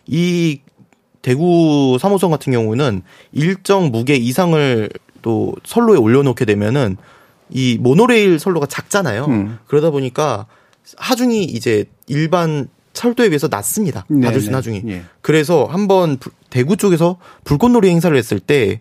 [0.06, 0.60] 이
[1.20, 3.02] 대구 3호선 같은 경우는
[3.32, 4.90] 일정 무게 이상을
[5.22, 6.96] 또 선로에 올려놓게 되면은
[7.50, 9.24] 이 모노레일 선로가 작잖아요.
[9.26, 9.58] 음.
[9.66, 10.46] 그러다 보니까
[10.96, 14.06] 하중이 이제 일반 철도에 비해서 낮습니다.
[14.08, 14.56] 네, 받을 수 있는 네.
[14.56, 14.82] 하중이.
[14.84, 15.02] 네.
[15.20, 16.18] 그래서 한번
[16.50, 18.80] 대구 쪽에서 불꽃놀이 행사를 했을 때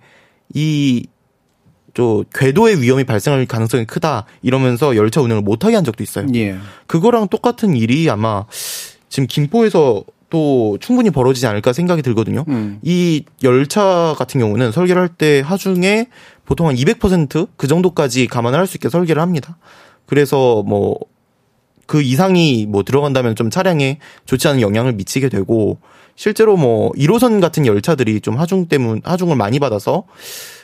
[0.54, 1.06] 이
[1.96, 6.26] 저 궤도의 위험이 발생할 가능성이 크다 이러면서 열차 운행을 못하게 한 적도 있어요.
[6.34, 6.58] 예.
[6.88, 8.46] 그거랑 똑같은 일이 아마
[9.10, 12.46] 지금 김포에서 또 충분히 벌어지지 않을까 생각이 들거든요.
[12.48, 12.80] 음.
[12.82, 16.08] 이 열차 같은 경우는 설계를 할 때 하중에
[16.46, 19.58] 보통 한 200%그 정도까지 감안을 할 수 있게 설계를 합니다.
[20.08, 20.98] 그래서 뭐
[21.86, 25.80] 그 이상이 뭐 들어간다면 좀 차량에 좋지 않은 영향을 미치게 되고
[26.16, 30.04] 실제로 뭐 1호선 같은 열차들이 좀 하중 때문 하중을 많이 받아서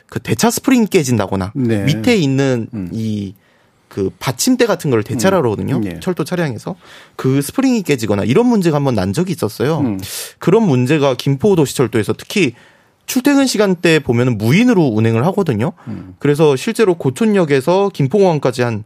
[0.07, 1.83] 그 대차 스프링 깨진다거나 네.
[1.83, 2.89] 밑에 있는 음.
[2.91, 5.77] 이그 받침대 같은 걸 대차라고 하거든요.
[5.77, 5.81] 음.
[5.81, 5.99] 네.
[5.99, 6.75] 철도 차량에서
[7.15, 9.79] 그 스프링이 깨지거나 이런 문제가 한번 난 적이 있었어요.
[9.79, 9.99] 음.
[10.39, 12.53] 그런 문제가 김포도시철도에서 특히
[13.05, 15.73] 출퇴근 시간대 보면은 무인으로 운행을 하거든요.
[15.87, 16.15] 음.
[16.19, 18.83] 그래서 실제로 고촌역에서 김포공항까지 한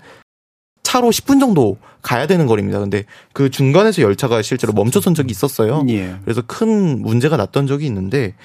[0.93, 2.79] 차로 10분 정도 가야 되는 거리입니다.
[2.79, 5.83] 근데 그 중간에서 열차가 실제로 멈춰선 적이 있었어요.
[5.89, 6.17] 예.
[6.23, 8.35] 그래서 큰 문제가 났던 적이 있는데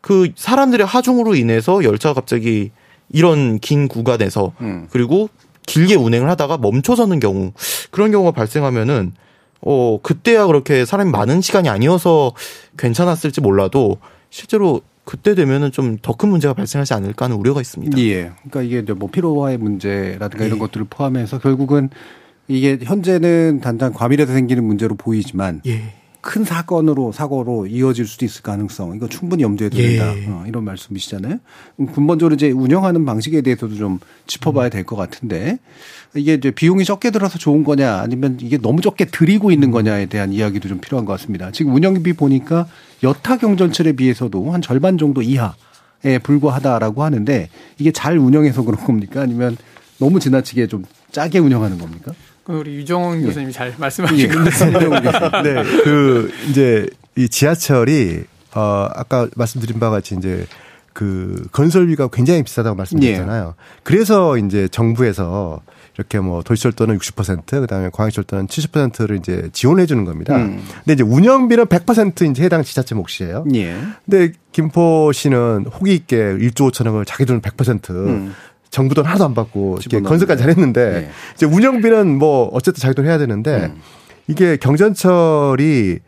[0.00, 2.70] 그 사람들의 하중으로 인해서 열차가 갑자기
[3.08, 4.86] 이런 긴 구간에서 음.
[4.90, 5.28] 그리고
[5.66, 7.52] 길게 운행을 하다가 멈춰서는 경우
[7.90, 9.12] 그런 경우가 발생하면은
[9.60, 12.32] 어 그때야 그렇게 사람이 많은 시간이 아니어서
[12.76, 13.98] 괜찮았을지 몰라도
[14.30, 17.96] 실제로 그때 되면은 좀 더 큰 문제가 발생하지 않을까 하는 우려가 있습니다.
[17.98, 18.32] 예.
[18.50, 20.48] 그러니까 이게 뭐 피로화의 문제라든가 예.
[20.48, 21.88] 이런 것들을 포함해서 결국은
[22.46, 25.94] 이게 현재는 단단 과밀해서 생기는 문제로 보이지만 예.
[26.20, 30.26] 큰 사건으로 사고로 이어질 수도 있을 가능성 이거 충분히 염두에 둔다 예.
[30.28, 31.38] 어, 이런 말씀이시잖아요.
[31.94, 35.58] 근본적으로 이제 운영하는 방식에 대해서도 좀 짚어봐야 될 것 같은데
[36.14, 40.32] 이게 이제 비용이 적게 들어서 좋은 거냐 아니면 이게 너무 적게 들이고 있는 거냐에 대한
[40.32, 41.50] 이야기도 좀 필요한 것 같습니다.
[41.52, 42.66] 지금 운영비 보니까
[43.02, 47.48] 여타 경전철에 비해서도 한 절반 정도 이하에 불과하다라고 하는데
[47.78, 49.56] 이게 잘 운영해서 그런 겁니까 아니면
[49.98, 52.12] 너무 지나치게 좀 짜게 운영하는 겁니까?
[52.48, 53.26] 우리 유정원 예.
[53.26, 54.28] 교수님이 잘 말씀하신 예.
[54.28, 55.42] 것 같습니다.
[55.42, 58.24] 네, 그 이제 이 지하철이
[58.54, 60.46] 어 아까 말씀드린 바와 같이 이제
[60.94, 63.54] 그 건설비가 굉장히 비싸다고 말씀드렸잖아요.
[63.56, 63.80] 예.
[63.84, 65.60] 그래서 이제 정부에서
[65.96, 70.36] 이렇게 뭐 도시철도는 60% 그다음에 광역철도는 70%를 이제 지원해 주는 겁니다.
[70.36, 70.62] 음.
[70.84, 73.44] 근데 이제 운영비는 100% 이제 해당 지자체 몫이에요.
[73.54, 73.76] 예.
[74.04, 78.34] 근데 김포시는 호기 있게 1조 5천억을 자기 돈100% 음.
[78.70, 81.10] 정부 돈 하나도 안 받고 이렇게 건설까지 잘했는데 네.
[81.34, 83.80] 이제 운영비는 뭐 어쨌든 자기 돈 해야 되는데 음.
[84.26, 86.00] 이게 경전철이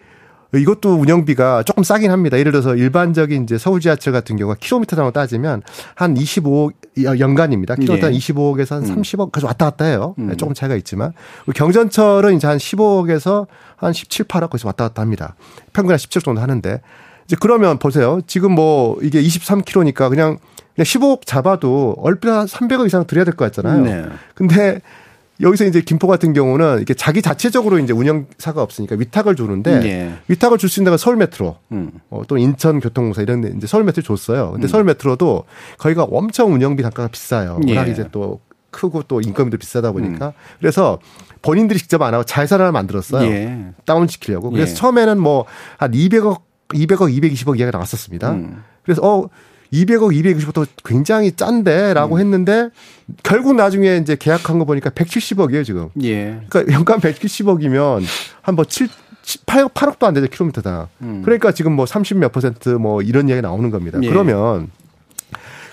[0.52, 2.36] 이것도 운영비가 조금 싸긴 합니다.
[2.38, 5.62] 예를 들어서 일반적인 이제 서울 지하철 같은 경우가 킬로미터당으로 따지면
[5.94, 6.72] 한 25억
[7.20, 7.76] 연간입니다.
[7.76, 8.18] 킬로미터 네.
[8.18, 8.96] 25억에서 한 음.
[8.96, 10.14] 30억까지 왔다 갔다 해요.
[10.18, 10.36] 음.
[10.36, 11.12] 조금 차이가 있지만
[11.54, 13.46] 경전철은 이제 한 15억에서
[13.76, 15.36] 한 17, 8억 거기서 왔다 갔다 합니다.
[15.72, 16.80] 평균 한 17억 정도 하는데
[17.26, 18.20] 이제 그러면 보세요.
[18.26, 20.38] 지금 뭐 이게 23km니까 그냥
[20.80, 23.82] 그냥 15억 잡아도 얼핏 한 300억 이상 드려야 될 것 같잖아요.
[23.84, 24.04] 네.
[24.34, 24.80] 근데
[25.42, 30.14] 여기서 이제 김포 같은 경우는 이렇게 자기 자체적으로 이제 운영사가 없으니까 위탁을 주는데 네.
[30.28, 31.90] 위탁을 줄 수 있는 데가 서울 메트로 음.
[32.10, 34.52] 어, 또 인천 교통공사 이런 데 이제 서울 메트로 줬어요.
[34.52, 34.68] 근데 음.
[34.68, 35.44] 서울 메트로도
[35.78, 37.58] 거기가 엄청 운영비 단가가 비싸요.
[37.66, 37.90] 워낙 예.
[37.92, 40.32] 이제 또 크고 또 인건비도 비싸다 보니까 음.
[40.60, 40.98] 그래서
[41.42, 43.28] 본인들이 직접 안 하고 자회사를 만들었어요.
[43.30, 43.64] 예.
[43.86, 44.50] 다운 시키려고.
[44.50, 44.74] 그래서 예.
[44.74, 45.46] 처음에는 뭐
[45.78, 48.30] 한 200억 200억 220억 이야기가 나왔었습니다.
[48.32, 48.62] 음.
[48.84, 49.28] 그래서 어
[49.72, 52.20] 200억, 220억도 굉장히 짠데라고 음.
[52.20, 52.70] 했는데
[53.22, 55.88] 결국 나중에 이제 계약한 거 보니까 170억이에요 지금.
[56.02, 56.40] 예.
[56.48, 58.02] 그러니까 연간 170억이면
[58.42, 58.88] 한 뭐 7,
[59.46, 60.88] 8억, 8억도 안 되죠 킬로미터당.
[61.02, 61.22] 음.
[61.24, 63.98] 그러니까 지금 뭐 30몇 퍼센트 뭐 이런 이야기 나오는 겁니다.
[64.02, 64.08] 예.
[64.08, 64.70] 그러면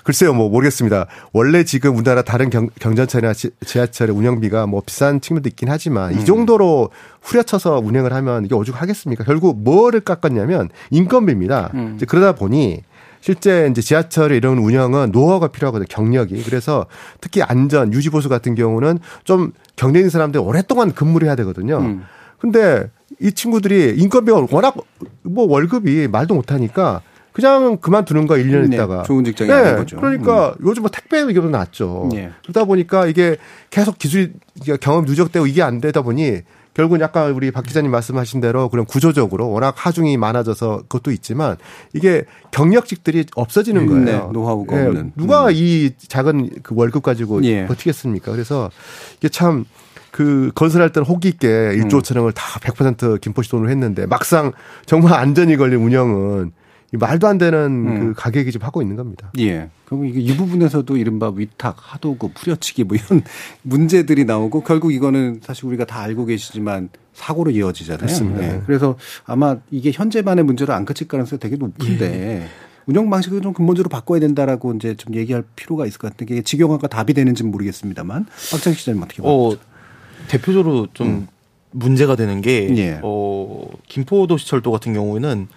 [0.04, 1.06] 글쎄요, 뭐 모르겠습니다.
[1.34, 6.18] 원래 지금 우리나라 다른 경, 경전철이나 지, 하철의 운영비가 뭐 비싼 측면도 있긴 하지만 음.
[6.18, 6.90] 이 정도로
[7.20, 9.24] 후려쳐서 운행을 하면 이게 오죽하겠습니까?
[9.24, 11.72] 결국 뭐를 깎았냐면 인건비입니다.
[11.74, 11.92] 음.
[11.96, 12.84] 이제 그러다 보니
[13.20, 15.86] 실제 이제 지하철의 이런 운영은 노하우가 필요하거든요.
[15.88, 16.42] 경력이.
[16.44, 16.86] 그래서
[17.20, 21.78] 특히 안전, 유지 보수 같은 경우는 좀 경력 있는 사람들이 오랫동안 근무를 해야 되거든요.
[21.78, 22.04] 음.
[22.38, 22.90] 근데
[23.20, 24.76] 이 친구들이 인건비가 워낙
[25.22, 27.02] 뭐 월급이 말도 못 하니까
[27.32, 29.04] 그냥 그만두는 거야, 1년 네, 있다가.
[29.04, 29.96] 좋은 직장이 네, 거죠.
[29.96, 30.66] 그러니까 음.
[30.66, 32.08] 요즘 뭐 택배 이게 낫죠.
[32.12, 32.30] 네.
[32.42, 33.36] 그러다 보니까 이게
[33.70, 34.32] 계속 기술이
[34.80, 36.40] 경험 누적되고 이게 안 되다 보니
[36.74, 41.56] 결국은 약간 우리 박 기자님 말씀하신 대로 그런 구조적으로 워낙 하중이 많아져서 그것도 있지만
[41.92, 44.04] 이게 경력직들이 없어지는 거예요.
[44.04, 45.12] 네, 노하우가 예, 없는.
[45.16, 45.52] 누가 음.
[45.54, 47.66] 이 작은 그 월급 가지고 예.
[47.66, 48.32] 버티겠습니까?
[48.32, 48.70] 그래서
[49.18, 49.64] 이게 참
[50.10, 54.52] 그 건설할 때는 호기 있게 1조 천원을 다 100% 김포시 돈으로 했는데 막상
[54.86, 56.52] 정말 안전이 걸린 운영은
[56.92, 57.98] 말도 안 되는 음.
[58.00, 59.30] 그 가격이 좀 하고 있는 겁니다.
[59.38, 59.68] 예.
[59.84, 63.22] 그럼 이게 이 부분에서도 이른바 위탁, 하도급, 후려치기 뭐 이런
[63.62, 67.98] 문제들이 나오고 결국 이거는 사실 우리가 다 알고 계시지만 사고로 이어지잖아요.
[67.98, 68.40] 그렇습니다.
[68.40, 68.62] 네.
[68.64, 72.48] 그래서 아마 이게 현재만의 문제로 안 그칠 가능성이 되게 높은데 예.
[72.86, 76.88] 운영 방식을 좀 근본적으로 바꿔야 된다라고 이제 좀 얘기할 필요가 있을 것 같은데 이게 직영화가
[76.88, 79.34] 답이 되는지는 모르겠습니다만 박정 기자님 어떻게 보세요?
[79.34, 79.56] 어,
[80.28, 81.28] 대표적으로 좀 음.
[81.70, 83.00] 문제가 되는 게 예.
[83.02, 85.48] 어, 김포도시철도 같은 경우에는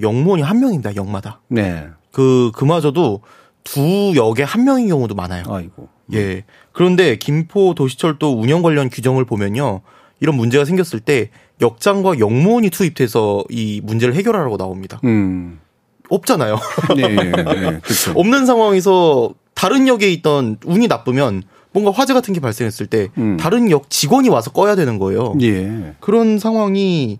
[0.00, 0.96] 영무원이 한 명입니다.
[0.96, 1.40] 역마다.
[1.48, 1.86] 네.
[2.12, 3.20] 그 그마저도
[3.64, 5.44] 두 역에 한 명인 경우도 많아요.
[5.48, 5.88] 아이고.
[6.14, 6.44] 예.
[6.72, 9.80] 그런데 김포 도시철도 운영 관련 규정을 보면요.
[10.20, 11.30] 이런 문제가 생겼을 때
[11.60, 15.00] 역장과 역무원이 투입돼서 이 문제를 해결하라고 나옵니다.
[15.04, 15.60] 음.
[16.08, 16.58] 없잖아요.
[16.96, 17.80] 네, 네, 네.
[17.80, 18.12] 그렇죠.
[18.16, 23.36] 없는 상황에서 다른 역에 있던 운이 나쁘면 뭔가 화재 같은 게 발생했을 때 음.
[23.36, 25.34] 다른 역 직원이 와서 꺼야 되는 거예요.
[25.42, 25.94] 예.
[26.00, 27.18] 그런 상황이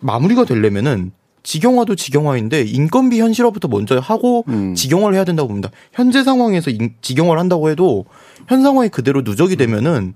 [0.00, 1.12] 마무리가 되려면은
[1.44, 4.74] 직영화도 직영화인데 인건비 현실화부터 먼저 하고 음.
[4.74, 5.70] 직영화를 해야 된다고 봅니다.
[5.92, 8.06] 현재 상황에서 인, 직영화를 한다고 해도
[8.48, 10.14] 현 상황이 그대로 누적이 되면은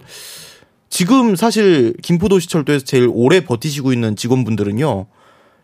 [0.90, 5.06] 지금 사실 김포도시철도에서 제일 오래 버티시고 있는 직원분들은요.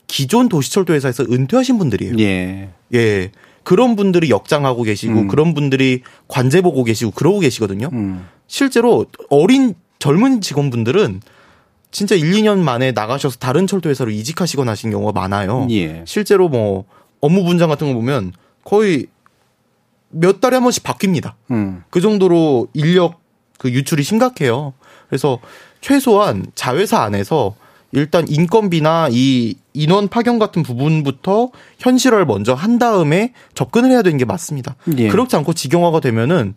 [0.07, 2.17] 기존 도시철도 회사에서 은퇴하신 분들이에요.
[2.19, 2.69] 예.
[2.93, 3.31] 예.
[3.62, 5.29] 그런 분들이 역장하고 계시고 음.
[5.29, 7.89] 그런 분들이 관제 보고 계시고 그러고 계시거든요.
[7.95, 8.27] 음.
[8.47, 11.23] 실제로 어린 젊은 직원분들은
[11.95, 15.68] 진짜 1, 2년 만에 나가셔서 다른 철도 회사로 이직하시거나 하신 경우가 많아요.
[15.70, 16.03] 예.
[16.09, 16.86] 실제로 뭐
[17.20, 18.32] 업무 분장 같은 거 보면
[18.64, 19.07] 거의
[20.11, 21.34] 몇 달에 한 번씩 바뀝니다.
[21.53, 21.84] 음.
[21.90, 23.20] 그 정도로 인력
[23.59, 24.74] 그 유출이 심각해요.
[25.09, 25.38] 그래서
[25.80, 27.55] 최소한 자회사 안에서
[27.92, 34.24] 일단 인건비나 이 인원 파견 같은 부분부터 현실화를 먼저 한 다음에 접근을 해야 되는 게
[34.24, 34.74] 맞습니다.
[34.99, 35.07] 예.
[35.07, 36.55] 그렇지 않고 직영화가 되면은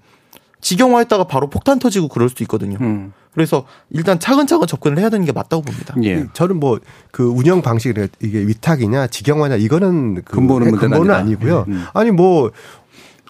[0.62, 2.80] 직영화했다가 바로 폭탄 터지고 그럴 수도 있거든요.
[2.82, 3.14] 음.
[3.38, 5.94] 그래서 일단 차근차근 접근을 해야 되는 게 맞다고 봅니다.
[6.02, 6.26] 예.
[6.34, 6.80] 저는 뭐
[7.18, 11.66] 그 운영 방식이 이게 위탁이냐 직영화냐 이거는 그 근본은, 근본은 아니고요.
[11.68, 11.84] 음.
[11.96, 12.52] 아니 뭐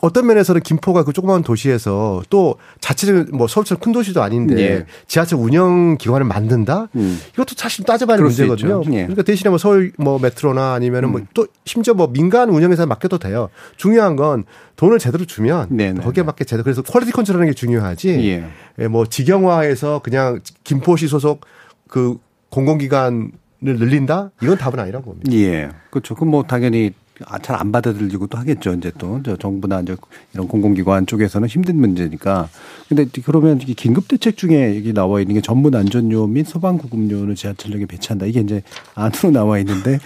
[0.01, 4.85] 어떤 면에서는 김포가 그 조그마한 도시에서 또 자체를 뭐 서울처럼 큰 도시도 아닌데 예.
[5.07, 6.89] 지하철 운영 기관을 만든다?
[6.95, 7.19] 음.
[7.33, 8.83] 이것도 사실 따져봐야 문제거든요.
[8.87, 9.03] 예.
[9.03, 11.27] 그러니까 대신에 뭐 서울 뭐 메트로나 아니면은 뭐 음.
[11.33, 13.49] 뭐또 심지어 뭐 민간 운영회사 맡겨도 돼요.
[13.75, 14.45] 중요한 건
[14.75, 16.01] 돈을 제대로 주면 네네.
[16.01, 18.09] 거기에 맞게 제대로 그래서 quality control하는 게 중요하지.
[18.09, 18.49] 예.
[18.79, 21.41] 예, 뭐 직영화해서 그냥 김포시 소속
[21.87, 22.17] 그
[22.49, 23.31] 공공기관을
[23.61, 24.31] 늘린다?
[24.41, 25.31] 이건 답은 아니라고 봅니다.
[25.33, 25.69] 예.
[25.89, 26.15] 그렇죠.
[26.15, 27.06] 그럼 뭐 당연히 아,
[27.41, 28.73] 잘 안 받아들이고도 하겠죠.
[28.73, 29.95] 이제 또 정부나 이제
[30.33, 32.49] 이런 공공기관 쪽에서는 힘든 문제니까.
[32.87, 37.85] 근데 그러면 긴급 대책 중에 여기 나와 있는 게 전문 안전요 및 소방 구급요를 지하철역에
[37.87, 38.25] 배치한다.
[38.27, 38.61] 이게 이제
[38.95, 39.99] 안으로 나와 있는데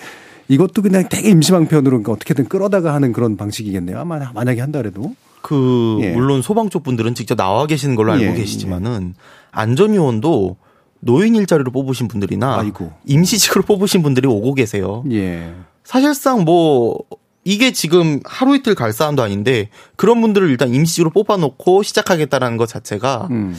[0.47, 3.99] 이것도 그냥 되게 임시방편으로 그러니까 어떻게든 끌어다가 하는 그런 방식이겠네요.
[3.99, 5.13] 아마 만약에 한다 그래도.
[5.41, 6.11] 그 예.
[6.11, 8.33] 물론 소방 쪽 분들은 직접 나와 계시는 걸로 알고 예.
[8.33, 9.15] 계시지만은
[9.51, 10.55] 안전 요원도
[10.99, 12.91] 노인 일자리로 뽑으신 분들이나 아이고.
[13.05, 15.03] 임시직으로 뽑으신 분들이 오고 계세요.
[15.11, 15.51] 예.
[15.91, 16.99] 사실상 뭐
[17.43, 19.67] 이게 지금 하루 이틀 갈 사안도 아닌데
[19.97, 23.53] 그런 분들을 일단 임시직으로 뽑아놓고 시작하겠다라는 것 자체가 음.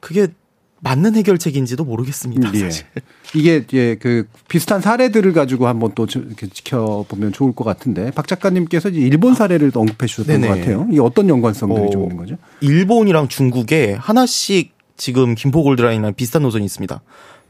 [0.00, 0.26] 그게
[0.80, 2.52] 맞는 해결책인지도 모르겠습니다.
[2.54, 2.58] 예.
[2.58, 2.86] 사실.
[3.36, 8.88] 이게 예, 그 비슷한 사례들을 가지고 한번 또 이렇게 지켜보면 좋을 것 같은데 박 작가님께서
[8.88, 10.48] 일본 사례를 언급해 주셨던 네네.
[10.48, 10.88] 것 같아요.
[10.90, 12.36] 이게 어떤 연관성들이 어, 좀 있는 거죠?
[12.60, 17.00] 일본이랑 중국에 하나씩 지금 김포 골드라인이랑 비슷한 노선이 있습니다.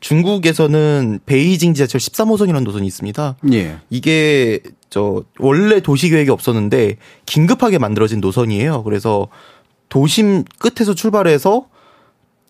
[0.00, 3.36] 중국에서는 베이징 지하철 13호선이라는 노선이 있습니다.
[3.52, 3.78] 예.
[3.90, 8.82] 이게 저 원래 도시 계획이 없었는데 긴급하게 만들어진 노선이에요.
[8.84, 9.28] 그래서
[9.88, 11.66] 도심 끝에서 출발해서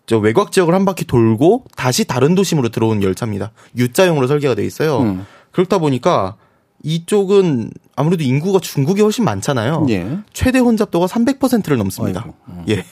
[0.05, 3.51] 저 외곽 지역을 한 바퀴 돌고 다시 다른 도심으로 들어온 열차입니다.
[3.75, 4.99] U자형으로 설계가 돼 있어요.
[4.99, 5.25] 음.
[5.51, 6.35] 그렇다 보니까
[6.83, 9.87] 이쪽은 아무래도 인구가 중국이 훨씬 많잖아요.
[9.89, 10.19] 예.
[10.31, 12.25] 최대 혼잡도가 300%를 넘습니다.
[12.47, 12.63] 음.
[12.69, 12.85] 예.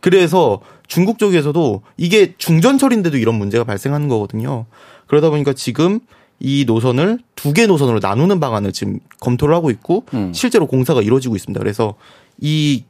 [0.00, 0.60] 그래서
[0.90, 4.66] 중국 쪽에서도 이게 중전철인데도 이런 문제가 발생하는 거거든요.
[5.06, 6.00] 그러다 보니까 지금
[6.40, 10.32] 이 노선을 두 개 노선으로 나누는 방안을 지금 검토를 하고 있고 음.
[10.34, 11.60] 실제로 공사가 이루어지고 있습니다.
[11.60, 11.94] 그래서
[12.40, 12.82] 이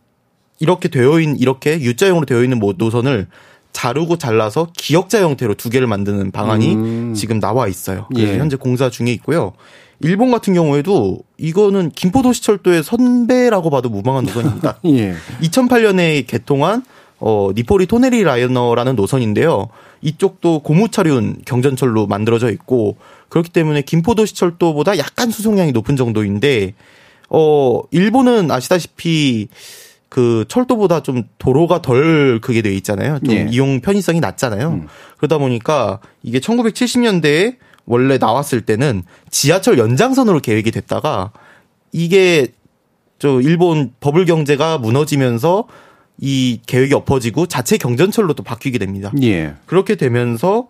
[0.61, 3.27] 이렇게 되어 있는 이렇게 U자형으로 되어 있는 뭐 노선을
[3.73, 7.15] 자르고 잘라서 기역자 형태로 두 개를 만드는 방안이 음.
[7.15, 8.07] 지금 나와 있어요.
[8.15, 8.39] 그래서 예.
[8.39, 9.53] 현재 공사 중에 있고요.
[10.01, 14.79] 일본 같은 경우에도 이거는 김포도시철도의 선배라고 봐도 무방한 노선입니다.
[14.87, 15.15] 예.
[15.43, 16.83] 2008년에 개통한
[17.21, 19.69] 어, 니포리 토네리 라이너라는 노선인데요.
[20.01, 22.97] 이쪽도 고무차륜 경전철로 만들어져 있고
[23.29, 26.75] 그렇기 때문에 김포도시철도보다 약간 수송량이 높은 정도인데
[27.29, 29.49] 어, 일본은 아시다시피
[30.09, 33.21] 그 철도보다 좀 도로가 덜 그게 돼 있잖아요.
[33.25, 33.47] 좀 예.
[33.49, 34.69] 이용 편의성이 낮잖아요.
[34.71, 34.89] 음.
[35.19, 41.33] 그러다 보니까 이게 1970년대에 원래 나왔을 때는 지하철 연장선으로 계획이 됐다가
[41.93, 42.49] 이게
[43.19, 45.67] 저 일본 버블 경제가 무너지면서
[46.21, 49.11] 이 계획이 엎어지고 자체 경전철로 또 바뀌게 됩니다.
[49.23, 49.55] 예.
[49.67, 50.67] 그렇게 되면서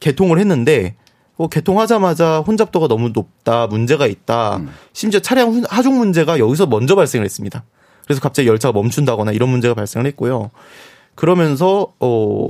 [0.00, 0.94] 개통을 했는데
[1.36, 4.56] 어, 개통하자마자 혼잡도가 너무 높다, 문제가 있다.
[4.58, 4.68] 음.
[4.92, 7.64] 심지어 차량 훈- 하중 문제가 여기서 먼저 발생을 했습니다.
[8.04, 10.50] 그래서 갑자기 열차가 멈춘다거나 이런 문제가 발생을 했고요.
[11.14, 12.48] 그러면서 어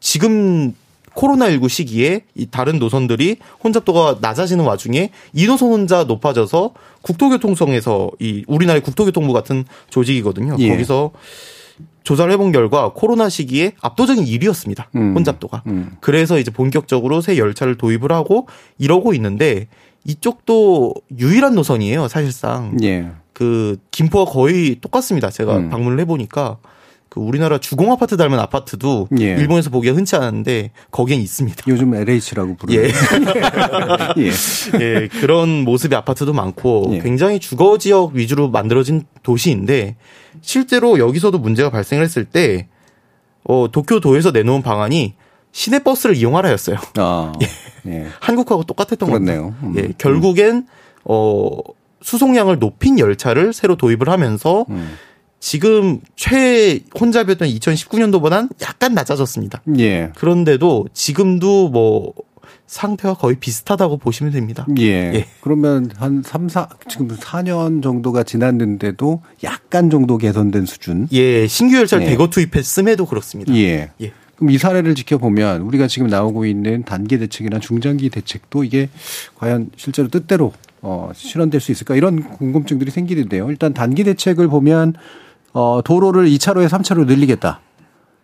[0.00, 0.74] 지금
[1.14, 6.72] 코로나19 시기에 이 다른 노선들이 혼잡도가 낮아지는 와중에 이 노선 혼자 높아져서
[7.02, 10.56] 국토교통청에서 이 우리나라의 국토교통부 같은 조직이거든요.
[10.60, 10.68] 예.
[10.68, 11.10] 거기서
[12.02, 14.86] 조사를 해본 결과 코로나 시기에 압도적인 1위였습니다.
[14.96, 15.14] 음.
[15.14, 15.62] 혼잡도가.
[15.66, 15.96] 음.
[16.00, 18.46] 그래서 이제 본격적으로 새 열차를 도입을 하고
[18.78, 19.68] 이러고 있는데
[20.04, 22.76] 이쪽도 유일한 노선이에요, 사실상.
[22.82, 23.10] 예.
[23.32, 25.30] 그 김포와 거의 똑같습니다.
[25.30, 25.68] 제가 음.
[25.68, 26.58] 방문을 해보니까
[27.10, 29.32] 그 우리나라 주공 아파트 닮은 아파트도 예.
[29.34, 31.64] 일본에서 보기가 흔치 않은데 거기엔 있습니다.
[31.66, 32.84] 요즘 LH라고 부르는.
[32.84, 32.88] 예.
[34.16, 34.30] 예.
[34.80, 36.98] 예, 그런 모습의 아파트도 많고 예.
[37.00, 39.96] 굉장히 주거 지역 위주로 만들어진 도시인데
[40.40, 42.68] 실제로 여기서도 문제가 발생을 했을 때
[43.42, 45.14] 어, 도쿄도에서 내놓은 방안이
[45.50, 46.76] 시내 버스를 이용하라였어요.
[46.98, 47.32] 아.
[47.86, 48.06] 예.
[48.20, 49.54] 한국하고 똑같았던 그렇네요.
[49.60, 49.66] 겁니다.
[49.66, 49.74] 음.
[49.78, 50.66] 예, 결국엔
[51.04, 51.48] 어
[52.02, 54.90] 수송량을 높인 열차를 새로 도입을 하면서 음.
[55.40, 59.62] 지금 최 혼잡이었던 2019년도보다는 약간 낮아졌습니다.
[59.78, 60.12] 예.
[60.14, 62.12] 그런데도 지금도 뭐
[62.66, 64.66] 상태와 거의 비슷하다고 보시면 됩니다.
[64.78, 64.84] 예.
[64.84, 65.26] 예.
[65.40, 71.08] 그러면 한 3, 4, 지금 4년 정도가 지났는데도 약간 정도 개선된 수준.
[71.10, 72.10] 예, 신규 열차를 예.
[72.10, 73.52] 대거 투입했음에도 그렇습니다.
[73.56, 73.90] 예.
[74.00, 74.12] 예.
[74.36, 78.88] 그럼 이 사례를 지켜보면 우리가 지금 나오고 있는 단기 대책이나 중장기 대책도 이게
[79.36, 83.50] 과연 실제로 뜻대로 어, 실현될 수 있을까 이런 궁금증들이 생기는데요.
[83.50, 84.94] 일단 단기 대책을 보면
[85.52, 87.60] 어, 도로를 2차로에 3차로 늘리겠다.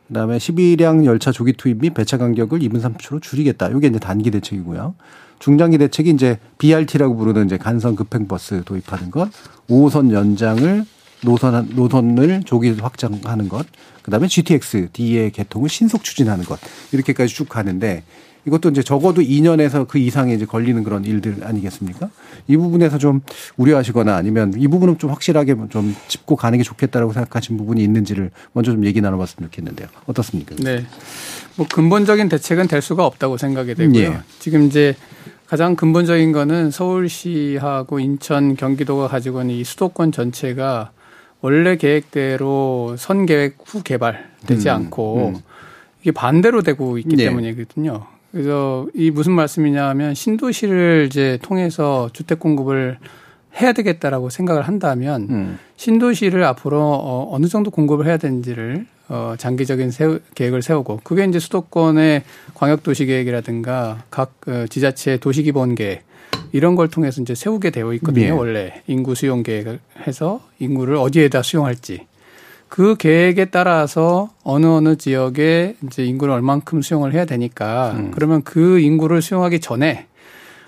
[0.08, 3.68] 그다음에 12량 열차 조기 투입 및 배차 간격을 2분 30초로 줄이겠다.
[3.68, 4.94] 이게 이제 단기 대책이고요.
[5.38, 9.28] 중장기 대책이 이제 BRT라고 부르는 이제 간선 급행 버스 도입하는 것,
[9.68, 10.84] 5호선 연장을
[11.24, 13.66] 노선 노선을 조기 확장하는 것,
[14.02, 16.58] 그다음에 GTX D의 개통을 신속 추진하는 것
[16.92, 18.04] 이렇게까지 쭉 가는데
[18.46, 22.08] 이것도 이제 적어도 2년에서 그 이상에 이제 걸리는 그런 일들 아니겠습니까?
[22.46, 23.20] 이 부분에서 좀
[23.56, 28.70] 우려하시거나 아니면 이 부분은 좀 확실하게 좀 짚고 가는 게 좋겠다라고 생각하신 부분이 있는지를 먼저
[28.70, 29.88] 좀 얘기 나눠봤으면 좋겠는데요.
[30.06, 30.54] 어떻습니까?
[30.56, 30.84] 네.
[31.56, 34.00] 뭐 근본적인 대책은 될 수가 없다고 생각이 되고요.
[34.00, 34.18] 예.
[34.38, 34.94] 지금 이제
[35.46, 40.90] 가장 근본적인 거는 서울시하고 인천, 경기도가 가지고 있는 이 수도권 전체가
[41.40, 45.42] 원래 계획대로 선 계획 후 개발되지 음, 않고 음.
[46.02, 47.24] 이게 반대로 되고 있기 네.
[47.24, 48.06] 때문이거든요.
[48.32, 52.98] 그래서 이 무슨 말씀이냐면 신도시를 이제 통해서 주택 공급을
[53.60, 55.58] 해야 되겠다라고 생각을 한다면 음.
[55.76, 61.38] 신도시를 앞으로 어, 어느 정도 공급을 해야 되는지를 어, 장기적인 세우, 계획을 세우고 그게 이제
[61.38, 62.24] 수도권의
[62.54, 66.04] 광역도시 계획이라든가 각 어, 지자체 도시기본 계획
[66.52, 68.26] 이런 걸 통해서 이제 세우게 되어 있거든요.
[68.26, 68.30] 예.
[68.30, 72.06] 원래 인구 수용 계획을 해서 인구를 어디에다 수용할지
[72.68, 78.10] 그 계획에 따라서 어느 어느 지역에 이제 인구를 얼만큼 수용을 해야 되니까 음.
[78.12, 80.06] 그러면 그 인구를 수용하기 전에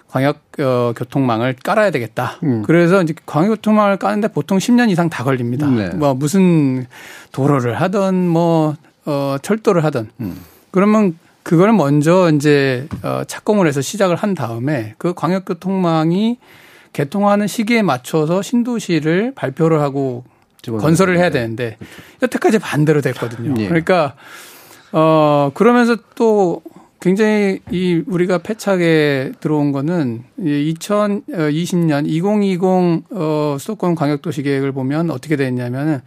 [0.09, 2.39] 광역 어, 교통망을 깔아야 되겠다.
[2.43, 2.63] 음.
[2.67, 5.69] 그래서 이제 광역 교통망을 까는데 보통 10년 이상 다 걸립니다.
[5.69, 5.91] 네.
[5.91, 6.87] 뭐 무슨
[7.33, 8.75] 도로를 하든 뭐
[9.05, 10.41] 어, 철도를 하든 음.
[10.71, 16.39] 그러면 그걸 먼저 이제 어, 착공을 해서 시작을 한 다음에 그 광역 교통망이
[16.93, 20.25] 개통하는 시기에 맞춰서 신도시를 발표를 하고
[20.63, 21.49] 건설을 해야 되는데.
[21.49, 21.77] 되는데
[22.23, 23.55] 여태까지 반대로 됐거든요.
[23.59, 23.69] 예.
[23.69, 24.15] 그러니까
[24.93, 26.63] 어 그러면서 또
[27.01, 32.63] 굉장히 이 우리가 패착에 들어온 거는 2020년 2020
[33.11, 36.01] 어, 수도권 광역도시 계획을 보면 어떻게 됐냐면은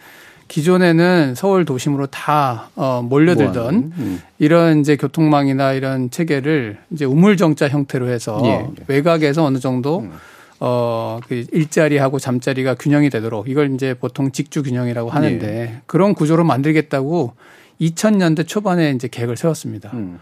[0.50, 4.22] 기존에는 서울 도심으로 다 어, 몰려들던 음.
[4.38, 8.68] 이런 이제 교통망이나 이런 체계를 이제 우물정자 형태로 해서 예.
[8.88, 10.06] 외곽에서 어느 정도
[10.64, 17.34] 어, 그 일자리하고 잠자리가 균형이 되도록 이걸 이제 보통 직주 균형이라고 하는데 그런 구조로 만들겠다고
[17.82, 19.90] 2000년대 초반에 이제 계획을 세웠습니다.
[19.94, 20.20] 음.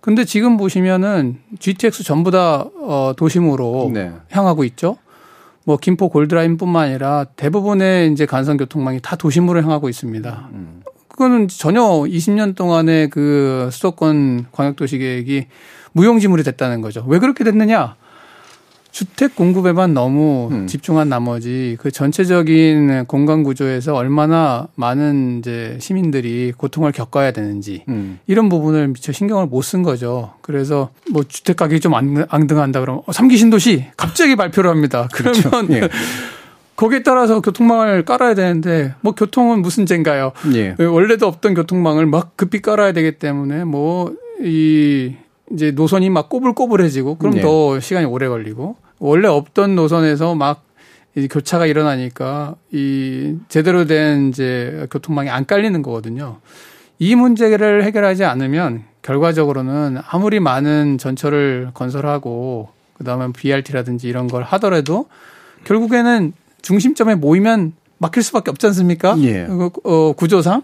[0.00, 4.12] 근데 지금 보시면은 GTX 전부 다 어, 도심으로 네.
[4.30, 4.96] 향하고 있죠.
[5.64, 10.48] 뭐 김포 골드라인뿐만 아니라 대부분의 이제 간선 교통망이 다 도심으로 향하고 있습니다.
[11.08, 15.46] 그거는 전혀 20년 동안의 그 수도권 광역도시 계획이
[15.92, 17.04] 무용지물이 됐다는 거죠.
[17.06, 17.96] 왜 그렇게 됐느냐?
[18.92, 20.66] 주택 공급에만 너무 음.
[20.66, 28.18] 집중한 나머지 그 전체적인 공간 구조에서 얼마나 많은 이제 시민들이 고통을 겪어야 되는지 음.
[28.26, 30.34] 이런 부분을 미처 신경을 못 쓴 거죠.
[30.42, 35.08] 그래서 뭐 주택 가격이 좀 안- 앙등한다 그러면 어, 삼기 신도시 갑자기 발표를 합니다.
[35.14, 35.72] 그러면 그렇죠.
[35.74, 35.88] 예.
[36.76, 40.32] 거기에 따라서 교통망을 깔아야 되는데 뭐 교통은 무슨 죄인가요?
[40.54, 40.74] 예.
[40.84, 45.14] 원래도 없던 교통망을 막 급히 깔아야 되기 때문에 뭐이
[45.52, 47.40] 이제 노선이 막 꼬불꼬불해지고 그럼 예.
[47.40, 50.72] 더 시간이 오래 걸리고 원래 없던 노선에서 막
[51.14, 56.38] 이 교차가 일어나니까 이 제대로 된 이제 교통망이 안 깔리는 거거든요.
[56.98, 65.06] 이 문제를 해결하지 않으면 결과적으로는 아무리 많은 전철을 건설하고 그다음에 BRT라든지 이런 걸 하더라도
[65.64, 66.32] 결국에는
[66.62, 69.14] 중심점에 모이면 막힐 수밖에 없지 않습니까?
[69.18, 69.46] 예.
[69.84, 70.62] 어, 구조상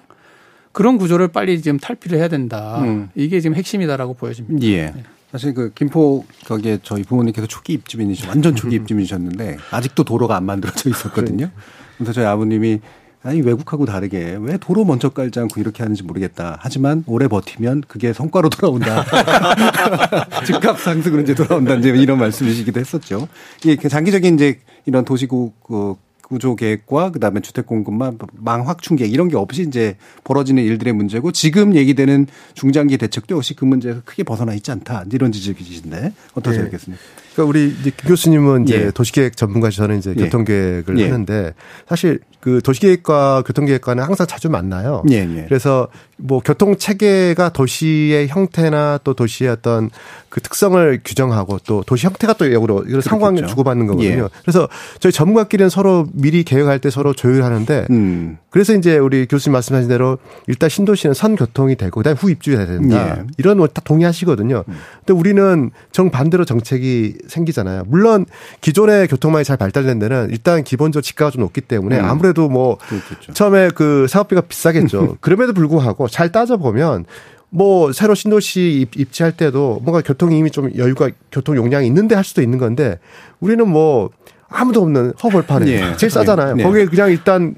[0.79, 2.81] 그런 구조를 빨리 지금 탈피를 해야 된다.
[2.83, 3.09] 음.
[3.17, 4.65] 이게 지금 핵심이다라고 보여집니다.
[4.65, 4.93] 예.
[4.93, 5.03] 네.
[5.33, 10.89] 사실 그 김포 거기에 저희 부모님께서 초기 입주민이시 완전 초기 입주민이셨는데 아직도 도로가 안 만들어져
[10.89, 11.51] 있었거든요.
[11.99, 12.79] 그래서 저희 아버님이
[13.25, 16.59] 아니 외국하고 다르게 왜 도로 먼저 깔지 않고 이렇게 하는지 모르겠다.
[16.61, 19.05] 하지만 오래 버티면 그게 성과로 돌아온다.
[20.47, 21.75] 집값 상승으로 이제 돌아온다.
[21.75, 23.27] 이제 이런 말씀이시기도 했었죠.
[23.65, 25.97] 이게 그 장기적인 이제 이런 도시국 그
[26.29, 31.33] 구조 계획과 그다음에 주택 공급만 망 확충 계획 이런 게 없이 이제 벌어지는 일들의 문제고
[31.33, 35.05] 지금 얘기되는 중장기 대책도 역시 그 문제에서 크게 벗어나 있지 않다.
[35.11, 36.71] 이런 지적이신데 어떠세요, 네.
[36.71, 36.99] 교수님?
[37.35, 38.91] 그러니까 우리 이제 교수님은 이제 예.
[38.91, 40.25] 도시계획 전문가시 저는 이제 예.
[40.25, 41.05] 교통계획을 예.
[41.05, 41.55] 하는데
[41.89, 45.03] 사실 그 도시계획과 교통계획과는 항상 자주 만나요.
[45.11, 45.45] 예, 예.
[45.49, 45.89] 그래서
[46.19, 49.89] 뭐 교통 체계가 도시의 형태나 또 도시의 어떤
[50.29, 54.25] 그 특성을 규정하고 또 도시 형태가 또 역으로 이런 상관을 주고받는 거거든요.
[54.25, 54.29] 예.
[54.43, 58.37] 그래서 저희 전문가끼리는 서로 미리 계획할 때 서로 조율하는데 음.
[58.51, 63.19] 그래서 이제 우리 교수님 말씀하신 대로 일단 신도시는 선 교통이 되고 그다음에 후 입주해야 된다.
[63.19, 63.25] 예.
[63.39, 64.65] 이런 거다 동의하시거든요.
[64.67, 64.75] 음.
[65.07, 67.85] 근데 우리는 정반대로 정책이 생기잖아요.
[67.87, 68.27] 물론
[68.61, 72.05] 기존의 교통망이 잘 발달된 데는 일단 기본적으로 집가가 좀 높기 때문에 음.
[72.05, 73.33] 아무래도 뭐 그렇겠죠.
[73.35, 75.19] 처음에 그 사업비가 비싸겠죠.
[75.23, 77.05] 그럼에도 불구하고 잘 따져보면
[77.51, 82.43] 뭐 새로 신도시 입지할 때도 뭔가 교통이 이미 좀 여유가 교통 용량이 있는데 할 수도
[82.43, 82.99] 있는 건데
[83.41, 84.11] 우리는 뭐
[84.49, 85.97] 아무도 없는 허벌판에 예.
[85.97, 86.57] 제일 싸잖아요.
[86.59, 86.63] 예.
[86.63, 87.55] 거기에 그냥 일단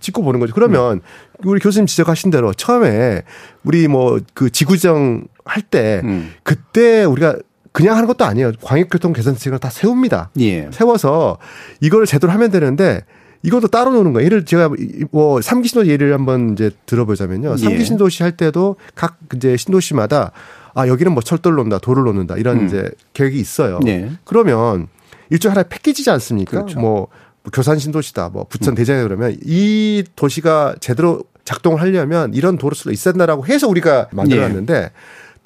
[0.00, 0.54] 짓고 보는 거죠.
[0.54, 1.00] 그러면
[1.44, 3.22] 우리 교수님 지적하신 대로 처음에
[3.64, 6.32] 우리 뭐 그 지구정 할때 음.
[6.42, 7.36] 그때 우리가
[7.72, 8.52] 그냥 하는 것도 아니에요.
[8.62, 10.30] 광역교통 개선책을 다 세웁니다.
[10.40, 10.68] 예.
[10.72, 11.38] 세워서
[11.80, 13.02] 이걸 제대로 하면 되는데
[13.42, 14.26] 이것도 따로 노는 거예요.
[14.26, 14.70] 예를 제가
[15.10, 17.56] 뭐 삼기 신도시 예를 한번 이제 들어보자면요.
[17.56, 17.84] 삼기 예.
[17.84, 20.32] 신도시 할 때도 각 이제 신도시마다
[20.74, 22.66] 아 여기는 뭐 철도를 놓는다, 도를 놓는다 이런 음.
[22.66, 23.80] 이제 계획이 있어요.
[23.86, 24.10] 예.
[24.24, 24.88] 그러면
[25.30, 26.50] 일종 하나의 패키지지 않습니까?
[26.50, 26.78] 그렇죠.
[26.80, 27.08] 뭐,
[27.42, 28.76] 뭐 교산 신도시다, 뭐 부천 음.
[28.76, 34.90] 대장에 그러면 이 도시가 제대로 작동을 하려면 이런 도로수가 있어야 된다라고 해서 우리가 만들어놨는데 예.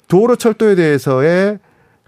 [0.07, 1.59] 도로 철도에 대해서의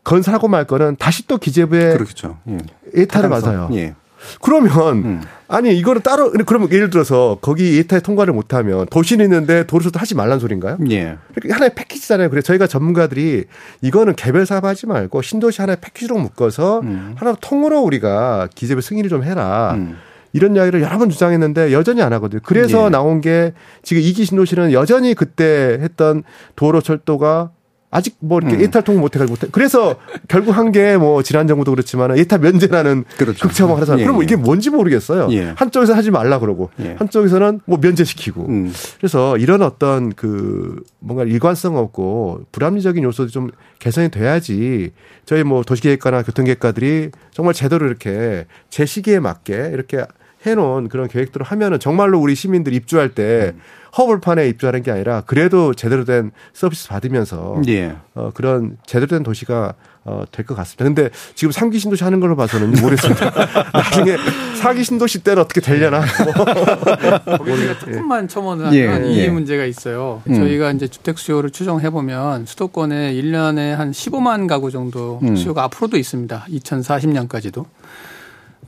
[0.03, 2.37] 건설하고 말 거는 다시 또 기재부에 그렇죠.
[2.49, 2.57] 예.
[2.95, 3.69] 예타를 맞아요.
[3.73, 3.95] 예.
[4.41, 5.21] 그러면 음.
[5.47, 10.39] 아니 이거는 따로 그러면 예를 들어서 거기 예타에 통과를 못하면 도시는 있는데 도로수도 하지 말란
[10.39, 10.77] 소린가요?
[10.89, 11.17] 예.
[11.33, 12.29] 그러니까 하나의 패키지잖아요.
[12.29, 13.45] 그래서 저희가 전문가들이
[13.81, 17.15] 이거는 개별 사업하지 말고 신도시 하나의 패키지로 묶어서 음.
[17.17, 19.73] 하나로 통으로 우리가 기재부 승인을 좀 해라.
[19.75, 19.97] 음.
[20.33, 22.41] 이런 이야기를 여러 번 주장했는데 여전히 안 하거든요.
[22.43, 22.89] 그래서 예.
[22.89, 26.23] 나온 게 지금 이기 신도시는 여전히 그때 했던
[26.55, 27.51] 도로 철도가
[27.97, 28.61] 아직 뭐 이렇게 음.
[28.61, 29.47] 예탈 통보 못해가지고 못해.
[29.51, 29.95] 그래서
[30.27, 33.47] 결국 한 게 뭐 지난 정부도 그렇지만 예탈 면제라는 그렇죠.
[33.47, 34.01] 극처방을 하잖아요.
[34.03, 34.05] 예.
[34.07, 35.29] 그럼 이게 뭔지 모르겠어요.
[35.31, 35.53] 예.
[35.55, 36.95] 한쪽에서 하지 말라 그러고 예.
[36.99, 38.45] 한쪽에서는 뭐 면제시키고.
[38.47, 38.71] 음.
[38.99, 44.91] 그래서 이런 어떤 그 뭔가 일관성 없고 불합리적인 요소도 좀 개선이 돼야지
[45.25, 50.03] 저희 뭐 도시계획가나 교통계획가들이 정말 제대로 이렇게 제 시기에 맞게 이렇게
[50.45, 53.61] 해놓은 그런 계획들을 하면은 정말로 우리 시민들 입주할 때 음.
[53.97, 57.95] 허벌판에 입주하는 게 아니라 그래도 제대로 된 서비스 받으면서 예.
[58.13, 59.73] 어, 그런 제대로 된 도시가
[60.03, 60.85] 어, 될 것 같습니다.
[60.85, 63.29] 근데 지금 3기 신도시 하는 걸로 봐서는 모르겠습니다.
[63.73, 64.15] 나중에
[64.61, 66.01] 4기 신도시 때는 어떻게 되려나.
[67.25, 69.11] 거기 제가 조금만 첨언을 하면 예.
[69.11, 69.29] 이 예.
[69.29, 70.21] 문제가 있어요.
[70.29, 70.35] 음.
[70.35, 75.35] 저희가 이제 주택 수요를 추정해 보면 수도권에 1년에 한 15만 가구 정도 음.
[75.35, 76.45] 수요가 앞으로도 있습니다.
[76.49, 77.65] 2040년까지도.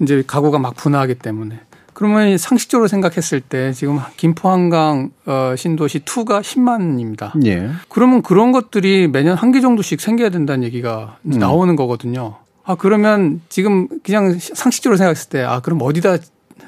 [0.02, 1.60] 이제 가구가 막 분화하기 때문에.
[1.94, 7.32] 그러면 상식적으로 생각했을 때 지금 김포 한강 어 신도시 2가 10만입니다.
[7.46, 7.70] 예.
[7.90, 11.32] 그러면 그런 것들이 매년 한 개 정도씩 생겨야 된다는 얘기가 음.
[11.32, 12.36] 나오는 거거든요.
[12.64, 16.18] 아 그러면 지금 그냥 상식적으로 생각했을 때 아 그럼 어디다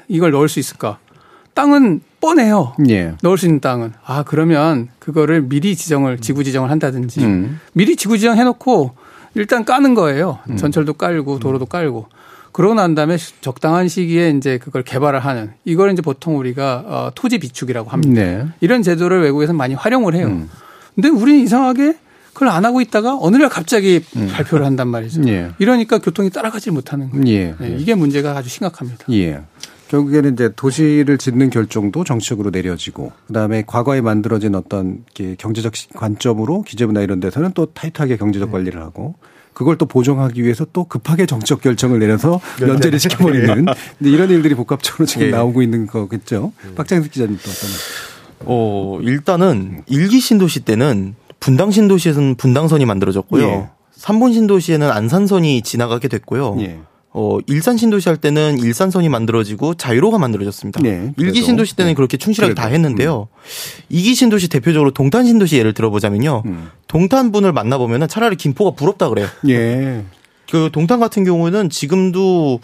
[0.08, 0.98] 이걸 넣을 수 있을까?
[1.54, 2.74] 땅은 뻔해요.
[2.90, 3.14] 예.
[3.22, 3.92] 넣을 수 있는 땅은.
[4.04, 7.58] 아 그러면 그거를 미리 지정을 지구 지정을 한다든지 음.
[7.72, 8.90] 미리 지구 지정 해놓고
[9.34, 10.40] 일단 까는 거예요.
[10.50, 10.56] 음.
[10.56, 12.08] 전철도 깔고 도로도 깔고.
[12.52, 17.38] 그러고 난 다음에 적당한 시기에 이제 그걸 개발을 하는 이걸 이제 보통 우리가 어, 토지
[17.38, 18.22] 비축이라고 합니다.
[18.22, 18.46] 네.
[18.60, 20.26] 이런 제도를 외국에서 많이 활용을 해요.
[20.26, 20.50] 음.
[20.94, 21.96] 근데 우리는 이상하게
[22.34, 24.28] 그걸 안 하고 있다가 어느 날 갑자기 음.
[24.32, 25.26] 발표를 한단 말이죠.
[25.28, 25.50] 예.
[25.58, 27.26] 이러니까 교통이 따라가지 못하는 거예요.
[27.26, 27.54] 예.
[27.58, 29.04] 네, 이게 문제가 아주 심각합니다.
[29.12, 29.40] 예.
[29.88, 35.04] 결국에는 이제 도시를 짓는 결정도 정책으로 내려지고 그다음에 과거에 만들어진 어떤
[35.36, 39.14] 경제적 관점으로 기재부나 이런 데서는 또 타이트하게 경제적 관리를 하고
[39.52, 43.66] 그걸 또 보정하기 위해서 또 급하게 정책 결정을 내려서 연재를 시켜버리는
[44.00, 45.30] 이런 일들이 복합적으로 지금 예.
[45.30, 46.52] 나오고 있는 거겠죠.
[46.64, 46.74] 음.
[46.74, 47.70] 박장석 기자님 또 어떤?
[48.44, 53.44] 어 일단은 일기 신도시 때는 분당 신도시에서는 분당선이 만들어졌고요.
[53.44, 53.68] 예.
[53.98, 56.56] 3분 신도시에는 안산선이 지나가게 됐고요.
[57.14, 57.18] 예.
[57.18, 60.80] 어, 일산 신도시 할 때는 일산선이 만들어지고 자유로가 만들어졌습니다.
[60.80, 61.94] 네, 일기 신도시 때는 네.
[61.94, 62.62] 그렇게 충실하게 그래도.
[62.62, 63.28] 다 했는데요.
[63.30, 63.38] 음.
[63.90, 66.42] 이기 신도시 대표적으로 동탄 신도시 예를 들어보자면요.
[66.46, 66.70] 음.
[66.88, 69.28] 동탄 분을 만나보면 차라리 김포가 부럽다 그래요.
[69.48, 70.04] 예.
[70.50, 72.60] 그 동탄 같은 경우는 지금도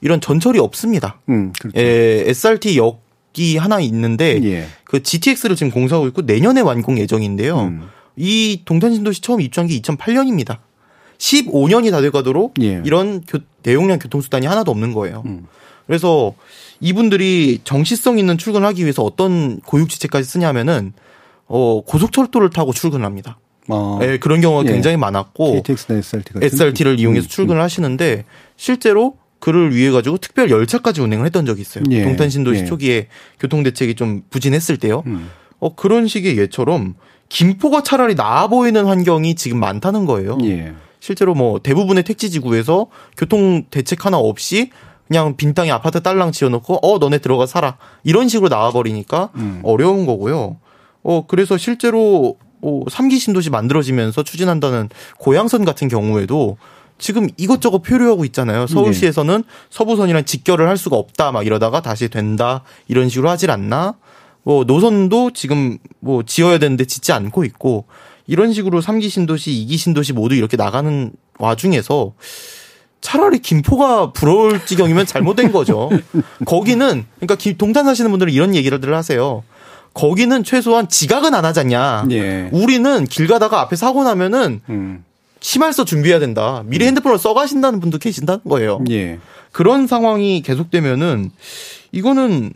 [0.00, 1.20] 이런 전철이 없습니다.
[1.28, 1.80] 음, 그렇죠.
[1.80, 4.66] 예, SRT 역이 하나 있는데 예.
[4.84, 7.60] 그 GTX를 지금 공사하고 있고 내년에 완공 예정인데요.
[7.60, 7.88] 음.
[8.16, 10.58] 이 동탄 신도시 처음 입주한 게 2008년입니다.
[11.18, 12.82] 15년이 다 돼가도록 예.
[12.84, 15.24] 이런 교, 대용량 교통수단이 하나도 없는 거예요.
[15.26, 15.48] 음.
[15.86, 16.34] 그래서
[16.80, 20.92] 이분들이 정시성 있는 출근을 하기 위해서 어떤 고육지책까지 쓰냐면은
[21.46, 23.38] 어 고속철도를 타고 출근을 합니다.
[23.68, 23.96] 아.
[24.00, 24.72] 네, 그런 경우가 예.
[24.72, 26.46] 굉장히 많았고 KTX나 SRT 같은?
[26.46, 27.28] SRT를 이용해서 음.
[27.28, 27.64] 출근을 음.
[27.64, 28.24] 하시는데
[28.56, 31.84] 실제로 그를 위해 가지고 특별 열차까지 운행을 했던 적이 있어요.
[31.90, 32.02] 예.
[32.02, 32.64] 동탄 신도시 예.
[32.66, 33.08] 초기에
[33.40, 35.02] 교통 대책이 좀 부진했을 때요.
[35.06, 35.30] 음.
[35.58, 36.94] 어 그런 식의 예처럼
[37.30, 40.38] 김포가 차라리 나아 보이는 환경이 지금 많다는 거예요.
[41.04, 41.06] 예.
[41.06, 42.86] 실제로 뭐 대부분의 택지 지구에서
[43.16, 44.70] 교통 대책 하나 없이
[45.06, 49.60] 그냥 빈 땅에 아파트 딸랑 지어놓고 어 너네 들어가 살아 이런 식으로 나와버리니까 음.
[49.62, 50.56] 어려운 거고요.
[51.02, 54.88] 어 그래서 실제로 어, 3기 신도시 만들어지면서 추진한다는
[55.18, 56.56] 고양선 같은 경우에도
[56.96, 58.66] 지금 이것저것 표류하고 있잖아요.
[58.66, 59.48] 서울시에서는 네.
[59.68, 63.96] 서부선이랑 직결을 할 수가 없다 막 이러다가 다시 된다 이런 식으로 하질 않나.
[64.42, 67.86] 뭐 노선도 지금 뭐 지어야 되는데 짓지 않고 있고
[68.26, 72.14] 이런 식으로 3기 신도시, 2기 신도시 모두 이렇게 나가는 와중에서
[73.00, 75.90] 차라리 김포가 부러울 지경이면 잘못된 거죠.
[76.46, 79.42] 거기는 그러니까 동탄 사시는 분들은 이런 얘기를 하세요.
[79.92, 82.06] 거기는 최소한 지각은 안 하잖냐.
[82.10, 82.48] 예.
[82.50, 85.04] 우리는 길 가다가 앞에 사고 나면은 음.
[85.40, 86.62] 심할서 준비해야 된다.
[86.66, 86.88] 미리 음.
[86.88, 88.82] 핸드폰을 써가신다는 분도 계신다는 거예요.
[88.90, 89.18] 예.
[89.52, 91.30] 그런 상황이 계속되면은
[91.92, 92.52] 이거는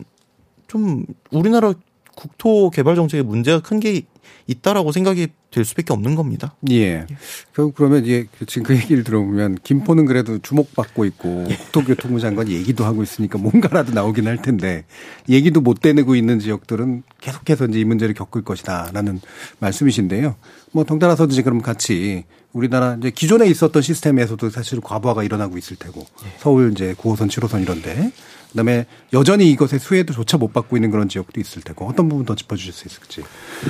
[0.67, 1.73] 좀 우리나라
[2.15, 4.01] 국토 개발 정책에 문제가 큰 게
[4.49, 6.55] 있다라고 생각이 될 수밖에 없는 겁니다.
[6.71, 7.05] 예.
[7.53, 11.55] 결국 그러면 이제 지금 그 얘기를 들어보면 김포는 그래도 주목받고 있고 예.
[11.55, 14.85] 국토교통부 장관이 얘기도 하고 있으니까 뭔가라도 나오긴 할 텐데
[15.29, 19.21] 얘기도 못 대내고 있는 지역들은 계속해서 이제 이 문제를 겪을 것이다라는
[19.59, 20.35] 말씀이신데요.
[20.71, 26.01] 뭐 덩달아서도 이제 그럼 같이 우리나라 이제 기존에 있었던 시스템에서도 사실 과부하가 일어나고 있을 테고
[26.25, 26.33] 예.
[26.39, 28.11] 서울 이제 9호선, 7호선 이런데
[28.49, 32.35] 그다음에 여전히 이것의 수혜도 조차 못 받고 있는 그런 지역도 있을 테고 어떤 부분 더
[32.35, 33.23] 짚어주실 수 있을지.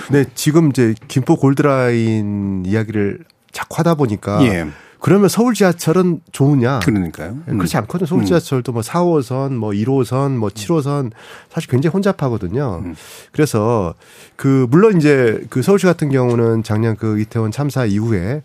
[0.10, 4.68] 네, 지금 이제 김포 골드라인 이야기를 자꾸 하다 보니까 예.
[5.00, 6.80] 그러면 서울 지하철은 좋으냐?
[6.80, 7.38] 그러니까요.
[7.48, 7.58] 음.
[7.58, 8.06] 그렇지 않거든요.
[8.06, 8.26] 서울 음.
[8.26, 11.12] 지하철도 뭐 4호선, 뭐 1호선, 뭐 7호선
[11.50, 12.82] 사실 굉장히 혼잡하거든요.
[12.84, 12.96] 음.
[13.32, 13.96] 그래서
[14.36, 18.44] 그 물론 이제 그 서울시 같은 경우는 작년 그 이태원 참사 이후에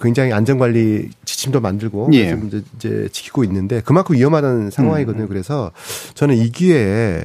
[0.00, 2.38] 굉장히 안전관리 지침도 만들고 예.
[2.46, 5.24] 이제, 이제 지키고 있는데 그만큼 위험하다는 상황이거든요.
[5.24, 5.28] 음.
[5.28, 5.70] 그래서
[6.14, 7.24] 저는 이 기회에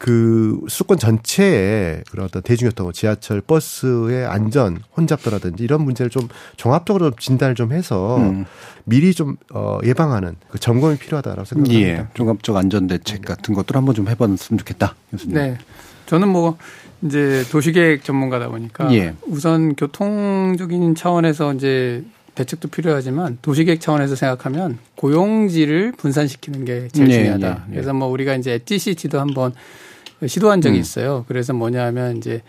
[0.00, 6.26] 그 수도권 전체에 그런 어떤 대중교통, 지하철, 버스의 안전, 혼잡도라든지 이런 문제를 좀
[6.56, 8.46] 종합적으로 진단을 좀 해서 음.
[8.84, 11.88] 미리 좀 어, 예방하는 그 점검이 필요하다라고 생각합니다.
[11.88, 12.06] 예.
[12.14, 14.94] 종합적 안전 대책 같은 것들 한번 좀 해봤으면 좋겠다.
[15.10, 15.34] 교수님.
[15.34, 15.58] 네.
[16.06, 16.56] 저는 뭐
[17.02, 19.14] 이제 도시계획 전문가다 보니까 예.
[19.26, 27.48] 우선 교통적인 차원에서 이제 대책도 필요하지만 도시계획 차원에서 생각하면 고용지를 분산시키는 게 제일 네, 중요하다.
[27.48, 27.72] 네, 네.
[27.72, 29.52] 그래서 뭐 우리가 이제 엣지시티도 한번
[30.26, 30.80] 시도한 적이 음.
[30.80, 31.24] 있어요.
[31.28, 32.42] 그래서 뭐냐면 이제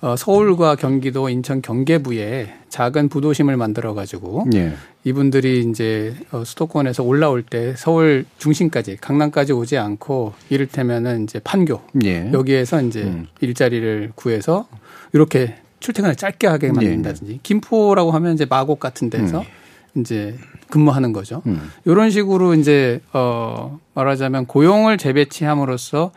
[0.00, 4.72] 어, 서울과 경기도, 인천 경계부에 작은 부도심을 만들어 가지고 예.
[5.02, 12.30] 이분들이 이제 어, 수도권에서 올라올 때 서울 중심까지 강남까지 오지 않고 이를테면은 이제 판교 예.
[12.32, 13.26] 여기에서 이제 음.
[13.40, 14.68] 일자리를 구해서
[15.12, 16.72] 이렇게 출퇴근을 짧게 하게 예.
[16.72, 17.38] 만든다든지 예.
[17.42, 20.00] 김포라고 하면 이제 마곡 같은 데서 음.
[20.00, 20.36] 이제
[20.70, 21.42] 근무하는 거죠.
[21.46, 21.72] 음.
[21.86, 26.12] 이런 식으로 이제 어 말하자면 고용을 재배치함으로써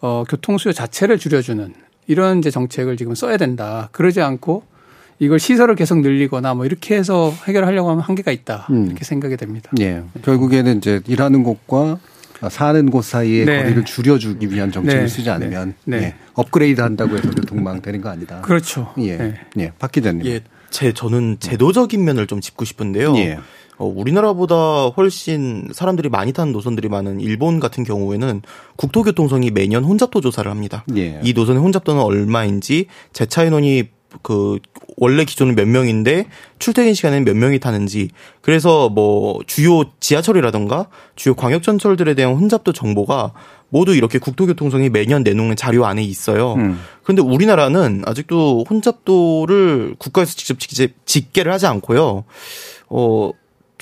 [0.00, 1.72] 어 교통 수요 자체를 줄여주는
[2.12, 3.88] 이런 이제 정책을 지금 써야 된다.
[3.92, 4.64] 그러지 않고
[5.18, 8.66] 이걸 시설을 계속 늘리거나 뭐 이렇게 해서 해결하려고 하면 한계가 있다.
[8.70, 8.86] 음.
[8.86, 9.70] 이렇게 생각이 됩니다.
[9.80, 10.02] 예.
[10.22, 11.98] 결국에는 이제 일하는 곳과
[12.50, 13.62] 사는 곳 사이의 네.
[13.62, 15.08] 거리를 줄여주기 위한 정책을 네.
[15.08, 15.96] 쓰지 않으면 네.
[15.96, 16.14] 예.
[16.34, 18.42] 업그레이드 한다고 해서 교통망 되는 거 아니다.
[18.42, 18.92] 그렇죠.
[18.98, 19.16] 예.
[19.16, 19.34] 네.
[19.58, 19.72] 예.
[19.78, 20.26] 박 기자님.
[20.26, 20.40] 예.
[20.68, 23.16] 제 저는 제도적인 면을 좀 짚고 싶은데요.
[23.16, 23.38] 예.
[23.78, 28.42] 어, 우리나라보다 훨씬 사람들이 많이 타는 노선들이 많은 일본 같은 경우에는
[28.76, 30.84] 국토교통성이 매년 혼잡도 조사를 합니다.
[30.96, 31.20] 예.
[31.22, 33.88] 이 노선의 혼잡도는 얼마인지 재차 인원이
[34.22, 34.58] 그
[34.98, 36.26] 원래 기존은 몇 명인데
[36.58, 38.10] 출퇴근 시간에는 몇 명이 타는지
[38.42, 43.32] 그래서 뭐 주요 지하철이라던가 주요 광역전철들에 대한 혼잡도 정보가
[43.70, 46.54] 모두 이렇게 국토교통성이 매년 내놓는 자료 안에 있어요.
[46.54, 46.78] 음.
[47.02, 50.58] 그런데 우리나라는 아직도 혼잡도를 국가에서 직접
[51.06, 52.24] 직계를 하지 않고요.
[52.90, 53.30] 어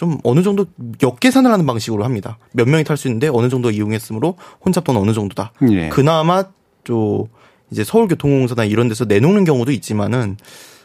[0.01, 0.65] 좀 어느 정도
[1.03, 2.39] 역계산을 하는 방식으로 합니다.
[2.53, 5.53] 몇 명이 탈 수 있는데 어느 정도 이용했으므로 혼잡도는 어느 정도다.
[5.71, 5.91] 예.
[5.91, 6.45] 그나마
[6.85, 7.27] 좀
[7.71, 10.39] 이제 서울교통공사나 이런 데서 내놓는 경우도 있지만은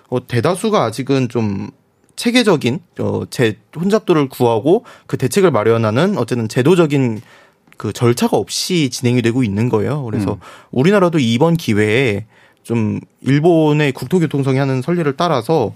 [0.09, 1.69] 어, 대다수가 아직은 좀
[2.17, 7.21] 체계적인 어, 제 혼잡도를 구하고 그 대책을 마련하는 어쨌든 제도적인
[7.77, 10.03] 그 절차가 없이 진행이 되고 있는 거예요.
[10.03, 10.39] 그래서 음.
[10.71, 12.25] 우리나라도 이번 기회에
[12.63, 15.73] 좀 일본의 국토교통성이 하는 선례를 따라서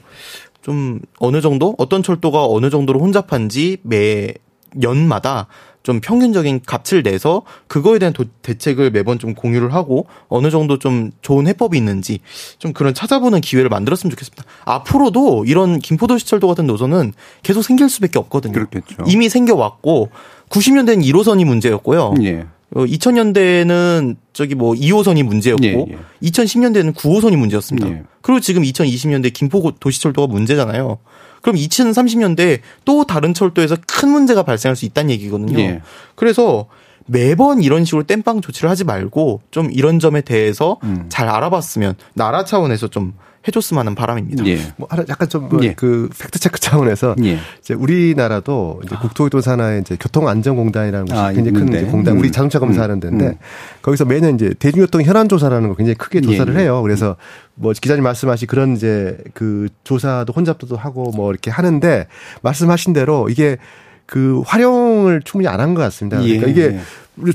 [0.62, 4.34] 좀 어느 정도 어떤 철도가 어느 정도로 혼잡한지 매
[4.82, 5.48] 연마다
[5.82, 11.12] 좀 평균적인 값을 내서 그거에 대한 도, 대책을 매번 좀 공유를 하고 어느 정도 좀
[11.22, 12.20] 좋은 해법이 있는지
[12.60, 14.44] 좀 그런 찾아보는 기회를 만들었으면 좋겠습니다.
[14.66, 18.54] 앞으로도 이런 김포도시철도 같은 노선은 계속 생길 수밖에 없거든요.
[18.54, 19.04] 그렇겠죠.
[19.08, 20.10] 이미 생겨왔고
[20.50, 22.16] 90년대는 1호선이 문제였고요.
[22.24, 22.46] 예.
[22.74, 26.28] 2000년대는 어, 저기 뭐 2호선이 문제였고 예, 예.
[26.30, 27.90] 2010년대는 9호선이 문제였습니다.
[27.90, 28.04] 예.
[28.22, 31.00] 그리고 지금 2020년대 김포 도시철도가 문제잖아요.
[31.42, 35.60] 그럼 2030년대 또 다른 철도에서 큰 문제가 발생할 수 있다는 얘기거든요.
[35.60, 35.82] 예.
[36.16, 36.68] 그래서
[37.06, 41.06] 매번 이런 식으로 땜빵 조치를 하지 말고 좀 이런 점에 대해서 음.
[41.10, 43.14] 잘 알아봤으면 나라 차원에서 좀
[43.48, 44.46] 해줬으면 하는 바람입니다.
[44.48, 44.60] 예.
[44.76, 45.74] 뭐 약간 좀그 뭐 예.
[45.74, 47.40] 팩트 체크 차원에서 예.
[47.62, 49.00] 이제 우리나라도 이제 아.
[49.00, 52.20] 국토교통 산하의 이제 교통안전공단이라는 곳이 아, 굉장히 큰 공단, 음.
[52.20, 53.00] 우리 자동차 검사하는 음.
[53.00, 53.34] 데인데 음.
[53.82, 56.60] 거기서 매년 이제 대중교통 현안 조사라는 거 굉장히 크게 조사를 예.
[56.60, 56.82] 해요.
[56.82, 57.16] 그래서
[57.56, 62.08] 뭐 기자님 말씀하신 그런 이제 그 조사도 혼잡도도 하고 뭐 이렇게 하는데
[62.42, 63.58] 말씀하신 대로 이게
[64.06, 66.18] 그 활용을 충분히 안 한 것 같습니다.
[66.18, 66.52] 그러니까 예.
[66.52, 66.80] 이게 우리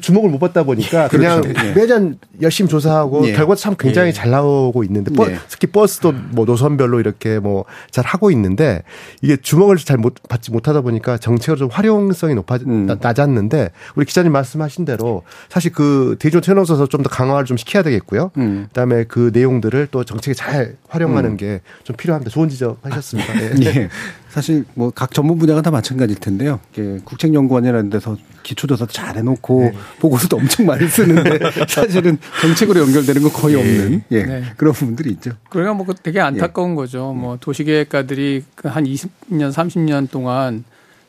[0.00, 1.08] 주목을 못 받다 보니까 예.
[1.08, 1.66] 그냥 그렇죠.
[1.66, 1.72] 예.
[1.74, 3.32] 매년 열심히 조사하고 예.
[3.32, 4.12] 결과 참 굉장히 예.
[4.12, 5.38] 잘 나오고 있는데 버, 예.
[5.48, 8.82] 특히 버스도 뭐 노선별로 이렇게 뭐 잘 하고 있는데
[9.22, 12.88] 이게 주목을 잘 못 받지 못하다 보니까 정책으로 좀 활용성이 높아 음.
[13.00, 18.30] 낮았는데 우리 기자님 말씀하신 대로 사실 그 대중 채널에서 좀 더 강화를 좀 시켜야 되겠고요.
[18.38, 18.64] 음.
[18.68, 21.36] 그다음에 그 내용들을 또 정책에 잘 활용하는 음.
[21.36, 22.30] 게좀 필요합니다.
[22.30, 23.34] 좋은 지적하셨습니다.
[23.66, 23.88] 예.
[24.34, 26.58] 사실 뭐 각 전문 분야가 다 마찬가지일 텐데요.
[27.04, 29.72] 국책연구원이라는 데서 기초조사도 잘 해놓고 네.
[30.00, 33.60] 보고서도 엄청 많이 쓰는데 사실은 정책으로 연결되는 건 거의 네.
[33.60, 34.42] 없는 예, 네.
[34.56, 35.30] 그런 부분들이 있죠.
[35.50, 36.74] 그러니까 뭐 되게 안타까운 예.
[36.74, 37.12] 거죠.
[37.12, 40.64] 뭐 도시계획가들이 그한 20년, 30년 동안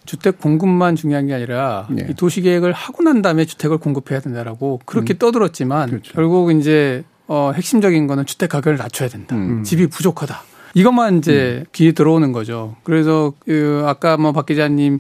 [0.06, 2.06] 주택 공급만 중요한 게 아니라 네.
[2.08, 5.18] 이 도시 계획을 하고 난 다음에 주택을 공급해야 된다라고 그렇게 음.
[5.18, 6.14] 떠들었지만 그렇죠.
[6.14, 9.36] 결국 이제 어 핵심적인 거는 주택 가격을 낮춰야 된다.
[9.36, 9.64] 음.
[9.64, 10.44] 집이 부족하다.
[10.76, 11.66] 이것만 이제 음.
[11.74, 12.76] 귀에 들어오는 거죠.
[12.84, 15.00] 그래서 그 아까 뭐 박 기자님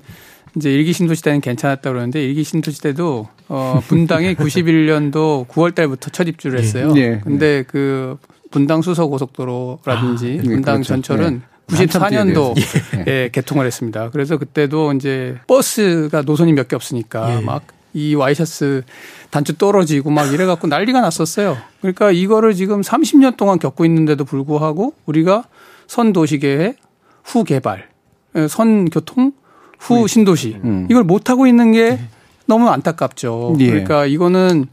[0.55, 6.27] 이제 일기 신도시 때는 괜찮았다 그러는데 일기 신도시 때도 어 분당이 91년도 9월 달부터 첫
[6.27, 6.91] 입주를 했어요.
[6.93, 7.09] 네.
[7.09, 7.21] 네.
[7.23, 8.17] 근데 그
[8.51, 10.87] 분당 수서 고속도로라든지 아, 네, 분당 그렇죠.
[10.87, 11.75] 전철은 네.
[11.87, 12.53] 94년도
[12.99, 13.03] 예.
[13.07, 14.09] 예, 개통을 했습니다.
[14.11, 17.41] 그래서 그때도 이제 버스가 노선이 몇 개 없으니까 예.
[17.41, 17.63] 막
[17.95, 18.83] 이 와이셔츠
[19.31, 21.57] 단추 떨어지고 막 이래갖고 난리가 났었어요.
[21.79, 25.45] 그러니까 이거를 지금 30년 동안 겪고 있는데도 불구하고 우리가
[25.87, 26.77] 선 도시계획,
[27.23, 27.87] 후 개발,
[28.35, 29.31] 예, 선교통,
[29.79, 30.87] 후 신도시 음.
[30.91, 32.09] 이걸 못 하고 있는 게 네.
[32.45, 33.55] 너무 안타깝죠.
[33.59, 33.67] 예.
[33.67, 34.65] 그러니까 이거는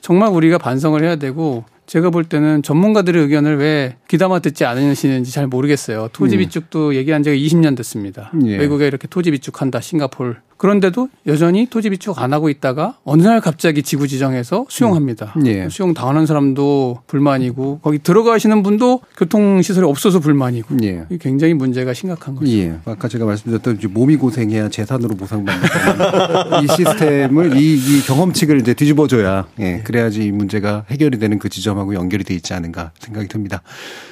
[0.00, 5.46] 정말 우리가 반성을 해야 되고 제가 볼 때는 전문가들의 의견을 왜 귀담아 듣지 않으시는지 잘
[5.46, 6.08] 모르겠어요.
[6.14, 6.38] 토지 음.
[6.38, 8.32] 비축도 얘기한 지가 20년 됐습니다.
[8.46, 8.56] 예.
[8.56, 10.40] 외국에 이렇게 토지 비축한다, 싱가폴.
[10.60, 15.32] 그런데도 여전히 토지 비축 안 하고 있다가 어느 날 갑자기 지구 지정해서 수용합니다.
[15.38, 15.46] 음.
[15.46, 15.70] 예.
[15.70, 21.06] 수용 당하는 사람도 불만이고 거기 들어가시는 분도 교통 시설이 없어서 불만이고 예.
[21.18, 22.52] 굉장히 문제가 심각한 거죠.
[22.52, 22.74] 예.
[22.84, 25.64] 아까 제가 말씀드렸던 몸이 고생해야 재산으로 보상받는
[26.62, 29.80] 이 시스템을 이, 이 경험칙을 이제 뒤집어줘야 예.
[29.82, 33.62] 그래야지 이 문제가 해결이 되는 그 지점하고 연결이 돼 있지 않은가 생각이 듭니다.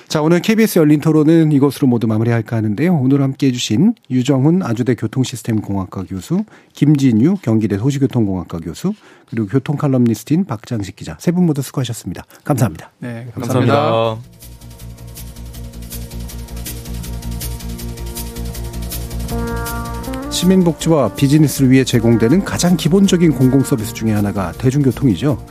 [0.09, 2.95] 자, 오늘 KBS 열린 토론은 이것으로 모두 마무리할까 하는데요.
[2.95, 6.38] 오늘 함께 해주신 유정훈 아주대 교통시스템공학과 교수,
[6.73, 8.95] 김진유 경기대 소시교통공학과 교수,
[9.31, 12.25] 그리고 교통 칼럼니스트인 박장식 기자 세 분 모두 수고하셨습니다.
[12.45, 12.91] 감사합니다.
[12.99, 13.75] 네, 감사합니다.
[13.75, 14.39] 감사합니다.
[20.31, 25.45] 시민복지와 비즈니스를 위해 제공되는 가장 기본적인 공공서비스 중의 하나가 대중교통이죠.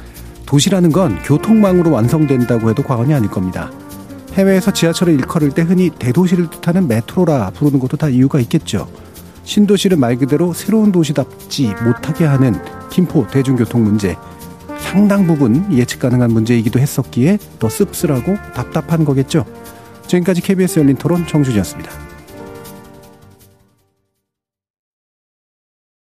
[0.45, 3.72] 도시라는 건 교통망으로 완성된다고 해도 과언이 아닐 겁니다.
[4.34, 8.88] 해외에서 지하철을 일컬을 때 흔히 대도시를 뜻하는 메트로라 부르는 것도 다 이유가 있겠죠.
[9.48, 12.53] 신도시를 말 그대로 새로운 도시답지 못하게 하는
[12.91, 14.18] 김포 대중교통 문제.
[14.78, 19.45] 상당 부분 예측 가능한 문제이기도 했었기에 더 씁쓸하고 답답한 거겠죠.
[20.06, 22.06] 지금까지 KBS 열린 토론 정준이었습니다.